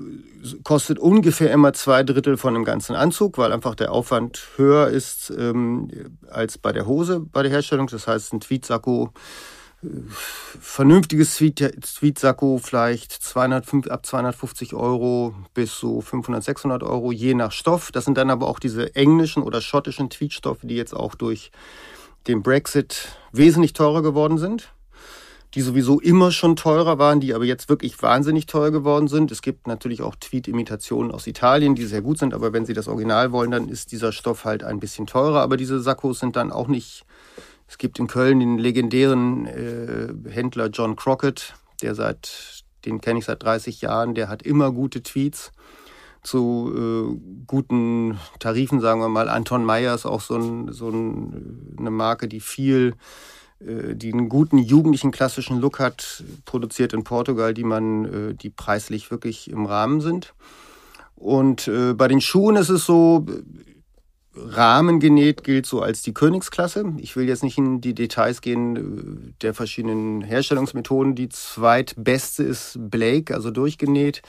kostet 0.62 0.98
ungefähr 0.98 1.52
immer 1.52 1.72
zwei 1.72 2.02
Drittel 2.02 2.36
von 2.36 2.54
dem 2.54 2.64
ganzen 2.64 2.94
Anzug, 2.94 3.36
weil 3.36 3.52
einfach 3.52 3.74
der 3.74 3.92
Aufwand 3.92 4.42
höher 4.56 4.88
ist 4.88 5.32
ähm, 5.36 5.90
als 6.30 6.56
bei 6.56 6.72
der 6.72 6.86
Hose 6.86 7.20
bei 7.20 7.42
der 7.42 7.50
Herstellung. 7.50 7.88
Das 7.88 8.06
heißt, 8.06 8.32
ein 8.32 8.40
Tweed-Sakko 8.40 9.12
vernünftiges 10.60 11.36
Tweet-Sakko 11.36 12.58
vielleicht 12.62 13.12
200, 13.12 13.90
ab 13.90 14.06
250 14.06 14.74
Euro 14.74 15.34
bis 15.52 15.78
so 15.78 16.00
500, 16.00 16.42
600 16.42 16.82
Euro, 16.82 17.12
je 17.12 17.34
nach 17.34 17.52
Stoff. 17.52 17.92
Das 17.92 18.04
sind 18.04 18.16
dann 18.16 18.30
aber 18.30 18.48
auch 18.48 18.58
diese 18.58 18.94
englischen 18.94 19.42
oder 19.42 19.60
schottischen 19.60 20.10
Tweetstoffe, 20.10 20.60
die 20.62 20.76
jetzt 20.76 20.94
auch 20.94 21.14
durch 21.14 21.50
den 22.26 22.42
Brexit 22.42 23.08
wesentlich 23.32 23.72
teurer 23.72 24.02
geworden 24.02 24.38
sind. 24.38 24.72
Die 25.54 25.60
sowieso 25.60 26.00
immer 26.00 26.32
schon 26.32 26.56
teurer 26.56 26.98
waren, 26.98 27.20
die 27.20 27.32
aber 27.32 27.44
jetzt 27.44 27.68
wirklich 27.68 28.02
wahnsinnig 28.02 28.46
teuer 28.46 28.72
geworden 28.72 29.06
sind. 29.06 29.30
Es 29.30 29.40
gibt 29.40 29.68
natürlich 29.68 30.02
auch 30.02 30.16
Tweet-Imitationen 30.16 31.12
aus 31.12 31.28
Italien, 31.28 31.76
die 31.76 31.84
sehr 31.84 32.02
gut 32.02 32.18
sind, 32.18 32.34
aber 32.34 32.52
wenn 32.52 32.66
Sie 32.66 32.72
das 32.72 32.88
Original 32.88 33.30
wollen, 33.30 33.52
dann 33.52 33.68
ist 33.68 33.92
dieser 33.92 34.10
Stoff 34.10 34.44
halt 34.44 34.64
ein 34.64 34.80
bisschen 34.80 35.06
teurer. 35.06 35.42
Aber 35.42 35.56
diese 35.56 35.80
Sakkos 35.80 36.18
sind 36.18 36.34
dann 36.34 36.50
auch 36.50 36.66
nicht 36.66 37.04
es 37.66 37.78
gibt 37.78 37.98
in 37.98 38.06
Köln 38.06 38.40
den 38.40 38.58
legendären 38.58 39.46
äh, 39.46 40.30
Händler 40.30 40.68
John 40.68 40.96
Crockett, 40.96 41.54
der 41.82 41.94
seit, 41.94 42.62
den 42.84 43.00
kenne 43.00 43.18
ich 43.18 43.24
seit 43.24 43.42
30 43.42 43.80
Jahren, 43.80 44.14
der 44.14 44.28
hat 44.28 44.42
immer 44.42 44.70
gute 44.70 45.02
Tweets 45.02 45.52
zu 46.24 46.72
äh, 46.74 47.44
guten 47.46 48.18
Tarifen, 48.40 48.80
sagen 48.80 49.00
wir 49.00 49.08
mal. 49.08 49.28
Anton 49.28 49.64
Meyer 49.64 49.94
ist 49.94 50.06
auch 50.06 50.20
so, 50.20 50.36
ein, 50.36 50.72
so 50.72 50.88
ein, 50.88 51.76
eine 51.78 51.90
Marke, 51.90 52.26
die 52.26 52.40
viel, 52.40 52.94
äh, 53.60 53.94
die 53.94 54.12
einen 54.12 54.28
guten 54.28 54.58
jugendlichen 54.58 55.12
klassischen 55.12 55.60
Look 55.60 55.78
hat, 55.78 56.24
produziert 56.44 56.92
in 56.92 57.04
Portugal, 57.04 57.54
die 57.54 57.64
man, 57.64 58.04
äh, 58.04 58.34
die 58.34 58.50
preislich 58.50 59.10
wirklich 59.10 59.50
im 59.50 59.66
Rahmen 59.66 60.00
sind. 60.00 60.34
Und 61.14 61.68
äh, 61.68 61.94
bei 61.94 62.08
den 62.08 62.20
Schuhen 62.20 62.56
ist 62.56 62.70
es 62.70 62.84
so, 62.84 63.24
Rahmen 64.36 65.00
genäht 65.00 65.44
gilt 65.44 65.66
so 65.66 65.80
als 65.80 66.02
die 66.02 66.14
Königsklasse. 66.14 66.92
Ich 66.98 67.16
will 67.16 67.28
jetzt 67.28 67.42
nicht 67.42 67.58
in 67.58 67.80
die 67.80 67.94
Details 67.94 68.40
gehen 68.40 68.76
äh, 68.76 69.32
der 69.42 69.54
verschiedenen 69.54 70.22
Herstellungsmethoden. 70.22 71.14
Die 71.14 71.28
zweitbeste 71.28 72.42
ist 72.42 72.76
Blake, 72.78 73.34
also 73.34 73.50
durchgenäht. 73.50 74.22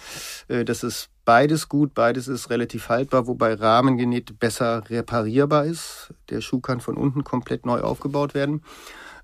Äh, 0.48 0.66
das 0.66 0.84
ist 0.84 1.10
beides 1.26 1.70
gut, 1.70 1.94
beides 1.94 2.28
ist 2.28 2.50
relativ 2.50 2.90
haltbar, 2.90 3.28
wobei 3.28 3.56
Rahmen 3.56 3.98
genäht 3.98 4.40
besser 4.40 4.84
reparierbar 4.90 5.66
ist. 5.66 6.14
Der 6.30 6.42
Schuh 6.42 6.60
kann 6.60 6.80
von 6.80 6.98
unten 6.98 7.24
komplett 7.24 7.66
neu 7.66 7.82
aufgebaut 7.82 8.36
werden. 8.36 8.62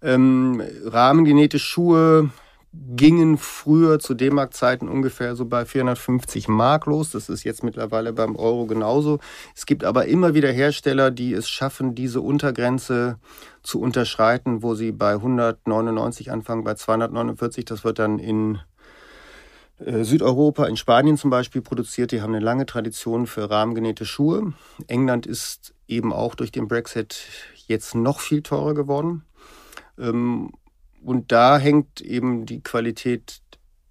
Ähm, 0.02 0.62
rahmengenähte 0.86 1.60
Schuhe 1.60 2.32
gingen 2.74 3.38
früher 3.38 4.00
zu 4.00 4.14
D-Mark-Zeiten 4.14 4.88
ungefähr 4.88 5.36
so 5.36 5.46
bei 5.46 5.66
450 5.66 6.48
Mark 6.48 6.86
los. 6.86 7.12
Das 7.12 7.28
ist 7.28 7.44
jetzt 7.44 7.64
mittlerweile 7.64 8.14
beim 8.14 8.36
Euro 8.36 8.66
genauso. 8.66 9.20
Es 9.56 9.66
gibt 9.66 9.84
aber 9.84 10.06
immer 10.06 10.34
wieder 10.34 10.52
Hersteller, 10.52 11.12
die 11.12 11.34
es 11.34 11.50
schaffen, 11.50 11.96
diese 11.96 12.22
Untergrenze 12.22 13.18
zu 13.62 13.82
unterschreiten, 13.82 14.64
wo 14.64 14.74
sie 14.74 14.94
bei 14.94 15.14
199 15.14 16.32
anfangen, 16.32 16.64
bei 16.64 16.76
249. 16.76 17.66
Das 17.66 17.84
wird 17.84 18.00
dann 18.00 18.20
in 18.20 18.60
äh, 19.80 20.06
Südeuropa, 20.06 20.66
in 20.66 20.78
Spanien 20.78 21.18
zum 21.18 21.30
Beispiel 21.30 21.62
produziert. 21.62 22.14
Die 22.14 22.22
haben 22.22 22.34
eine 22.34 22.44
lange 22.44 22.66
Tradition 22.66 23.28
für 23.28 23.50
rahmengenähte 23.50 24.06
Schuhe. 24.06 24.54
England 24.88 25.26
ist 25.26 25.74
eben 25.88 26.14
auch 26.14 26.36
durch 26.36 26.54
den 26.54 26.70
Brexit 26.70 27.26
jetzt 27.68 27.96
noch 27.96 28.22
viel 28.22 28.42
teurer 28.44 28.74
geworden. 28.74 29.26
Und 31.04 31.32
da 31.32 31.58
hängt 31.58 32.02
eben 32.02 32.46
die 32.46 32.62
Qualität 32.62 33.42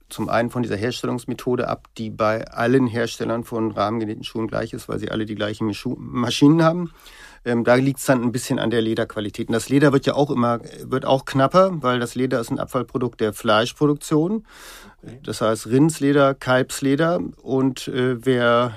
zum 0.09 0.29
einen 0.29 0.51
von 0.51 0.63
dieser 0.63 0.77
Herstellungsmethode 0.77 1.69
ab, 1.69 1.89
die 1.97 2.11
bei 2.11 2.47
allen 2.49 2.87
Herstellern 2.87 3.45
von 3.45 3.71
rahmengenähten 3.71 4.25
Schuhen 4.25 4.49
gleich 4.49 4.73
ist, 4.73 4.89
weil 4.89 4.99
sie 4.99 5.11
alle 5.11 5.25
die 5.25 5.35
gleichen 5.35 5.73
Maschinen 5.99 6.63
haben. 6.63 6.93
Ähm, 7.45 7.65
da 7.65 7.75
liegt 7.77 8.01
es 8.01 8.07
dann 8.07 8.23
ein 8.23 8.33
bisschen 8.33 8.59
an 8.59 8.71
der 8.71 8.83
Lederqualität. 8.83 9.49
Und 9.49 9.55
das 9.55 9.69
Leder 9.69 9.93
wird 9.93 10.07
ja 10.07 10.15
auch 10.15 10.31
immer, 10.31 10.61
wird 10.83 11.07
auch 11.07 11.25
knapper, 11.25 11.71
weil 11.83 11.99
das 11.99 12.15
Leder 12.15 12.41
ist 12.41 12.51
ein 12.51 12.59
Abfallprodukt 12.59 13.21
der 13.21 13.33
Fleischproduktion. 13.33 14.47
Das 15.23 15.41
heißt 15.41 15.69
Rindsleder, 15.69 16.35
Kalbsleder. 16.35 17.21
Und 17.41 17.89
äh, 17.89 18.25
wer 18.25 18.77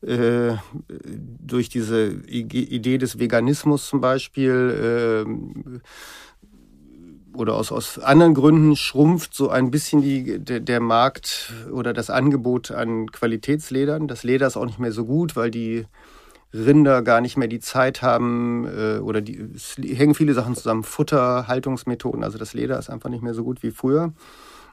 äh, 0.00 0.54
durch 0.88 1.68
diese 1.68 2.08
Idee 2.08 2.98
des 2.98 3.18
Veganismus 3.18 3.86
zum 3.88 4.00
Beispiel 4.00 5.26
äh, 5.26 5.80
oder 7.38 7.54
aus, 7.54 7.72
aus 7.72 7.98
anderen 7.98 8.34
Gründen 8.34 8.76
schrumpft 8.76 9.34
so 9.34 9.48
ein 9.48 9.70
bisschen 9.70 10.02
die, 10.02 10.38
der, 10.38 10.60
der 10.60 10.80
Markt 10.80 11.52
oder 11.72 11.92
das 11.92 12.10
Angebot 12.10 12.70
an 12.70 13.10
Qualitätsledern. 13.10 14.08
Das 14.08 14.24
Leder 14.24 14.46
ist 14.46 14.56
auch 14.56 14.66
nicht 14.66 14.78
mehr 14.78 14.92
so 14.92 15.04
gut, 15.04 15.36
weil 15.36 15.50
die 15.50 15.86
Rinder 16.52 17.02
gar 17.02 17.20
nicht 17.20 17.36
mehr 17.36 17.48
die 17.48 17.60
Zeit 17.60 18.02
haben 18.02 18.66
äh, 18.66 18.98
oder 18.98 19.20
die, 19.20 19.48
es 19.54 19.76
hängen 19.76 20.14
viele 20.14 20.34
Sachen 20.34 20.54
zusammen. 20.54 20.84
Futter, 20.84 21.46
Haltungsmethoden, 21.46 22.24
also 22.24 22.38
das 22.38 22.54
Leder 22.54 22.78
ist 22.78 22.90
einfach 22.90 23.10
nicht 23.10 23.22
mehr 23.22 23.34
so 23.34 23.44
gut 23.44 23.62
wie 23.62 23.70
früher. 23.70 24.12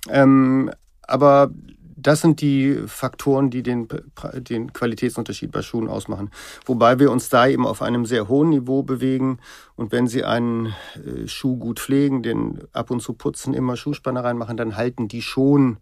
Ähm, 0.10 0.72
aber 1.02 1.52
das 1.96 2.22
sind 2.22 2.42
die 2.42 2.84
Faktoren, 2.88 3.50
die 3.50 3.64
den, 3.64 3.88
den 4.34 4.74
Qualitätsunterschied 4.74 5.52
bei 5.52 5.62
Schuhen 5.62 5.88
ausmachen. 5.88 6.32
Wobei 6.66 7.00
wir 7.00 7.12
uns 7.12 7.30
da 7.30 7.48
eben 7.48 7.66
auf 7.66 7.82
einem 7.82 8.06
sehr 8.06 8.28
hohen 8.28 8.50
Niveau 8.50 8.84
bewegen. 8.84 9.40
Und 9.76 9.92
wenn 9.92 10.08
Sie 10.08 10.24
einen 10.24 10.68
äh, 10.96 11.28
Schuh 11.28 11.58
gut 11.58 11.80
pflegen, 11.80 12.24
den 12.24 12.60
ab 12.74 12.92
und 12.92 13.02
zu 13.02 13.14
putzen, 13.14 13.54
immer 13.54 13.76
Schuhspanner 13.76 14.24
reinmachen, 14.24 14.58
dann 14.58 14.76
halten 14.76 15.08
die 15.08 15.22
schon, 15.22 15.78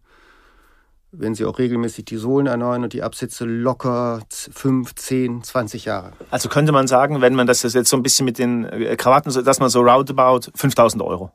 wenn 1.12 1.36
Sie 1.36 1.46
auch 1.46 1.60
regelmäßig 1.60 2.06
die 2.06 2.18
Sohlen 2.18 2.48
erneuern 2.48 2.84
und 2.84 2.94
die 2.94 3.04
Absätze 3.04 3.46
locker 3.46 4.22
5, 4.30 4.96
10, 4.96 5.44
20 5.44 5.86
Jahre. 5.86 6.14
Also 6.30 6.50
könnte 6.50 6.72
man 6.72 6.88
sagen, 6.88 7.22
wenn 7.22 7.36
man 7.36 7.48
das 7.48 7.64
jetzt 7.64 7.90
so 7.90 7.98
ein 7.98 8.04
bisschen 8.04 8.26
mit 8.26 8.38
den 8.38 8.66
äh, 8.66 8.96
Krawatten, 8.96 9.32
dass 9.44 9.60
man 9.60 9.70
so 9.70 9.82
roundabout 9.82 10.52
5000 10.56 11.04
Euro 11.04 11.32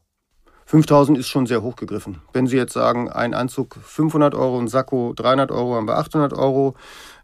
5000 0.67 1.17
ist 1.17 1.29
schon 1.29 1.47
sehr 1.47 1.63
hoch 1.63 1.77
gegriffen. 1.77 2.21
Wenn 2.33 2.49
Sie 2.49 2.57
jetzt 2.57 2.73
sagen, 2.73 3.09
ein 3.09 3.35
Anzug 3.35 3.77
500 3.83 4.35
Euro, 4.35 4.59
ein 4.59 4.69
Sakko 4.69 5.13
300 5.15 5.53
Euro, 5.53 5.77
haben 5.77 5.87
wir 5.87 5.97
800 5.97 6.33
Euro, 6.33 6.75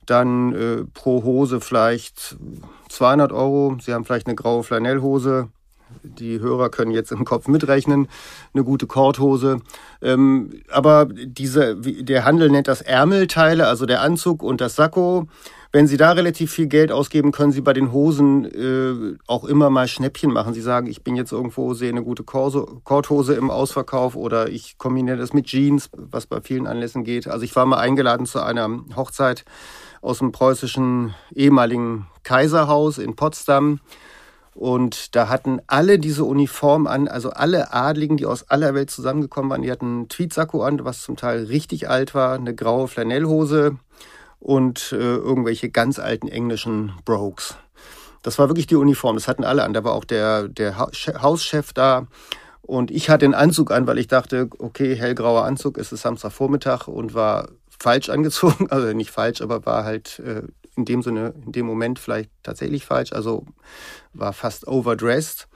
dann 0.06 0.54
äh, 0.54 0.84
pro 0.94 1.24
Hose 1.24 1.60
vielleicht 1.60 2.36
200 2.88 3.32
Euro. 3.32 3.76
Sie 3.80 3.92
haben 3.92 4.04
vielleicht 4.04 4.28
eine 4.28 4.36
graue 4.36 4.62
Flanellhose. 4.62 5.48
Die 6.04 6.40
Hörer 6.40 6.68
können 6.68 6.90
jetzt 6.90 7.12
im 7.12 7.24
Kopf 7.24 7.48
mitrechnen. 7.48 8.08
Eine 8.54 8.64
gute 8.64 8.86
Korthose. 8.86 9.60
Ähm, 10.00 10.62
aber 10.70 11.06
diese, 11.06 11.76
der 11.76 12.24
Handel 12.24 12.50
nennt 12.50 12.68
das 12.68 12.80
Ärmelteile, 12.80 13.66
also 13.66 13.86
der 13.86 14.02
Anzug 14.02 14.42
und 14.42 14.60
das 14.60 14.76
Sakko. 14.76 15.28
Wenn 15.74 15.86
Sie 15.86 15.96
da 15.96 16.12
relativ 16.12 16.52
viel 16.52 16.66
Geld 16.66 16.92
ausgeben, 16.92 17.32
können 17.32 17.50
Sie 17.50 17.62
bei 17.62 17.72
den 17.72 17.92
Hosen 17.92 18.44
äh, 18.44 19.16
auch 19.26 19.44
immer 19.44 19.70
mal 19.70 19.88
Schnäppchen 19.88 20.30
machen. 20.30 20.52
Sie 20.52 20.60
sagen, 20.60 20.86
ich 20.86 21.02
bin 21.02 21.16
jetzt 21.16 21.32
irgendwo, 21.32 21.72
sehe 21.72 21.88
eine 21.88 22.02
gute 22.02 22.24
Korthose 22.24 23.34
im 23.34 23.50
Ausverkauf 23.50 24.14
oder 24.14 24.50
ich 24.50 24.76
kombiniere 24.76 25.16
das 25.16 25.32
mit 25.32 25.46
Jeans, 25.46 25.88
was 25.96 26.26
bei 26.26 26.42
vielen 26.42 26.66
Anlässen 26.66 27.04
geht. 27.04 27.26
Also 27.26 27.44
ich 27.44 27.56
war 27.56 27.64
mal 27.64 27.78
eingeladen 27.78 28.26
zu 28.26 28.42
einer 28.42 28.68
Hochzeit 28.96 29.46
aus 30.02 30.18
dem 30.18 30.30
preußischen 30.30 31.14
ehemaligen 31.34 32.06
Kaiserhaus 32.22 32.98
in 32.98 33.16
Potsdam. 33.16 33.80
Und 34.54 35.16
da 35.16 35.28
hatten 35.28 35.60
alle 35.66 35.98
diese 35.98 36.24
Uniform 36.24 36.86
an, 36.86 37.08
also 37.08 37.30
alle 37.30 37.72
Adligen, 37.72 38.16
die 38.16 38.26
aus 38.26 38.50
aller 38.50 38.74
Welt 38.74 38.90
zusammengekommen 38.90 39.50
waren, 39.50 39.62
die 39.62 39.72
hatten 39.72 39.86
einen 39.86 40.08
Tweetsacko 40.08 40.62
an, 40.62 40.84
was 40.84 41.02
zum 41.02 41.16
Teil 41.16 41.44
richtig 41.44 41.88
alt 41.88 42.14
war, 42.14 42.34
eine 42.34 42.54
graue 42.54 42.88
Flanellhose, 42.88 43.78
und 44.42 44.92
äh, 44.92 44.96
irgendwelche 44.96 45.70
ganz 45.70 45.98
alten 45.98 46.28
englischen 46.28 46.92
Brokes. 47.04 47.54
Das 48.22 48.38
war 48.38 48.48
wirklich 48.48 48.66
die 48.66 48.76
Uniform, 48.76 49.16
das 49.16 49.28
hatten 49.28 49.44
alle 49.44 49.62
an. 49.62 49.72
Da 49.72 49.84
war 49.84 49.94
auch 49.94 50.04
der, 50.04 50.48
der 50.48 50.78
Hauschef 50.78 51.72
da. 51.72 52.06
Und 52.60 52.90
ich 52.90 53.08
hatte 53.08 53.24
den 53.24 53.34
Anzug 53.34 53.70
an, 53.70 53.86
weil 53.86 53.98
ich 53.98 54.08
dachte, 54.08 54.48
okay, 54.58 54.94
hellgrauer 54.94 55.44
Anzug, 55.44 55.78
es 55.78 55.92
ist 55.92 56.02
Samstagvormittag 56.02 56.88
und 56.88 57.14
war 57.14 57.48
falsch 57.78 58.08
angezogen. 58.08 58.66
Also 58.70 58.92
nicht 58.92 59.10
falsch, 59.10 59.40
aber 59.40 59.64
war 59.64 59.84
halt 59.84 60.20
äh, 60.20 60.42
in 60.76 60.84
dem 60.84 61.02
Sinne, 61.02 61.34
in 61.44 61.52
dem 61.52 61.66
Moment 61.66 61.98
vielleicht 61.98 62.30
tatsächlich 62.42 62.84
falsch. 62.84 63.12
Also 63.12 63.46
war 64.12 64.32
fast 64.32 64.66
overdressed. 64.66 65.48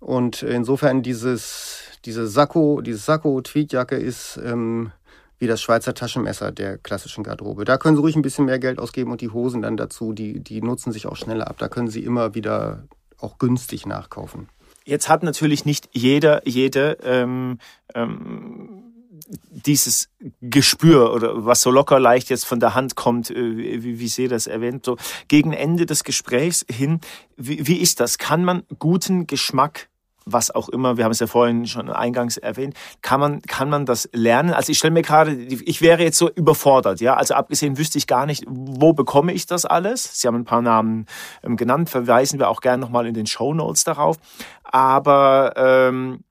Und 0.00 0.42
insofern 0.42 1.02
dieses, 1.02 1.84
diese 2.04 2.26
Sakko, 2.26 2.80
dieses 2.80 3.06
Sakko-Tweetjacke 3.06 3.96
ist 3.96 4.40
ähm, 4.42 4.90
wie 5.38 5.46
das 5.46 5.60
Schweizer 5.60 5.92
Taschenmesser 5.92 6.52
der 6.52 6.78
klassischen 6.78 7.24
Garderobe. 7.24 7.64
Da 7.64 7.76
können 7.76 7.96
Sie 7.96 8.02
ruhig 8.02 8.16
ein 8.16 8.22
bisschen 8.22 8.44
mehr 8.44 8.58
Geld 8.58 8.78
ausgeben 8.78 9.10
und 9.10 9.20
die 9.20 9.30
Hosen 9.30 9.62
dann 9.62 9.76
dazu, 9.76 10.12
die, 10.12 10.40
die 10.40 10.62
nutzen 10.62 10.92
sich 10.92 11.06
auch 11.06 11.16
schneller 11.16 11.48
ab. 11.48 11.56
Da 11.58 11.68
können 11.68 11.88
Sie 11.88 12.04
immer 12.04 12.34
wieder 12.34 12.84
auch 13.18 13.38
günstig 13.38 13.86
nachkaufen. 13.86 14.48
Jetzt 14.84 15.08
hat 15.08 15.22
natürlich 15.22 15.64
nicht 15.64 15.88
jeder, 15.92 16.46
jede 16.46 16.98
ähm, 17.02 17.58
ähm, 17.94 18.91
dieses 19.28 20.08
Gespür 20.40 21.12
oder 21.12 21.44
was 21.44 21.62
so 21.62 21.70
locker 21.70 22.00
leicht 22.00 22.30
jetzt 22.30 22.44
von 22.44 22.60
der 22.60 22.74
Hand 22.74 22.96
kommt, 22.96 23.30
äh, 23.30 23.82
wie, 23.82 23.98
wie 23.98 24.08
Sie 24.08 24.28
das 24.28 24.46
erwähnt, 24.46 24.84
so 24.84 24.96
gegen 25.28 25.52
Ende 25.52 25.86
des 25.86 26.04
Gesprächs 26.04 26.64
hin, 26.70 27.00
wie, 27.36 27.66
wie 27.66 27.76
ist 27.76 28.00
das? 28.00 28.18
Kann 28.18 28.44
man 28.44 28.62
guten 28.78 29.26
Geschmack 29.26 29.88
was 30.24 30.50
auch 30.50 30.68
immer, 30.68 30.96
wir 30.96 31.04
haben 31.04 31.12
es 31.12 31.20
ja 31.20 31.26
vorhin 31.26 31.66
schon 31.66 31.90
eingangs 31.90 32.36
erwähnt, 32.36 32.74
kann 33.00 33.20
man, 33.20 33.42
kann 33.42 33.68
man 33.68 33.86
das 33.86 34.08
lernen? 34.12 34.52
Also 34.52 34.72
ich 34.72 34.78
stelle 34.78 34.92
mir 34.92 35.02
gerade, 35.02 35.32
ich 35.32 35.82
wäre 35.82 36.02
jetzt 36.02 36.18
so 36.18 36.30
überfordert, 36.30 37.00
ja. 37.00 37.14
Also 37.14 37.34
abgesehen 37.34 37.78
wüsste 37.78 37.98
ich 37.98 38.06
gar 38.06 38.26
nicht, 38.26 38.44
wo 38.48 38.92
bekomme 38.92 39.32
ich 39.32 39.46
das 39.46 39.64
alles? 39.64 40.20
Sie 40.20 40.26
haben 40.26 40.36
ein 40.36 40.44
paar 40.44 40.62
Namen 40.62 41.06
ähm, 41.42 41.56
genannt, 41.56 41.90
verweisen 41.90 42.38
wir 42.38 42.48
auch 42.48 42.60
gerne 42.60 42.80
nochmal 42.80 43.06
in 43.06 43.14
den 43.14 43.26
Show 43.26 43.54
Notes 43.54 43.84
darauf. 43.84 44.16
Aber 44.64 45.54
ähm, 45.56 46.24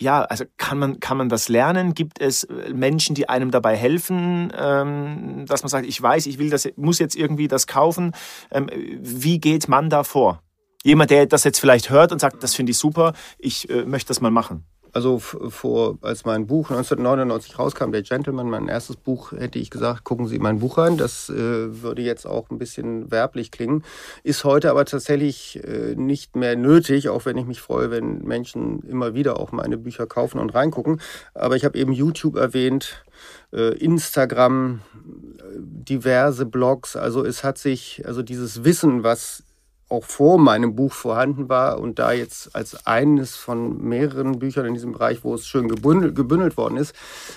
ja, 0.00 0.22
also 0.22 0.44
kann 0.56 0.78
man, 0.78 1.00
kann 1.00 1.16
man 1.16 1.28
das 1.28 1.48
lernen? 1.48 1.94
Gibt 1.94 2.20
es 2.20 2.44
äh, 2.44 2.72
Menschen, 2.74 3.14
die 3.14 3.28
einem 3.28 3.50
dabei 3.50 3.76
helfen, 3.76 4.52
ähm, 4.56 5.46
dass 5.46 5.62
man 5.62 5.70
sagt, 5.70 5.86
ich 5.86 6.00
weiß, 6.00 6.26
ich 6.26 6.38
will 6.38 6.50
das, 6.50 6.68
muss 6.76 6.98
jetzt 6.98 7.16
irgendwie 7.16 7.48
das 7.48 7.66
kaufen? 7.66 8.12
Ähm, 8.50 8.68
wie 8.72 9.38
geht 9.38 9.68
man 9.68 9.88
da 9.88 10.04
vor? 10.04 10.42
Jemand, 10.84 11.10
der 11.10 11.26
das 11.26 11.44
jetzt 11.44 11.58
vielleicht 11.58 11.90
hört 11.90 12.12
und 12.12 12.20
sagt, 12.20 12.42
das 12.42 12.54
finde 12.54 12.70
ich 12.70 12.78
super, 12.78 13.14
ich 13.38 13.68
äh, 13.70 13.84
möchte 13.84 14.08
das 14.08 14.20
mal 14.20 14.30
machen. 14.30 14.66
Also 14.96 15.18
vor, 15.18 15.98
als 16.00 16.24
mein 16.24 16.46
Buch 16.46 16.70
1999 16.70 17.58
rauskam, 17.58 17.92
Der 17.92 18.00
Gentleman, 18.00 18.48
mein 18.48 18.66
erstes 18.66 18.96
Buch, 18.96 19.32
hätte 19.32 19.58
ich 19.58 19.68
gesagt, 19.68 20.04
gucken 20.04 20.26
Sie 20.26 20.38
mein 20.38 20.60
Buch 20.60 20.78
rein. 20.78 20.96
Das 20.96 21.28
äh, 21.28 21.82
würde 21.82 22.00
jetzt 22.00 22.26
auch 22.26 22.48
ein 22.48 22.56
bisschen 22.56 23.10
werblich 23.10 23.50
klingen, 23.50 23.84
ist 24.22 24.44
heute 24.44 24.70
aber 24.70 24.86
tatsächlich 24.86 25.62
äh, 25.62 25.94
nicht 25.96 26.34
mehr 26.34 26.56
nötig, 26.56 27.10
auch 27.10 27.26
wenn 27.26 27.36
ich 27.36 27.44
mich 27.44 27.60
freue, 27.60 27.90
wenn 27.90 28.22
Menschen 28.22 28.80
immer 28.84 29.12
wieder 29.12 29.38
auch 29.38 29.52
meine 29.52 29.76
Bücher 29.76 30.06
kaufen 30.06 30.38
und 30.38 30.54
reingucken. 30.54 31.02
Aber 31.34 31.56
ich 31.56 31.66
habe 31.66 31.76
eben 31.76 31.92
YouTube 31.92 32.36
erwähnt, 32.36 33.04
äh, 33.52 33.76
Instagram, 33.76 34.80
äh, 34.94 35.58
diverse 35.58 36.46
Blogs. 36.46 36.96
Also 36.96 37.22
es 37.22 37.44
hat 37.44 37.58
sich, 37.58 38.02
also 38.06 38.22
dieses 38.22 38.64
Wissen, 38.64 39.02
was 39.02 39.44
auch 39.88 40.04
vor 40.04 40.38
meinem 40.38 40.74
Buch 40.74 40.92
vorhanden 40.92 41.48
war 41.48 41.78
und 41.80 41.98
da 41.98 42.12
jetzt 42.12 42.54
als 42.56 42.86
eines 42.86 43.36
von 43.36 43.80
mehreren 43.82 44.38
Büchern 44.38 44.66
in 44.66 44.74
diesem 44.74 44.92
Bereich, 44.92 45.22
wo 45.22 45.34
es 45.34 45.46
schön 45.46 45.68
gebündelt, 45.68 46.16
gebündelt 46.16 46.56
worden 46.56 46.76
ist, 46.76 46.94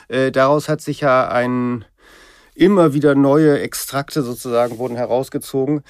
äh, 0.07 0.31
daraus 0.31 0.67
hat 0.67 0.81
sich 0.81 1.01
ja 1.01 1.27
ein 1.27 1.85
immer 2.55 2.93
wieder 2.93 3.15
neue 3.15 3.59
Extrakte 3.59 4.21
sozusagen 4.21 4.79
wurden 4.79 4.97
herausgezogen. 4.97 5.81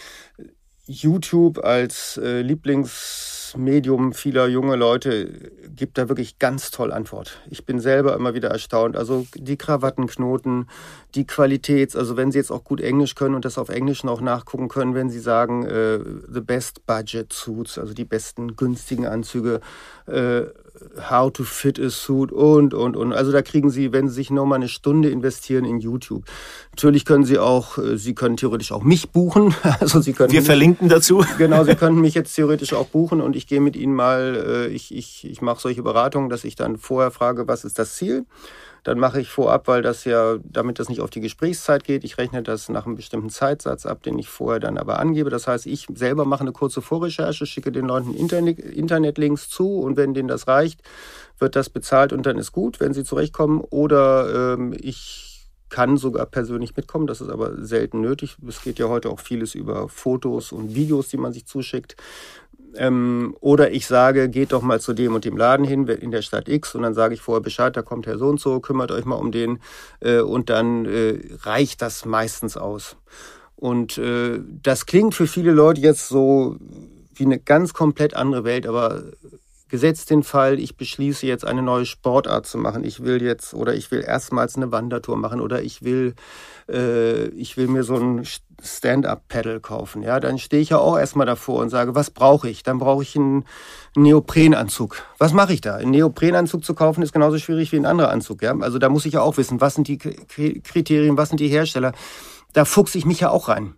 YouTube 0.86 1.60
als 1.60 2.18
äh, 2.18 2.42
Lieblings 2.42 3.39
Medium 3.58 4.14
vieler 4.14 4.48
junge 4.48 4.76
Leute 4.76 5.52
gibt 5.76 5.98
da 5.98 6.10
wirklich 6.10 6.40
ganz 6.40 6.72
toll 6.72 6.92
Antwort. 6.92 7.40
Ich 7.50 7.66
bin 7.66 7.80
selber 7.80 8.16
immer 8.16 8.34
wieder 8.34 8.50
erstaunt. 8.50 8.98
Also 8.98 9.26
die 9.36 9.58
Krawattenknoten, 9.58 10.68
die 11.16 11.26
Qualität, 11.26 11.96
also 11.96 12.18
wenn 12.18 12.32
Sie 12.32 12.38
jetzt 12.38 12.52
auch 12.52 12.64
gut 12.64 12.82
Englisch 12.82 13.16
können 13.16 13.36
und 13.36 13.46
das 13.46 13.58
auf 13.58 13.70
Englisch 13.70 14.04
noch 14.04 14.22
nachgucken 14.22 14.68
können, 14.68 14.96
wenn 14.96 15.10
Sie 15.10 15.20
sagen, 15.20 15.66
äh, 15.66 16.00
the 16.28 16.42
best 16.42 16.86
budget 16.86 17.32
suits, 17.34 17.78
also 17.78 17.94
die 17.94 18.06
besten 18.06 18.56
günstigen 18.56 19.06
Anzüge, 19.06 19.62
äh, 20.08 20.44
how 21.10 21.32
to 21.32 21.44
fit 21.44 21.80
a 21.80 21.90
suit 21.90 22.32
und, 22.32 22.74
und, 22.74 22.96
und. 22.96 23.14
Also 23.14 23.32
da 23.32 23.42
kriegen 23.42 23.70
Sie, 23.70 23.92
wenn 23.92 24.08
Sie 24.08 24.16
sich 24.16 24.32
nochmal 24.32 24.58
eine 24.58 24.68
Stunde 24.68 25.10
investieren 25.10 25.66
in 25.66 25.80
YouTube. 25.80 26.24
Natürlich 26.72 27.06
können 27.06 27.24
Sie 27.24 27.38
auch, 27.38 27.78
äh, 27.78 27.98
Sie 27.98 28.16
können 28.16 28.38
theoretisch 28.38 28.72
auch 28.72 28.84
mich 28.84 29.10
buchen. 29.12 29.54
Also 29.80 30.02
Sie 30.02 30.14
können. 30.14 30.32
Wir 30.32 30.44
verlinken 30.44 30.90
dazu. 30.90 31.24
Genau, 31.38 31.64
Sie 31.64 31.76
können 31.76 32.02
mich 32.02 32.14
jetzt 32.14 32.34
theoretisch 32.34 32.74
auch 32.74 32.88
buchen 32.88 33.22
und 33.22 33.36
ich 33.36 33.48
gehe 33.48 33.62
mit 33.62 33.76
Ihnen 33.76 33.96
mal, 33.96 34.36
äh, 34.36 34.68
ich, 34.68 34.94
ich, 34.94 35.26
ich 35.30 35.42
mache 35.42 35.62
solche 35.62 35.84
Beratungen, 35.84 36.30
dass 36.30 36.44
ich 36.44 36.56
dann 36.56 36.78
vorher 36.78 37.12
frage, 37.12 37.48
was 37.48 37.64
ist 37.64 37.80
das 37.80 37.96
Ziel? 37.96 38.26
Dann 38.84 39.00
mache 39.00 39.20
ich 39.20 39.30
vorab, 39.30 39.68
weil 39.68 39.82
das 39.82 40.06
ja, 40.06 40.38
damit 40.44 40.80
das 40.80 40.90
nicht 40.90 41.02
auf 41.02 41.10
die 41.10 41.22
Gesprächszeit 41.22 41.84
geht, 41.84 42.04
ich 42.04 42.18
rechne 42.18 42.44
das 42.44 42.70
nach 42.70 42.86
einem 42.86 42.96
bestimmten 42.96 43.30
Zeitsatz 43.30 43.86
ab, 43.86 44.04
den 44.04 44.18
ich 44.18 44.30
vorher 44.30 44.60
dann 44.60 44.78
aber 44.78 45.00
angebe. 45.00 45.30
Das 45.30 45.48
heißt, 45.48 45.66
ich 45.66 45.88
selber 45.94 46.26
mache 46.26 46.42
eine 46.42 46.52
kurze 46.52 46.82
Vorrecherche, 46.82 47.46
schicke 47.46 47.72
den 47.72 47.86
Leuten 47.86 48.14
Internet, 48.14 48.60
Internetlinks 48.60 49.50
zu 49.50 49.80
und 49.80 49.98
wenn 49.98 50.14
denen 50.14 50.28
das 50.28 50.48
reicht, 50.48 50.82
wird 51.38 51.56
das 51.56 51.70
bezahlt 51.70 52.14
und 52.14 52.26
dann 52.26 52.38
ist 52.38 52.52
gut, 52.52 52.80
wenn 52.80 52.94
sie 52.94 53.04
zurechtkommen. 53.04 53.62
Oder 53.62 54.54
ähm, 54.54 54.76
ich 54.78 55.30
kann 55.70 55.98
sogar 55.98 56.26
persönlich 56.26 56.76
mitkommen, 56.76 57.08
das 57.08 57.22
ist 57.22 57.30
aber 57.30 57.64
selten 57.64 58.02
nötig. 58.02 58.38
Es 58.48 58.62
geht 58.62 58.80
ja 58.80 58.90
heute 58.90 59.10
auch 59.10 59.20
vieles 59.20 59.56
über 59.56 59.88
Fotos 59.88 60.52
und 60.52 60.76
Videos, 60.76 61.10
die 61.10 61.18
man 61.18 61.32
sich 61.32 61.46
zuschickt. 61.46 61.96
Ähm, 62.76 63.36
oder 63.40 63.72
ich 63.72 63.88
sage, 63.88 64.30
geht 64.30 64.52
doch 64.52 64.62
mal 64.62 64.80
zu 64.80 64.94
dem 64.94 65.16
und 65.16 65.26
dem 65.26 65.38
Laden 65.38 65.66
hin 65.66 65.88
in 65.88 66.12
der 66.12 66.22
Stadt 66.22 66.48
X 66.48 66.76
und 66.76 66.84
dann 66.84 66.94
sage 66.94 67.14
ich 67.14 67.22
vorher 67.22 67.42
Bescheid, 67.42 67.76
da 67.76 67.82
kommt 67.82 68.08
Herr 68.08 68.18
so 68.18 68.28
und 68.28 68.40
so, 68.40 68.60
kümmert 68.60 68.92
euch 68.92 69.06
mal 69.06 69.16
um 69.16 69.32
den 69.32 69.60
äh, 70.02 70.20
und 70.20 70.50
dann 70.50 70.86
äh, 70.86 71.20
reicht 71.42 71.82
das 71.82 72.06
meistens 72.06 72.58
aus. 72.58 72.96
Und 73.56 73.98
äh, 73.98 74.40
das 74.64 74.86
klingt 74.86 75.16
für 75.16 75.28
viele 75.28 75.52
Leute 75.52 75.82
jetzt 75.82 76.08
so 76.08 76.58
wie 77.14 77.26
eine 77.26 77.40
ganz 77.40 77.74
komplett 77.74 78.14
andere 78.14 78.44
Welt, 78.46 78.66
aber 78.66 79.04
gesetzt 79.70 80.10
den 80.10 80.24
Fall, 80.24 80.60
ich 80.60 80.76
beschließe 80.76 81.26
jetzt 81.26 81.46
eine 81.46 81.62
neue 81.62 81.86
Sportart 81.86 82.46
zu 82.46 82.58
machen. 82.58 82.84
Ich 82.84 83.04
will 83.04 83.22
jetzt 83.22 83.54
oder 83.54 83.74
ich 83.74 83.92
will 83.92 84.02
erstmals 84.02 84.56
eine 84.56 84.72
Wandertour 84.72 85.18
machen 85.18 85.40
oder 85.40 85.62
ich 85.62 85.84
will, 85.84 86.16
äh, 86.68 87.28
ich 87.30 87.56
will 87.56 87.68
mir 87.68 87.84
so 87.84 87.96
ein 87.96 88.26
Stand-up-Pedal 88.62 89.60
kaufen. 89.60 90.02
Ja, 90.02 90.20
dann 90.20 90.38
stehe 90.38 90.62
ich 90.62 90.70
ja 90.70 90.80
auch 90.80 90.98
erstmal 90.98 91.26
davor 91.26 91.62
und 91.62 91.70
sage, 91.70 91.96
was 91.96 92.10
brauche 92.10 92.50
ich? 92.50 92.64
Dann 92.64 92.80
brauche 92.80 93.04
ich 93.04 93.16
einen 93.16 93.46
Neoprenanzug. 93.96 95.04
Was 95.18 95.34
mache 95.34 95.54
ich 95.54 95.62
da? 95.62 95.76
Einen 95.76 95.92
Neoprenanzug 95.92 96.66
zu 96.66 96.74
kaufen 96.74 97.02
ist 97.02 97.14
genauso 97.14 97.38
schwierig 97.38 97.72
wie 97.72 97.78
ein 97.78 97.86
anderer 97.86 98.10
Anzug. 98.10 98.42
Ja, 98.42 98.58
also 98.60 98.80
da 98.80 98.90
muss 98.90 99.06
ich 99.06 99.14
ja 99.14 99.22
auch 99.22 99.38
wissen, 99.38 99.62
was 99.62 99.76
sind 99.76 99.88
die 99.88 99.98
Kriterien, 99.98 101.18
was 101.18 101.30
sind 101.30 101.40
die 101.40 101.48
Hersteller 101.48 101.94
da 102.54 102.66
fuchse 102.66 102.98
ich 102.98 103.06
mich 103.06 103.20
ja 103.20 103.30
auch 103.30 103.48
rein. 103.48 103.76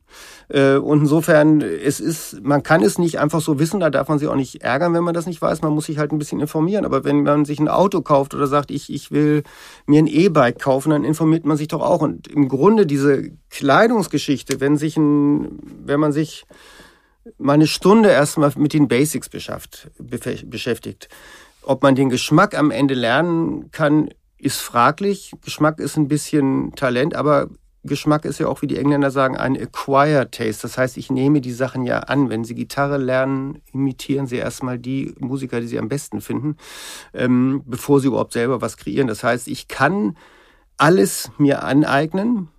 Äh, 0.48 0.76
und 0.76 1.02
insofern, 1.02 1.62
es 1.62 2.00
ist, 2.00 2.42
man 2.44 2.64
kann 2.64 2.84
es 2.84 2.98
nicht 2.98 3.20
einfach 3.20 3.42
so 3.42 3.60
wissen, 3.60 3.80
da 3.80 3.90
darf 3.90 4.08
man 4.08 4.20
sich 4.20 4.28
auch 4.28 4.36
nicht 4.36 4.62
ärgern, 4.62 4.94
wenn 4.94 5.04
man 5.04 5.14
das 5.14 5.26
nicht 5.26 5.42
weiß. 5.42 5.62
Man 5.62 5.74
muss 5.74 5.86
sich 5.86 5.98
halt 5.98 6.12
ein 6.12 6.20
bisschen 6.20 6.40
informieren. 6.40 6.86
Aber 6.86 7.04
wenn 7.04 7.24
man 7.24 7.46
sich 7.46 7.60
ein 7.60 7.68
Auto 7.68 8.02
kauft 8.02 8.34
oder 8.34 8.48
sagt, 8.48 8.72
ich, 8.72 8.92
ich 8.92 9.12
will 9.12 9.44
mir 9.86 10.00
ein 10.00 10.08
E-Bike 10.08 10.60
kaufen, 10.60 10.92
dann 10.92 11.04
informiert 11.04 11.46
man 11.46 11.58
sich 11.58 11.68
doch 11.68 11.82
auch. 11.82 12.02
Und 12.02 12.28
im 12.28 12.48
Grunde 12.48 12.86
diese 12.86 13.32
Kleidungsgeschichte, 13.50 14.60
wenn 14.60 14.78
sich 14.78 14.98
ein, 14.98 15.60
wenn 15.86 16.00
man 16.00 16.12
sich 16.12 16.46
mal 17.38 17.54
eine 17.54 17.68
Stunde 17.68 18.10
erstmal 18.10 18.52
mit 18.58 18.74
den 18.74 18.88
Basics 18.88 19.30
beschäftigt, 19.30 21.10
ob 21.64 21.84
man 21.84 21.96
den 21.96 22.10
Geschmack 22.10 22.58
am 22.58 22.72
Ende 22.72 22.96
lernen 22.96 23.72
kann, 23.72 24.10
ist 24.38 24.60
fraglich. 24.60 25.32
Geschmack 25.44 25.80
ist 25.80 25.98
ein 25.98 26.08
bisschen 26.08 26.74
Talent, 26.76 27.16
aber 27.16 27.50
Geschmack 27.84 28.26
ist 28.26 28.40
ja 28.40 28.48
auch, 28.48 28.62
wie 28.62 28.68
die 28.68 28.78
Engländer 28.78 29.10
sagen, 29.10 29.38
ein 29.38 29.60
acquired 29.60 30.32
taste. 30.32 30.64
Das 30.64 30.78
heißt, 30.78 30.98
ich 30.98 31.10
nehme 31.10 31.42
die 31.42 31.52
Sachen 31.52 31.84
ja 31.84 32.00
an. 32.00 32.30
Wenn 32.30 32.44
Sie 32.44 32.54
Gitarre 32.54 32.98
lernen, 32.98 33.62
imitieren 33.74 34.28
Sie 34.28 34.38
erstmal 34.38 34.78
die 34.78 35.16
Musiker, 35.20 35.60
die 35.60 35.68
Sie 35.68 35.80
am 35.80 35.90
besten 35.90 36.22
finden, 36.22 36.58
ähm, 37.14 37.64
bevor 37.66 38.00
Sie 38.00 38.08
überhaupt 38.08 38.34
selber 38.34 38.62
was 38.62 38.78
kreieren. 38.78 39.08
Das 39.08 39.24
heißt, 39.24 39.48
ich 39.48 39.68
kann 39.68 40.16
alles 40.78 41.32
mir 41.38 41.64
aneignen 41.64 42.50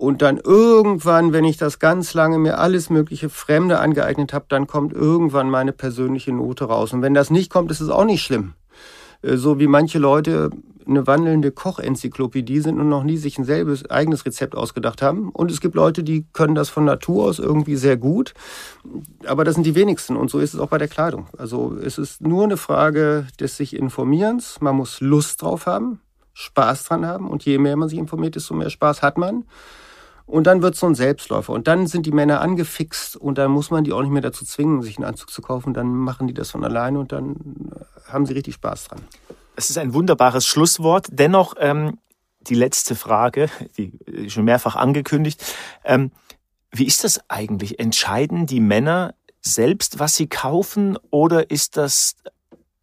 und 0.00 0.22
dann 0.22 0.38
irgendwann, 0.38 1.34
wenn 1.34 1.44
ich 1.44 1.58
das 1.58 1.78
ganz 1.78 2.14
lange 2.14 2.38
mir 2.38 2.58
alles 2.58 2.88
mögliche 2.88 3.28
Fremde 3.28 3.78
angeeignet 3.80 4.32
habe, 4.32 4.46
dann 4.48 4.66
kommt 4.66 4.94
irgendwann 4.94 5.50
meine 5.50 5.72
persönliche 5.72 6.32
Note 6.32 6.64
raus. 6.64 6.94
Und 6.94 7.02
wenn 7.02 7.12
das 7.12 7.28
nicht 7.28 7.50
kommt, 7.50 7.70
ist 7.70 7.80
es 7.80 7.90
auch 7.90 8.06
nicht 8.06 8.22
schlimm. 8.22 8.54
Äh, 9.22 9.36
so 9.36 9.58
wie 9.58 9.66
manche 9.66 9.98
Leute 9.98 10.50
eine 10.86 11.06
wandelnde 11.06 11.52
Kochenzyklopädie 11.52 12.60
sind 12.60 12.80
und 12.80 12.88
noch 12.88 13.04
nie 13.04 13.16
sich 13.16 13.38
ein 13.38 13.44
selbes 13.44 13.88
eigenes 13.88 14.26
Rezept 14.26 14.56
ausgedacht 14.56 15.02
haben. 15.02 15.30
Und 15.30 15.50
es 15.50 15.60
gibt 15.60 15.74
Leute, 15.74 16.02
die 16.02 16.26
können 16.32 16.54
das 16.54 16.68
von 16.68 16.84
Natur 16.84 17.24
aus 17.24 17.38
irgendwie 17.38 17.76
sehr 17.76 17.96
gut. 17.96 18.34
Aber 19.24 19.44
das 19.44 19.54
sind 19.54 19.64
die 19.64 19.74
wenigsten. 19.76 20.16
Und 20.16 20.30
so 20.30 20.40
ist 20.40 20.54
es 20.54 20.60
auch 20.60 20.68
bei 20.68 20.78
der 20.78 20.88
Kleidung. 20.88 21.28
Also 21.38 21.76
es 21.80 21.96
ist 21.96 22.22
nur 22.22 22.44
eine 22.44 22.56
Frage 22.56 23.26
des 23.38 23.56
sich 23.56 23.76
Informierens. 23.76 24.60
Man 24.60 24.76
muss 24.76 25.00
Lust 25.00 25.42
drauf 25.42 25.66
haben, 25.66 26.00
Spaß 26.34 26.84
dran 26.84 27.06
haben. 27.06 27.28
Und 27.28 27.44
je 27.44 27.58
mehr 27.58 27.76
man 27.76 27.88
sich 27.88 27.98
informiert, 27.98 28.34
desto 28.34 28.54
mehr 28.54 28.70
Spaß 28.70 29.02
hat 29.02 29.16
man. 29.16 29.44
Und 30.30 30.46
dann 30.46 30.62
wird 30.62 30.74
es 30.74 30.80
so 30.80 30.86
ein 30.86 30.94
Selbstläufer. 30.94 31.52
Und 31.52 31.66
dann 31.66 31.86
sind 31.86 32.06
die 32.06 32.12
Männer 32.12 32.40
angefixt 32.40 33.16
und 33.16 33.36
dann 33.36 33.50
muss 33.50 33.70
man 33.70 33.84
die 33.84 33.92
auch 33.92 34.00
nicht 34.00 34.12
mehr 34.12 34.22
dazu 34.22 34.44
zwingen, 34.44 34.80
sich 34.82 34.96
einen 34.96 35.06
Anzug 35.06 35.30
zu 35.30 35.42
kaufen. 35.42 35.74
Dann 35.74 35.88
machen 35.88 36.28
die 36.28 36.34
das 36.34 36.50
von 36.50 36.64
alleine 36.64 37.00
und 37.00 37.12
dann 37.12 37.36
haben 38.08 38.26
sie 38.26 38.34
richtig 38.34 38.54
Spaß 38.54 38.88
dran. 38.88 39.00
Es 39.56 39.70
ist 39.70 39.78
ein 39.78 39.92
wunderbares 39.92 40.46
Schlusswort. 40.46 41.08
Dennoch 41.10 41.54
ähm, 41.58 41.98
die 42.40 42.54
letzte 42.54 42.94
Frage, 42.94 43.50
die 43.76 43.98
schon 44.30 44.44
mehrfach 44.44 44.76
angekündigt. 44.76 45.44
Ähm, 45.84 46.12
wie 46.70 46.86
ist 46.86 47.02
das 47.04 47.20
eigentlich? 47.28 47.80
Entscheiden 47.80 48.46
die 48.46 48.60
Männer 48.60 49.14
selbst, 49.42 49.98
was 49.98 50.14
sie 50.14 50.28
kaufen, 50.28 50.96
oder 51.10 51.50
ist 51.50 51.76
das 51.76 52.14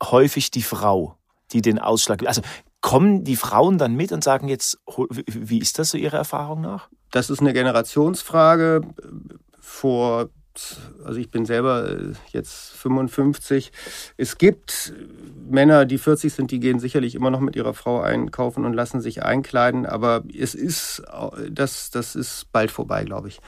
häufig 0.03 0.51
die 0.51 0.63
Frau, 0.63 1.17
die 1.53 1.61
den 1.61 1.79
Ausschlag? 1.79 2.25
Also 2.27 2.41
kommen 2.81 3.23
die 3.23 3.35
Frauen 3.35 3.77
dann 3.77 3.95
mit 3.95 4.11
und 4.11 4.23
sagen 4.23 4.47
jetzt, 4.47 4.79
wie 5.27 5.59
ist 5.59 5.79
das 5.79 5.89
so 5.91 5.97
Ihrer 5.97 6.17
Erfahrung 6.17 6.61
nach? 6.61 6.89
Das 7.11 7.29
ist 7.29 7.39
eine 7.39 7.53
Generationsfrage. 7.53 8.81
Vor 9.59 10.29
also 11.03 11.19
ich 11.19 11.29
bin 11.29 11.45
selber 11.45 11.89
äh, 11.89 12.13
jetzt 12.31 12.71
55. 12.71 13.71
Es 14.17 14.37
gibt 14.37 14.93
Männer, 15.49 15.85
die 15.85 15.97
40 15.97 16.33
sind, 16.33 16.51
die 16.51 16.59
gehen 16.59 16.79
sicherlich 16.79 17.15
immer 17.15 17.29
noch 17.29 17.39
mit 17.39 17.55
ihrer 17.55 17.73
Frau 17.73 18.01
einkaufen 18.01 18.65
und 18.65 18.73
lassen 18.73 19.01
sich 19.01 19.23
einkleiden, 19.23 19.85
aber 19.85 20.23
es 20.33 20.55
ist, 20.55 21.03
das, 21.49 21.89
das 21.91 22.15
ist 22.15 22.51
bald 22.51 22.71
vorbei, 22.71 23.03
glaube 23.03 23.29
ich. 23.29 23.39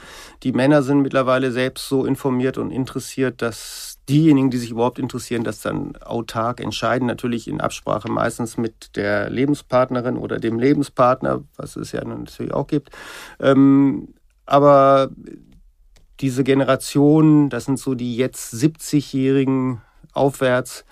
Die 0.42 0.52
Männer 0.52 0.82
sind 0.82 1.02
mittlerweile 1.02 1.52
selbst 1.52 1.88
so 1.88 2.04
informiert 2.06 2.58
und 2.58 2.70
interessiert, 2.70 3.42
dass 3.42 3.89
diejenigen, 4.10 4.50
die 4.50 4.58
sich 4.58 4.72
überhaupt 4.72 4.98
interessieren, 4.98 5.44
das 5.44 5.60
dann 5.60 5.96
autark 5.96 6.60
entscheiden, 6.60 7.06
natürlich 7.06 7.48
in 7.48 7.60
Absprache 7.60 8.10
meistens 8.10 8.56
mit 8.56 8.96
der 8.96 9.30
Lebenspartnerin 9.30 10.16
oder 10.16 10.38
dem 10.38 10.58
Lebenspartner, 10.58 11.44
was 11.56 11.76
es 11.76 11.92
ja 11.92 12.04
natürlich 12.04 12.52
auch 12.52 12.66
gibt. 12.66 12.90
Ähm, 13.38 14.14
aber 14.46 15.10
diese 16.20 16.44
Generation, 16.44 17.48
das 17.48 17.64
sind 17.64 17.78
so 17.78 17.94
die 17.94 18.16
jetzt 18.16 18.52
70-Jährigen 18.52 19.80
aufwärts, 20.12 20.84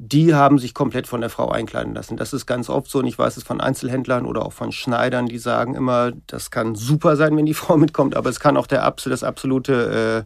die 0.00 0.32
haben 0.32 0.58
sich 0.58 0.74
komplett 0.74 1.08
von 1.08 1.20
der 1.20 1.28
Frau 1.28 1.50
einkleiden 1.50 1.92
lassen. 1.92 2.16
Das 2.16 2.32
ist 2.32 2.46
ganz 2.46 2.70
oft 2.70 2.88
so 2.88 3.00
und 3.00 3.06
ich 3.06 3.18
weiß 3.18 3.36
es 3.36 3.42
von 3.42 3.60
Einzelhändlern 3.60 4.26
oder 4.26 4.46
auch 4.46 4.52
von 4.52 4.70
Schneidern, 4.70 5.26
die 5.26 5.38
sagen 5.38 5.74
immer, 5.74 6.12
das 6.28 6.52
kann 6.52 6.76
super 6.76 7.16
sein, 7.16 7.36
wenn 7.36 7.46
die 7.46 7.54
Frau 7.62 7.76
mitkommt, 7.76 8.16
aber 8.16 8.30
es 8.30 8.38
kann 8.38 8.56
auch 8.56 8.68
der, 8.68 8.88
das 8.88 9.24
absolute 9.24 10.24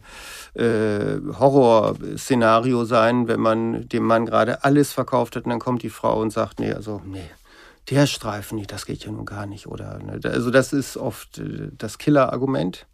äh, 0.55 0.61
äh, 0.61 1.21
Horrorszenario 1.39 2.85
sein, 2.85 3.27
wenn 3.27 3.39
man 3.39 3.89
dem 3.89 4.03
Mann 4.03 4.27
gerade 4.27 4.63
alles 4.63 4.93
verkauft 4.93 5.35
hat 5.35 5.45
und 5.45 5.49
dann 5.49 5.59
kommt 5.59 5.81
die 5.81 5.89
Frau 5.89 6.21
und 6.21 6.29
sagt, 6.29 6.59
nee, 6.59 6.71
also 6.71 7.01
nee, 7.03 7.31
der 7.89 8.05
Streifen 8.05 8.57
nicht, 8.59 8.71
das 8.71 8.85
geht 8.85 9.03
ja 9.03 9.11
nun 9.11 9.25
gar 9.25 9.47
nicht. 9.47 9.65
Oder 9.65 9.97
ne? 9.97 10.19
also 10.23 10.51
das 10.51 10.71
ist 10.71 10.97
oft 10.97 11.39
äh, 11.39 11.69
das 11.75 11.97
Killer-Argument 11.97 12.85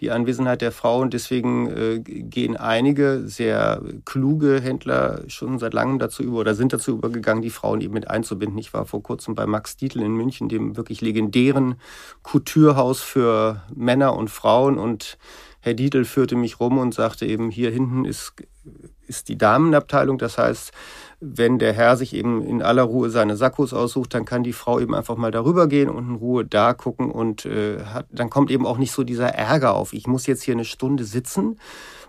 die 0.00 0.10
Anwesenheit 0.10 0.62
der 0.62 0.72
Frau. 0.72 1.00
Und 1.00 1.14
deswegen 1.14 1.68
äh, 1.70 2.00
gehen 2.00 2.56
einige 2.56 3.22
sehr 3.26 3.82
kluge 4.04 4.60
Händler 4.60 5.22
schon 5.28 5.58
seit 5.58 5.74
langem 5.74 5.98
dazu 5.98 6.22
über 6.22 6.38
oder 6.38 6.54
sind 6.54 6.72
dazu 6.72 6.92
übergegangen, 6.92 7.42
die 7.42 7.50
Frauen 7.50 7.80
eben 7.80 7.94
mit 7.94 8.08
einzubinden. 8.08 8.58
Ich 8.58 8.72
war 8.72 8.84
vor 8.84 9.02
kurzem 9.02 9.34
bei 9.34 9.46
Max 9.46 9.76
Dietl 9.76 10.00
in 10.00 10.12
München, 10.12 10.48
dem 10.48 10.76
wirklich 10.76 11.00
legendären 11.00 11.76
Couturehaus 12.22 13.00
für 13.00 13.62
Männer 13.74 14.16
und 14.16 14.30
Frauen. 14.30 14.78
Und 14.78 15.18
Herr 15.60 15.74
Dietl 15.74 16.04
führte 16.04 16.36
mich 16.36 16.60
rum 16.60 16.78
und 16.78 16.94
sagte 16.94 17.26
eben, 17.26 17.50
hier 17.50 17.70
hinten 17.70 18.04
ist, 18.04 18.32
ist 19.06 19.28
die 19.28 19.38
Damenabteilung. 19.38 20.18
Das 20.18 20.38
heißt, 20.38 20.72
wenn 21.20 21.58
der 21.58 21.72
Herr 21.72 21.96
sich 21.96 22.14
eben 22.14 22.42
in 22.42 22.62
aller 22.62 22.84
Ruhe 22.84 23.10
seine 23.10 23.36
Sakkos 23.36 23.72
aussucht, 23.72 24.14
dann 24.14 24.24
kann 24.24 24.44
die 24.44 24.52
Frau 24.52 24.78
eben 24.78 24.94
einfach 24.94 25.16
mal 25.16 25.32
darüber 25.32 25.66
gehen 25.66 25.88
und 25.88 26.08
in 26.08 26.14
Ruhe 26.14 26.44
da 26.44 26.74
gucken 26.74 27.10
und 27.10 27.44
äh, 27.44 27.82
hat, 27.84 28.06
dann 28.10 28.30
kommt 28.30 28.50
eben 28.50 28.66
auch 28.66 28.78
nicht 28.78 28.92
so 28.92 29.02
dieser 29.02 29.28
Ärger 29.28 29.74
auf. 29.74 29.92
Ich 29.92 30.06
muss 30.06 30.26
jetzt 30.26 30.42
hier 30.42 30.54
eine 30.54 30.64
Stunde 30.64 31.04
sitzen 31.04 31.58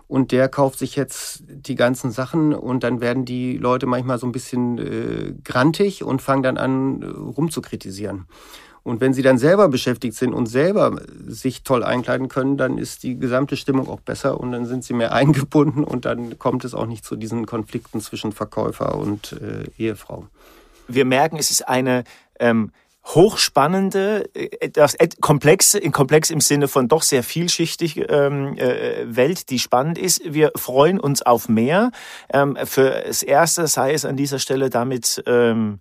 und 0.06 0.32
der 0.32 0.48
kauft 0.48 0.78
sich 0.78 0.94
jetzt 0.96 1.44
die 1.48 1.74
ganzen 1.74 2.12
Sachen 2.12 2.54
und 2.54 2.84
dann 2.84 3.00
werden 3.00 3.24
die 3.24 3.56
Leute 3.56 3.86
manchmal 3.86 4.18
so 4.18 4.26
ein 4.26 4.32
bisschen 4.32 4.78
äh, 4.78 5.34
grantig 5.44 6.04
und 6.04 6.22
fangen 6.22 6.42
dann 6.42 6.56
an 6.56 7.02
äh, 7.02 7.06
rumzukritisieren. 7.06 8.26
Und 8.82 9.00
wenn 9.00 9.12
sie 9.12 9.22
dann 9.22 9.38
selber 9.38 9.68
beschäftigt 9.68 10.16
sind 10.16 10.32
und 10.32 10.46
selber 10.46 11.00
sich 11.26 11.62
toll 11.62 11.84
einkleiden 11.84 12.28
können, 12.28 12.56
dann 12.56 12.78
ist 12.78 13.02
die 13.02 13.18
gesamte 13.18 13.56
Stimmung 13.56 13.88
auch 13.88 14.00
besser 14.00 14.40
und 14.40 14.52
dann 14.52 14.66
sind 14.66 14.84
sie 14.84 14.94
mehr 14.94 15.12
eingebunden 15.20 15.84
und 15.84 16.04
dann 16.04 16.38
kommt 16.38 16.64
es 16.64 16.74
auch 16.74 16.86
nicht 16.86 17.04
zu 17.04 17.16
diesen 17.16 17.46
Konflikten 17.46 18.00
zwischen 18.00 18.32
Verkäufer 18.32 18.96
und 18.96 19.32
äh, 19.32 19.64
Ehefrau. 19.82 20.26
Wir 20.88 21.04
merken, 21.04 21.36
es 21.36 21.50
ist 21.50 21.68
eine 21.68 22.04
ähm, 22.38 22.72
hochspannende, 23.06 24.28
etwas 24.34 24.94
äh, 24.94 25.08
komplexe, 25.20 25.80
komplex 25.90 26.30
im 26.30 26.40
Sinne 26.40 26.68
von 26.68 26.88
doch 26.88 27.02
sehr 27.02 27.22
vielschichtig 27.22 28.04
ähm, 28.08 28.56
äh, 28.56 29.04
Welt, 29.14 29.50
die 29.50 29.58
spannend 29.58 29.98
ist. 29.98 30.22
Wir 30.24 30.52
freuen 30.56 31.00
uns 31.00 31.22
auf 31.22 31.48
mehr. 31.48 31.92
Ähm, 32.32 32.56
für 32.64 33.02
das 33.06 33.22
Erste 33.22 33.66
sei 33.66 33.92
es 33.92 34.04
an 34.04 34.16
dieser 34.16 34.38
Stelle 34.38 34.70
damit 34.70 35.22
ähm, 35.26 35.80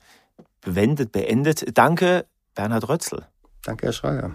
bewendet, 0.62 1.12
beendet. 1.12 1.78
Danke 1.78 2.26
Bernhard 2.60 2.89
Rötzl. 2.89 3.24
Danke, 3.64 3.86
Herr 3.86 3.93
Schreier. 3.93 4.32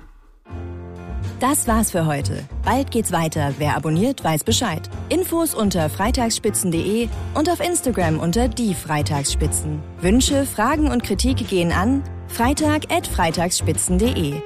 Das 1.40 1.68
war's 1.68 1.90
für 1.90 2.06
heute. 2.06 2.42
Bald 2.64 2.90
geht's 2.90 3.12
weiter. 3.12 3.52
Wer 3.58 3.76
abonniert, 3.76 4.24
weiß 4.24 4.44
Bescheid. 4.44 4.88
Infos 5.10 5.54
unter 5.54 5.90
freitagsspitzen.de 5.90 7.10
und 7.34 7.50
auf 7.50 7.60
Instagram 7.60 8.18
unter 8.18 8.48
die 8.48 8.74
Freitagsspitzen. 8.74 9.82
Wünsche, 10.00 10.46
Fragen 10.46 10.90
und 10.90 11.02
Kritik 11.02 11.46
gehen 11.50 11.70
an 11.70 12.02
freitag@freitagsspitzen.de. 12.28 14.40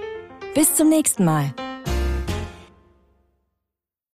Bis 0.56 0.74
zum 0.74 0.88
nächsten 0.88 1.24
Mal. 1.24 1.54